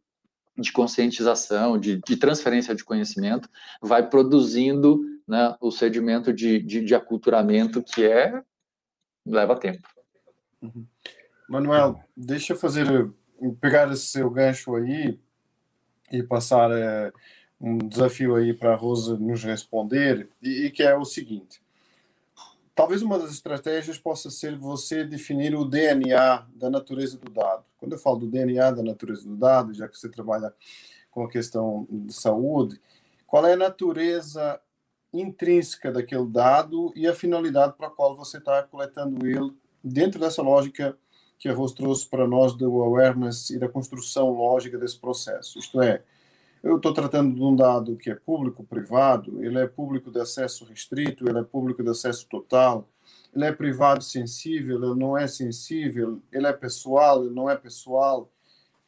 [0.57, 3.49] de conscientização, de, de, transferência de conhecimento,
[3.81, 8.41] vai produzindo né, o sedimento de, de, de aculturamento que é
[9.25, 9.85] leva tempo.
[10.61, 10.85] Uhum.
[11.49, 13.11] Manuel, deixa eu fazer,
[13.59, 15.19] pegar esse seu gancho aí
[16.11, 17.11] e passar uh,
[17.59, 21.59] um desafio aí para a Rosa nos responder, e, e, que é o seguinte.
[22.75, 27.65] Talvez uma das estratégias possa ser você definir o DNA da natureza do dado.
[27.79, 30.53] Quando eu falo do DNA da natureza do dado, já que você trabalha
[31.09, 32.79] com a questão de saúde,
[33.25, 34.61] qual é a natureza
[35.11, 39.51] intrínseca daquele dado e a finalidade para a qual você está coletando ele
[39.83, 40.95] dentro dessa lógica
[41.39, 45.57] que a Rose trouxe para nós do awareness e da construção lógica desse processo.
[45.57, 46.03] Isto é,
[46.61, 51.27] eu estou tratando de um dado que é público-privado, ele é público de acesso restrito,
[51.27, 52.89] ele é público de acesso total,
[53.33, 58.29] ele é privado sensível, ele não é sensível, ele é pessoal, ele não é pessoal.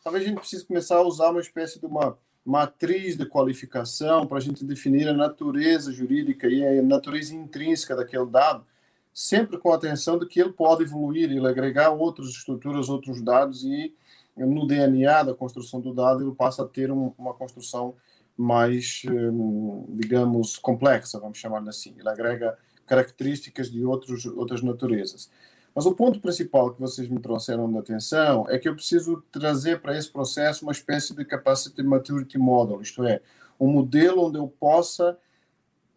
[0.04, 4.40] Talvez a gente precise começar a usar uma espécie de uma matriz de qualificação para
[4.40, 8.66] a gente definir a natureza jurídica e a natureza intrínseca daquele dado,
[9.14, 13.94] sempre com atenção de que ele pode evoluir, ele agregar outras estruturas, outros dados e
[14.36, 17.96] no DNA da construção do dado ele passa a ter um, uma construção
[18.38, 21.94] mais, hum, digamos, complexa, vamos chamar assim.
[21.98, 25.30] Ele agrega características de outros, outras naturezas.
[25.74, 29.80] Mas o ponto principal que vocês me trouxeram de atenção é que eu preciso trazer
[29.80, 33.22] para esse processo uma espécie de capacity maturity model, isto é,
[33.60, 35.18] um modelo onde eu possa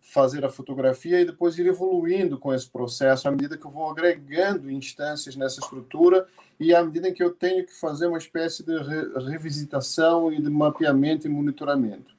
[0.04, 3.90] fazer a fotografia e depois ir evoluindo com esse processo à medida que eu vou
[3.90, 6.26] agregando instâncias nessa estrutura
[6.60, 10.50] e à medida que eu tenho que fazer uma espécie de re revisitação e de
[10.50, 12.14] mapeamento e monitoramento.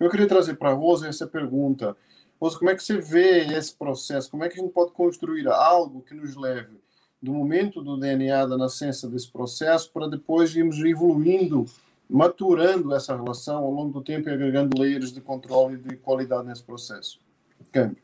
[0.00, 1.96] Eu queria trazer para a Rosa essa pergunta.
[2.40, 4.30] Rosa, como é que você vê esse processo?
[4.30, 6.80] Como é que a gente pode construir algo que nos leve
[7.22, 11.64] do momento do DNA, da nascença desse processo, para depois irmos evoluindo,
[12.08, 16.46] maturando essa relação ao longo do tempo e agregando layers de controle e de qualidade
[16.46, 17.25] nesse processo?
[17.72, 17.96] Câmbio.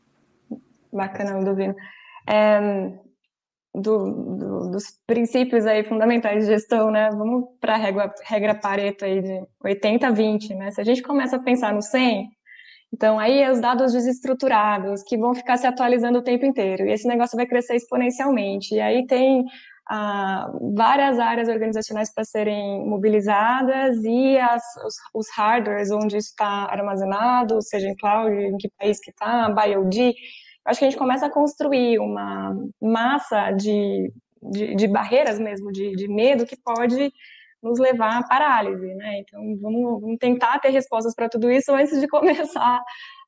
[0.91, 1.75] Bacana, Ludovino.
[2.27, 2.93] É,
[3.73, 7.09] do, do, dos princípios aí fundamentais de gestão, né?
[7.11, 10.71] Vamos para a regra, regra Pareto aí de 80-20, né?
[10.71, 12.29] Se a gente começa a pensar no 100,
[12.93, 16.91] então aí é os dados desestruturados que vão ficar se atualizando o tempo inteiro e
[16.91, 18.75] esse negócio vai crescer exponencialmente.
[18.75, 19.43] E aí tem
[20.75, 27.87] várias áreas organizacionais para serem mobilizadas e as, os, os hardwares onde está armazenado, seja
[27.87, 30.13] em cloud, em que país que está, BioD.
[30.65, 34.11] Acho que a gente começa a construir uma massa de,
[34.41, 37.11] de, de barreiras mesmo, de, de medo que pode
[37.61, 39.19] nos levar à parálise, né?
[39.19, 42.81] Então, vamos, vamos tentar ter respostas para tudo isso antes de começar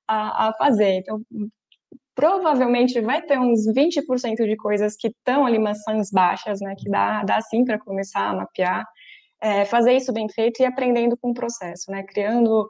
[0.08, 1.00] a, a fazer.
[1.00, 1.22] Então,
[2.16, 7.24] provavelmente vai ter uns 20% de coisas que estão ali maçãs baixas, né, que dá,
[7.24, 8.86] dá sim para começar a mapear,
[9.42, 12.70] é, fazer isso bem feito e aprendendo com o processo, né, criando,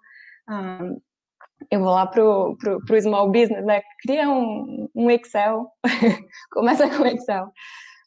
[1.72, 5.68] eu vou lá pro, pro, pro small business, né, cria um, um Excel,
[6.52, 7.46] começa com Excel,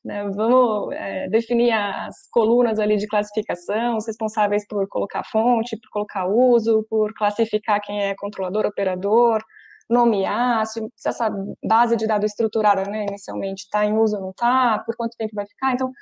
[0.05, 5.89] né, vamos é, definir as colunas ali de classificação, os responsáveis por colocar fonte, por
[5.91, 9.41] colocar uso, por classificar quem é controlador, operador,
[9.89, 11.31] nomear, se, se essa
[11.65, 15.35] base de dados estruturada, né, inicialmente, está em uso ou não está, por quanto tempo
[15.35, 15.73] vai ficar.
[15.73, 15.93] Então,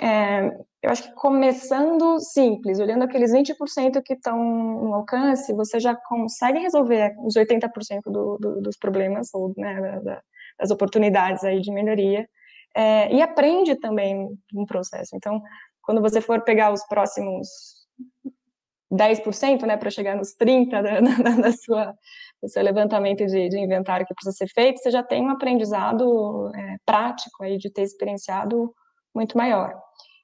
[0.00, 0.46] é,
[0.82, 6.58] eu acho que começando simples, olhando aqueles 20% que estão no alcance, você já consegue
[6.58, 7.68] resolver os 80%
[8.06, 10.22] do, do, dos problemas, ou né, da,
[10.58, 12.26] das oportunidades aí de melhoria,
[12.74, 15.14] é, e aprende também no processo.
[15.14, 15.42] Então,
[15.82, 17.48] quando você for pegar os próximos
[18.90, 21.94] 10%, né, para chegar nos 30% da, da, da sua,
[22.42, 26.50] do seu levantamento de, de, inventário que precisa ser feito, você já tem um aprendizado
[26.54, 28.72] é, prático aí de ter experienciado
[29.14, 29.74] muito maior.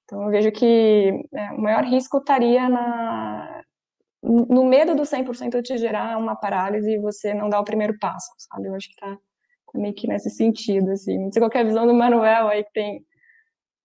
[0.04, 3.62] Então, eu vejo que é, o maior risco estaria na,
[4.22, 8.30] no medo do 100% te gerar uma parálise e você não dar o primeiro passo,
[8.38, 8.68] sabe?
[8.68, 9.16] Eu acho que está
[9.72, 11.18] tá meio que nesse sentido, assim.
[11.18, 13.04] Não sei qual é a visão do Manuel aí, que tem,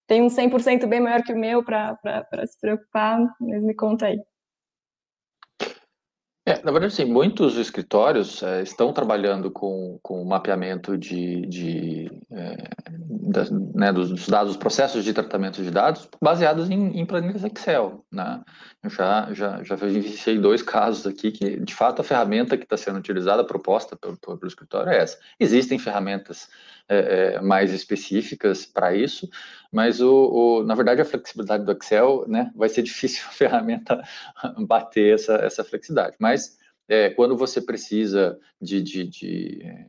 [0.07, 1.97] tem um 100% bem maior que o meu para
[2.45, 4.19] se preocupar, mas me conta aí.
[6.51, 12.69] É, na verdade, sim, muitos escritórios é, estão trabalhando com, com mapeamento de, de é,
[12.89, 18.03] da, né, dos dados, processos de tratamento de dados baseados em, em planilhas Excel.
[18.11, 18.41] Né?
[18.83, 22.75] Eu já, já, já vivenciei dois casos aqui que, de fato, a ferramenta que está
[22.75, 25.17] sendo utilizada, proposta pelo, pelo escritório é essa.
[25.39, 26.49] Existem ferramentas
[26.91, 29.29] é, é mais específicas para isso,
[29.71, 34.03] mas, o, o, na verdade, a flexibilidade do Excel né, vai ser difícil a ferramenta
[34.67, 36.15] bater essa, essa flexibilidade.
[36.19, 36.57] Mas,
[36.89, 39.87] é, quando você precisa de, de, de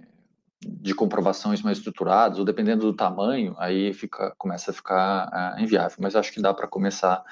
[0.65, 5.97] de comprovações mais estruturadas, ou dependendo do tamanho, aí fica, começa a ficar uh, inviável.
[6.01, 7.23] Mas acho que dá para começar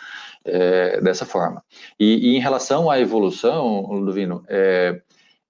[0.45, 1.63] é, dessa forma.
[1.99, 5.01] E, e, em relação à evolução, Ludovino, é,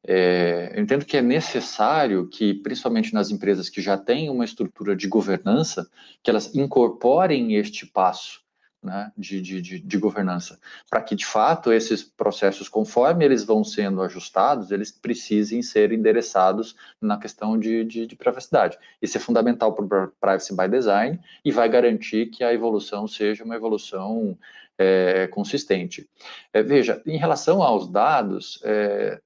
[0.07, 4.97] é, eu entendo que é necessário que, principalmente nas empresas que já têm uma estrutura
[4.97, 5.89] de governança,
[6.23, 8.41] que elas incorporem este passo
[8.83, 10.59] né, de, de, de, governança,
[10.89, 16.75] para que de fato esses processos, conforme eles vão sendo ajustados, eles precisem ser endereçados
[17.01, 18.79] na questão de, de, de privacidade.
[19.03, 23.45] Isso é fundamental para o Privacy by Design e vai garantir que a evolução seja
[23.45, 24.39] uma evolução
[24.79, 26.09] é, consistente.
[26.51, 29.21] É, veja, em relação aos dados, é,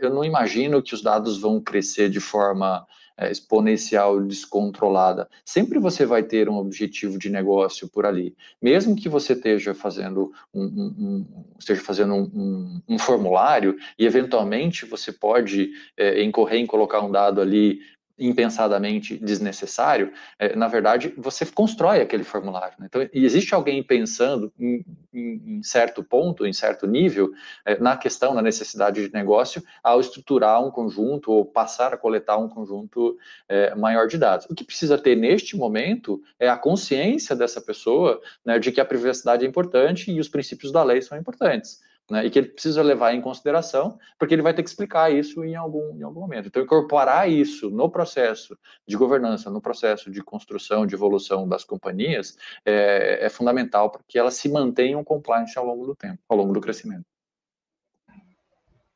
[0.00, 2.86] eu não imagino que os dados vão crescer de forma
[3.18, 5.28] é, exponencial descontrolada.
[5.44, 8.36] Sempre você vai ter um objetivo de negócio por ali.
[8.60, 14.84] Mesmo que você esteja fazendo um, um, um esteja fazendo um, um, formulário e eventualmente
[14.84, 17.80] você pode é, incorrer em colocar um dado ali
[18.18, 22.74] impensadamente desnecessário, é, na verdade, você constrói aquele formulário.
[22.78, 22.86] Né?
[22.88, 27.30] Então, existe alguém pensando em, em, certo ponto, em certo nível,
[27.64, 32.38] é, na questão, na necessidade de negócio, ao estruturar um conjunto ou passar a coletar
[32.38, 33.18] um conjunto
[33.48, 34.46] é, maior de dados.
[34.48, 38.84] O que precisa ter neste momento é a consciência dessa pessoa né, de que a
[38.84, 41.80] privacidade é importante e os princípios da lei são importantes
[42.10, 45.44] né, e que ele precisa levar em consideração, porque ele vai ter que explicar isso
[45.44, 46.48] em algum, em algum momento.
[46.48, 48.56] Então, incorporar isso no processo
[48.86, 54.18] de governança, no processo de construção, de evolução das companhias, é, é fundamental para que
[54.18, 57.04] elas se mantenham compliance ao longo do tempo, ao longo do crescimento.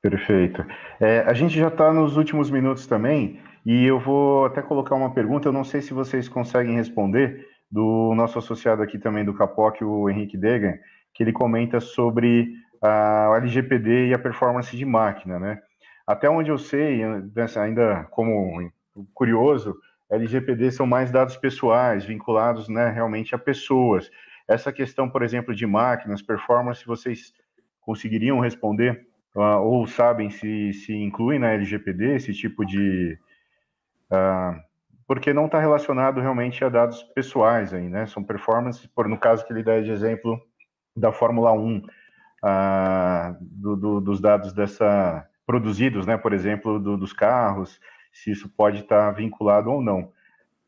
[0.01, 0.65] Perfeito.
[0.99, 5.13] É, a gente já está nos últimos minutos também, e eu vou até colocar uma
[5.13, 9.81] pergunta, eu não sei se vocês conseguem responder, do nosso associado aqui também do Capoc,
[9.83, 10.75] o Henrique Degan,
[11.15, 15.61] que ele comenta sobre a, LGPD e a performance de máquina, né?
[16.07, 17.03] Até onde eu sei,
[17.57, 18.71] ainda como
[19.15, 19.77] curioso,
[20.11, 24.11] LGPD são mais dados pessoais, vinculados né, realmente a pessoas.
[24.49, 27.33] Essa questão, por exemplo, de máquinas, performance, vocês
[27.81, 29.07] conseguiriam responder?
[29.35, 33.17] Uh, ou sabem se, se inclui na LGPD esse tipo de.
[34.11, 34.61] Uh,
[35.07, 38.07] porque não está relacionado realmente a dados pessoais aí, né?
[38.07, 40.41] São performances, por, no caso que ele dá de exemplo
[40.97, 41.83] da Fórmula 1
[42.43, 47.81] ah, do, do, dos dados dessa produzidos, né, por exemplo, do, dos carros,
[48.13, 50.13] se isso pode estar vinculado ou não.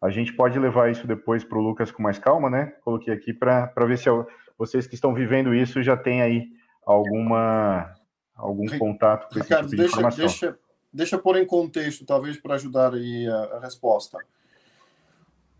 [0.00, 2.72] A gente pode levar isso depois para o Lucas com mais calma, né?
[2.84, 4.26] Coloquei aqui para ver se eu,
[4.58, 6.48] vocês que estão vivendo isso já têm aí
[6.84, 7.94] alguma
[8.34, 10.26] algum contato com Ricardo, esse tipo de deixa, informação.
[10.26, 10.58] Deixa,
[10.92, 14.18] deixa pôr em contexto, talvez para ajudar aí a, a resposta.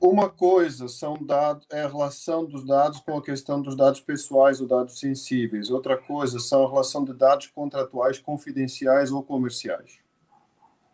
[0.03, 4.61] Uma coisa são dados, é a relação dos dados com a questão dos dados pessoais
[4.61, 5.71] ou dados sensíveis.
[5.71, 10.01] Outra coisa são a relação de dados contratuais confidenciais ou comerciais.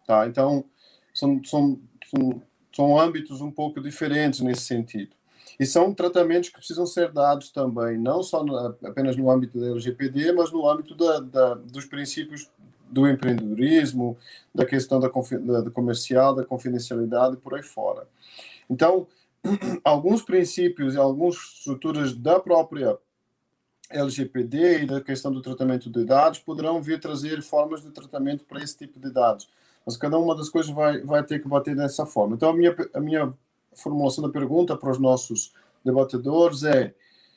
[0.06, 0.26] Tá?
[0.26, 0.62] Então,
[1.14, 1.80] são, são,
[2.10, 5.16] são, são âmbitos um pouco diferentes nesse sentido.
[5.58, 9.68] E são tratamentos que precisam ser dados também, não só no, apenas no âmbito da
[9.68, 12.50] LGPD, mas no âmbito da, da, dos princípios
[12.90, 14.18] do empreendedorismo,
[14.54, 18.06] da questão da, da comercial, da confidencialidade e por aí fora.
[18.68, 19.06] Então,
[19.84, 22.98] alguns princípios e algumas estruturas da própria
[23.90, 28.62] LGPD e da questão do tratamento de dados poderão vir trazer formas de tratamento para
[28.62, 29.48] esse tipo de dados.
[29.86, 32.36] Mas cada uma das coisas vai, vai ter que bater dessa forma.
[32.36, 33.32] Então, a minha, a minha
[33.74, 35.54] formulação da pergunta para os nossos
[35.84, 36.94] debatedores é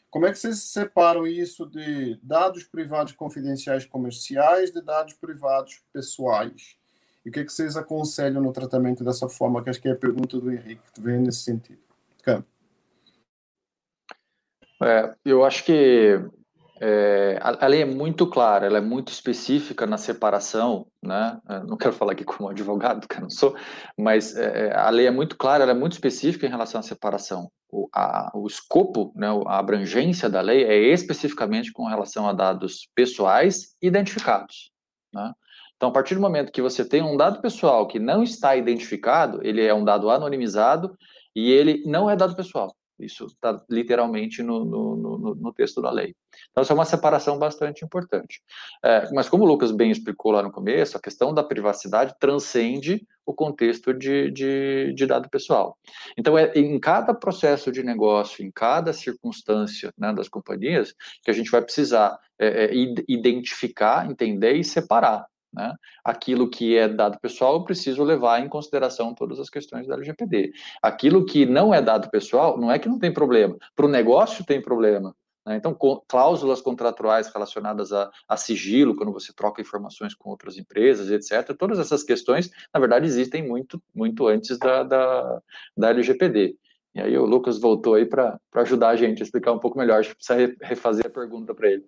[0.10, 6.76] como é que vocês separam isso de dados privados confidenciais comerciais de dados privados pessoais?
[7.26, 9.64] E o que, é que vocês aconselham no tratamento dessa forma?
[9.64, 11.80] Que acho que é a pergunta do Henrique, que vem nesse sentido.
[14.82, 16.20] É, eu acho que
[16.84, 21.40] É, a, lei é muito clara, ela é muito específica na separação, né?
[21.48, 23.56] Eu não quero falar aqui como advogado, que eu não sou,
[23.96, 26.84] mas é, é, a lei é muito clara, ela é muito específica em relação à
[26.84, 27.52] separação.
[27.70, 32.90] O, a, o escopo, né, a abrangência da lei é especificamente com relação a dados
[32.96, 34.72] pessoais identificados.
[35.14, 35.32] Né?
[35.82, 39.40] Então, a partir do momento que você tem um dado pessoal que não está identificado,
[39.42, 40.96] ele é um dado anonimizado
[41.36, 42.72] e ele não é dado pessoal.
[43.00, 46.14] Isso está literalmente no, no, no, no, texto da lei.
[46.52, 48.44] Então, isso é uma separação bastante importante.
[48.86, 53.04] É, mas, como o Lucas bem explicou lá no começo, a questão da privacidade transcende
[53.26, 55.76] o contexto de, de, de dado pessoal.
[56.16, 60.94] Então, é em cada processo de negócio, em cada circunstância né, das companhias,
[61.24, 62.70] que a gente vai precisar é, é,
[63.08, 65.74] identificar, entender e separar né?
[66.04, 70.54] Aquilo que é dado pessoal, eu preciso levar em consideração todas as questões da LGPD.
[70.82, 73.58] Aquilo que não é dado pessoal, não é que não tem problema.
[73.76, 75.16] Para o negócio tem problema.
[75.46, 75.56] Né?
[75.58, 75.76] Então,
[76.08, 81.56] cláusulas contratuais relacionadas a, a, sigilo, quando você troca informações com outras empresas, etc.
[81.58, 85.42] Todas essas questões, na verdade, existem muito, muito antes da, da,
[85.76, 86.56] da LGPD.
[86.94, 90.00] E aí o Lucas voltou aí para ajudar a gente a explicar um pouco melhor.
[90.00, 91.86] Acho que precisa refazer a pergunta para ele.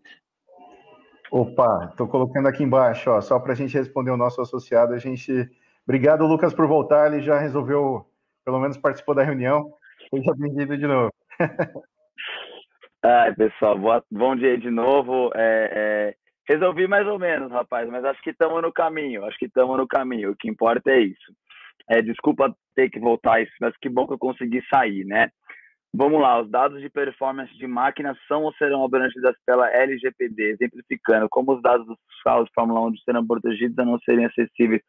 [1.35, 4.93] Opa, estou colocando aqui embaixo, ó, só para a gente responder o nosso associado.
[4.93, 5.33] A gente,
[5.83, 7.11] obrigado Lucas por voltar.
[7.11, 8.05] Ele já resolveu,
[8.45, 9.73] pelo menos participou da reunião.
[10.13, 11.11] Seja bem-vindo de novo.
[13.03, 15.31] Ai, pessoal, boa, bom dia de novo.
[15.33, 16.15] É, é,
[16.47, 19.25] resolvi mais ou menos, rapaz, mas acho que estamos no caminho.
[19.25, 20.33] Acho que estamos no caminho.
[20.33, 21.33] O que importa é isso.
[21.89, 25.31] É, desculpa ter que voltar isso, mas que bom que eu consegui sair, né?
[25.95, 31.29] Vamos lá, os dados de performance de máquinas são ou serão abrangidos pela LGPD, exemplificando
[31.29, 34.81] como os dados dos carros de Fórmula 1 serão protegidos a não serem acessíveis.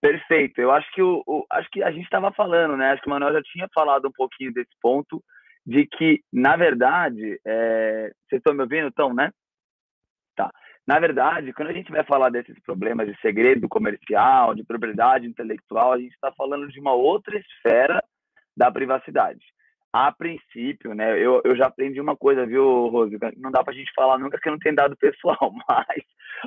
[0.00, 0.60] Perfeito.
[0.60, 2.92] Eu acho que o, o acho que a gente estava falando, né?
[2.92, 5.20] Acho que o Manuel já tinha falado um pouquinho desse ponto
[5.66, 8.12] de que, na verdade, é...
[8.28, 9.32] vocês estão me ouvindo, então, né?
[10.36, 10.52] Tá.
[10.86, 15.94] Na verdade, quando a gente vai falar desses problemas de segredo comercial, de propriedade intelectual,
[15.94, 18.00] a gente está falando de uma outra esfera
[18.56, 19.44] da privacidade
[19.94, 23.16] a princípio, né, eu, eu já aprendi uma coisa, viu, Rose?
[23.36, 25.38] Não dá para a gente falar nunca que não tem dado pessoal,
[25.68, 26.02] mas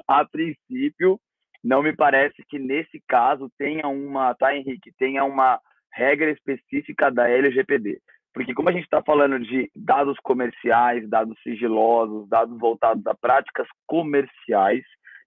[0.05, 1.17] a princípio
[1.63, 5.61] não me parece que nesse caso tenha uma, tá, Henrique, tenha uma
[5.93, 8.01] regra específica da LGPD.
[8.33, 13.67] Porque como a gente está falando de dados comerciais, dados sigilosos, dados voltados a práticas
[13.85, 14.83] comerciais,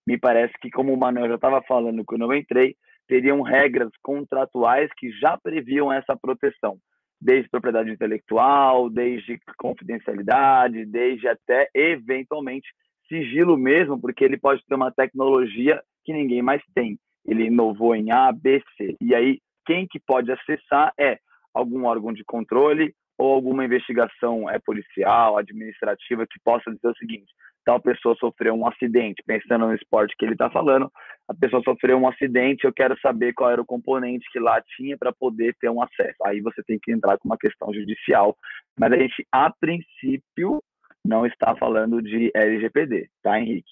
[0.07, 2.77] me parece que, como o Manuel já estava falando quando eu entrei,
[3.09, 6.79] teriam regras contratuais que já previam essa proteção
[7.21, 12.69] desde propriedade intelectual, desde confidencialidade, desde até eventualmente
[13.09, 16.99] sigilo mesmo, porque ele pode ter uma tecnologia que ninguém mais tem.
[17.27, 18.97] Ele inovou em A, B, C.
[19.01, 21.19] E aí quem que pode acessar é
[21.53, 27.31] algum órgão de controle ou alguma investigação é policial, administrativa que possa dizer o seguinte:
[27.65, 30.91] tal pessoa sofreu um acidente, pensando no esporte que ele está falando,
[31.29, 34.97] a pessoa sofreu um acidente, eu quero saber qual era o componente que lá tinha
[34.99, 36.17] para poder ter um acesso.
[36.25, 38.37] Aí você tem que entrar com uma questão judicial.
[38.79, 40.63] Mas a gente, a princípio,
[41.05, 43.71] não está falando de LGPD, tá, Henrique?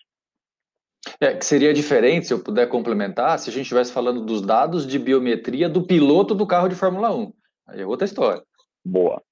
[1.21, 4.87] É, que seria diferente, se eu puder complementar, se a gente estivesse falando dos dados
[4.87, 7.33] de biometria do piloto do carro de Fórmula 1.
[7.69, 8.43] Aí é outra história.
[8.85, 9.23] Boa.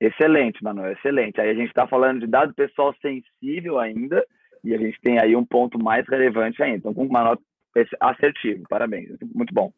[0.00, 1.40] Excelente, Manuel, excelente.
[1.40, 4.24] Aí a gente está falando de dado pessoal sensível ainda,
[4.64, 6.78] e a gente tem aí um ponto mais relevante ainda.
[6.78, 7.42] Então, com uma nota
[8.00, 9.72] assertivo, parabéns, muito bom.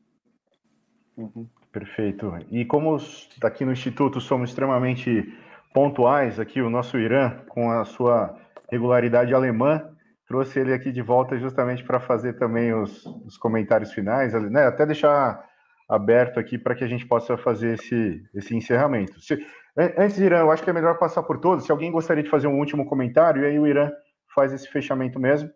[1.16, 2.32] Uhum, perfeito.
[2.50, 2.96] E como
[3.42, 5.32] aqui no Instituto somos extremamente
[5.74, 8.38] pontuais, aqui o nosso Irã, com a sua
[8.70, 9.90] regularidade alemã,
[10.26, 14.66] trouxe ele aqui de volta justamente para fazer também os, os comentários finais, né?
[14.66, 15.44] até deixar
[15.92, 19.20] aberto aqui para que a gente possa fazer esse, esse encerramento.
[19.20, 19.38] Se,
[19.76, 21.66] antes, Irã, eu acho que é melhor passar por todos.
[21.66, 23.90] Se alguém gostaria de fazer um último comentário, e aí o Irã
[24.34, 25.50] faz esse fechamento mesmo.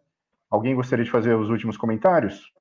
[0.50, 2.52] Alguém gostaria de fazer os últimos comentários?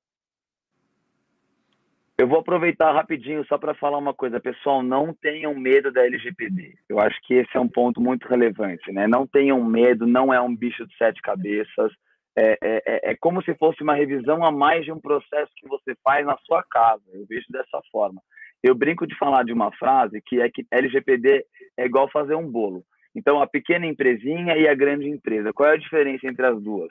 [2.17, 6.75] Eu vou aproveitar rapidinho só para falar uma coisa, pessoal, não tenham medo da LGPD.
[6.87, 9.05] Eu acho que esse é um ponto muito relevante, né?
[9.05, 11.91] Não tenham medo, não é um bicho de sete cabeças.
[12.37, 15.67] É, é, é, é como se fosse uma revisão a mais de um processo que
[15.67, 17.03] você faz na sua casa.
[17.13, 18.21] Eu vejo dessa forma.
[18.61, 21.45] Eu brinco de falar de uma frase que é que LGPD
[21.77, 22.83] é igual fazer um bolo.
[23.15, 25.53] Então, a pequena empresinha e a grande empresa.
[25.53, 26.89] Qual é a diferença entre as duas?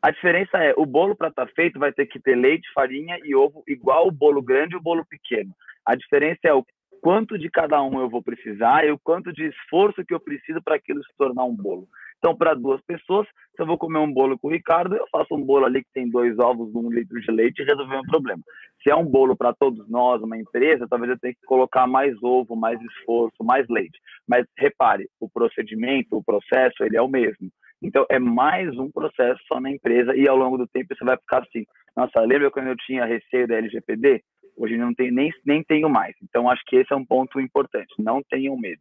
[0.00, 3.18] A diferença é, o bolo para estar tá feito vai ter que ter leite, farinha
[3.24, 5.52] e ovo igual o bolo grande e o bolo pequeno.
[5.84, 6.64] A diferença é o
[7.00, 10.62] quanto de cada um eu vou precisar e o quanto de esforço que eu preciso
[10.62, 11.88] para aquilo se tornar um bolo.
[12.22, 15.34] Então, para duas pessoas, se eu vou comer um bolo com o Ricardo, eu faço
[15.34, 18.40] um bolo ali que tem dois ovos, um litro de leite e resolver o problema.
[18.80, 22.16] Se é um bolo para todos nós, uma empresa, talvez eu tenha que colocar mais
[22.22, 23.98] ovo, mais esforço, mais leite.
[24.28, 27.50] Mas repare, o procedimento, o processo, ele é o mesmo.
[27.82, 31.16] Então, é mais um processo só na empresa e ao longo do tempo você vai
[31.16, 31.64] ficar assim,
[31.96, 34.22] nossa, lembra quando eu tinha receio da LGPD?
[34.56, 36.14] Hoje não tenho, nem, nem tenho mais.
[36.22, 37.92] Então, acho que esse é um ponto importante.
[37.98, 38.80] Não tenham medo.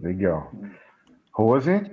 [0.00, 0.50] Legal.
[1.34, 1.90] Rose?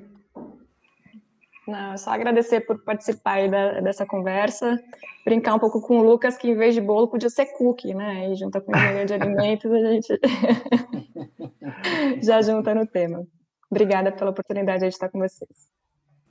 [1.68, 4.80] Não, só agradecer por participar aí da, dessa conversa,
[5.24, 8.30] brincar um pouco com o Lucas, que em vez de bolo podia ser cookie, né?
[8.30, 10.20] E junto com engenharia de alimentos, a gente
[12.22, 13.26] já junta no tema.
[13.70, 15.70] Obrigada pela oportunidade de estar com vocês.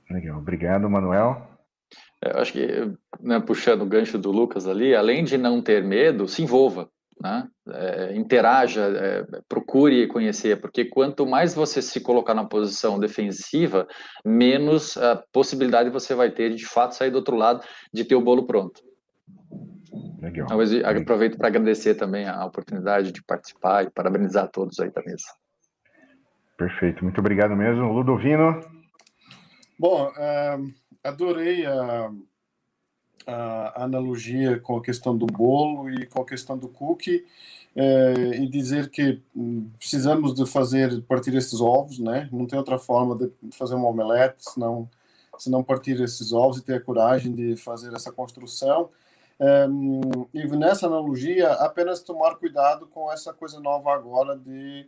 [0.09, 1.47] Legal, obrigado, Manuel.
[2.21, 6.27] Eu acho que, né, puxando o gancho do Lucas ali, além de não ter medo,
[6.27, 6.87] se envolva,
[7.21, 7.47] né?
[7.69, 13.87] É, interaja, é, procure conhecer, porque quanto mais você se colocar na posição defensiva,
[14.25, 18.15] menos a possibilidade você vai ter de, de fato sair do outro lado, de ter
[18.15, 18.81] o bolo pronto.
[20.21, 20.45] Legal.
[20.45, 25.01] Então, aproveito para agradecer também a oportunidade de participar e parabenizar a todos aí da
[25.03, 25.25] mesa.
[26.57, 27.91] Perfeito, muito obrigado mesmo.
[27.91, 28.59] Ludovino?
[29.79, 30.73] Bom, uh,
[31.03, 32.11] adorei a,
[33.25, 37.25] a, analogia com a questão do bolo e com a questão do cookie
[37.75, 42.29] uh, e dizer que hum, precisamos de fazer partir esses ovos, né?
[42.31, 44.89] Não tem outra forma de fazer uma omelete senão
[45.37, 48.89] se não partir esses ovos e ter a coragem de fazer essa construção.
[49.39, 54.87] Um, e nessa analogia, apenas tomar cuidado com essa coisa nova agora de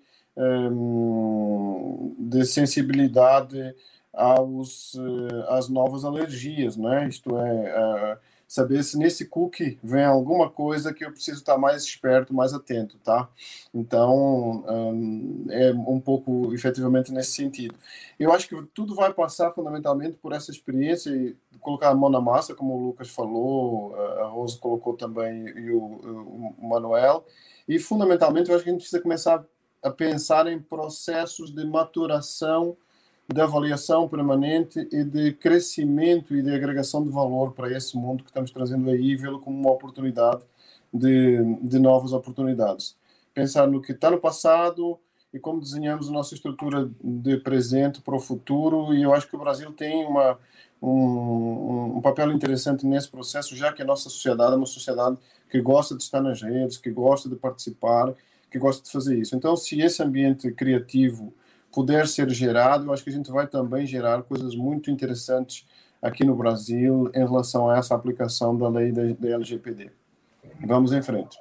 [2.17, 3.75] de sensibilidade
[4.13, 7.07] aos eh, às novas alergias, né?
[7.07, 8.17] Isto é,
[8.47, 12.97] saber se nesse cookie vem alguma coisa que eu preciso estar mais esperto, mais atento,
[13.03, 13.27] tá?
[13.73, 14.63] Então,
[15.49, 17.73] é um pouco efetivamente nesse sentido.
[18.19, 22.21] Eu acho que tudo vai passar fundamentalmente por essa experiência e colocar a mão na
[22.21, 27.25] massa, como o Lucas falou, a Rosa colocou também e o, o Manuel.
[27.67, 29.43] E fundamentalmente, eu acho que a gente precisa começar
[29.81, 32.77] a pensar em processos de maturação,
[33.33, 38.29] de avaliação permanente e de crescimento e de agregação de valor para esse mundo que
[38.29, 40.43] estamos trazendo aí e vê-lo como uma oportunidade
[40.93, 42.95] de, de novas oportunidades.
[43.33, 44.99] Pensar no que está no passado
[45.33, 49.35] e como desenhamos a nossa estrutura de presente para o futuro e eu acho que
[49.35, 50.37] o Brasil tem uma
[50.81, 55.17] um, um, papel interessante nesse processo, já que a nossa sociedade é uma sociedade
[55.49, 58.13] que gosta de estar nas redes, que gosta de participar
[58.53, 59.35] que gosta de fazer isso.
[59.35, 61.33] Então, se esse ambiente criativo
[61.73, 65.65] puder ser gerado, eu acho que a gente vai também gerar coisas muito interessantes
[66.01, 69.91] aqui no Brasil em relação a essa aplicação da lei da, da LGPD.
[70.65, 71.37] Vamos em frente.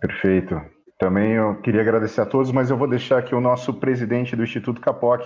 [0.00, 0.60] Perfeito.
[0.98, 4.42] Também eu queria agradecer a todos, mas eu vou deixar aqui o nosso presidente do
[4.42, 5.22] Instituto Capoc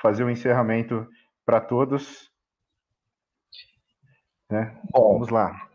[0.00, 1.06] fazer o um encerramento
[1.44, 2.30] para todos.
[4.50, 4.78] Né?
[4.92, 5.68] Bom, Vamos lá.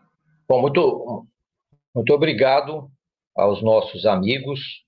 [0.47, 1.27] Bom, muito,
[1.93, 2.89] muito obrigado
[3.35, 4.84] aos nossos amigos,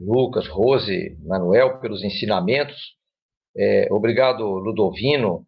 [0.00, 2.76] Lucas, Rose, Manuel, pelos ensinamentos.
[3.56, 5.46] É, obrigado, Ludovino,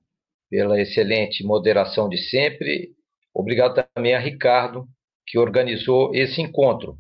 [0.51, 2.93] pela excelente moderação de sempre.
[3.35, 4.87] Obrigado também a Ricardo,
[5.27, 6.97] que organizou esse encontro.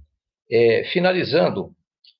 [0.50, 1.74] É, finalizando,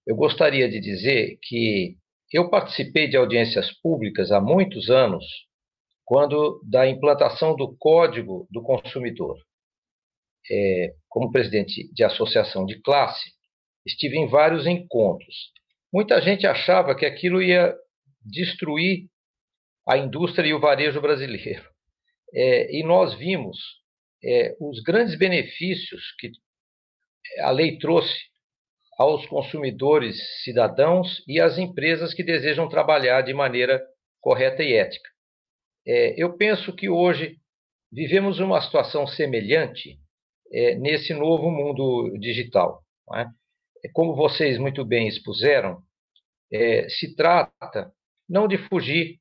[0.06, 1.96] eu gostaria de dizer que
[2.32, 5.24] eu participei de audiências públicas há muitos anos,
[6.04, 9.36] quando da implantação do Código do Consumidor
[10.50, 13.30] é, como presidente de associação de classe,
[13.86, 15.52] estive em vários encontros.
[15.92, 17.74] Muita gente achava que aquilo ia
[18.20, 19.06] destruir
[19.86, 21.62] a indústria e o varejo brasileiro.
[22.36, 23.56] É, e nós vimos
[24.24, 26.32] é, os grandes benefícios que
[27.38, 28.12] a lei trouxe
[28.98, 33.80] aos consumidores cidadãos e às empresas que desejam trabalhar de maneira
[34.20, 35.08] correta e ética.
[35.86, 37.36] É, eu penso que hoje
[37.92, 39.98] vivemos uma situação semelhante
[40.52, 42.82] é, nesse novo mundo digital.
[43.06, 43.26] Não é?
[43.84, 43.88] É?
[43.92, 45.82] Como vocês muito bem expuseram,
[46.52, 47.92] é, se trata
[48.28, 49.18] não de fugir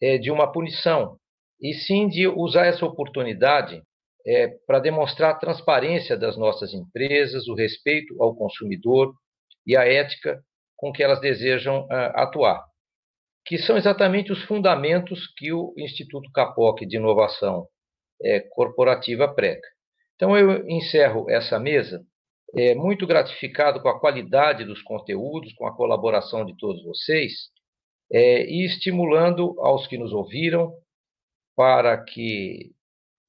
[0.00, 1.18] é, de uma punição,
[1.60, 3.82] e sim de usar essa oportunidade
[4.26, 9.12] é, para demonstrar a transparência das nossas empresas, o respeito ao consumidor
[9.66, 10.40] e a ética
[10.76, 12.64] com que elas desejam uh, atuar,
[13.44, 17.66] que são exatamente os fundamentos que o Instituto Capoc de Inovação
[18.22, 19.66] é, Corporativa prega.
[20.14, 22.04] Então, eu encerro essa mesa
[22.54, 27.50] é, muito gratificado com a qualidade dos conteúdos, com a colaboração de todos vocês,
[28.10, 30.72] é, e estimulando aos que nos ouviram
[31.54, 32.72] para que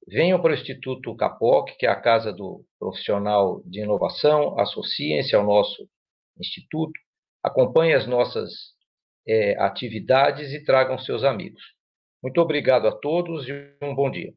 [0.08, 5.44] venham para o Instituto Capoc, que é a Casa do Profissional de Inovação, associem-se ao
[5.44, 5.88] nosso
[6.38, 6.98] instituto,
[7.42, 8.50] acompanhem as nossas
[9.26, 11.62] é, atividades e tragam seus amigos.
[12.22, 13.52] Muito obrigado a todos e
[13.82, 14.32] um bom dia.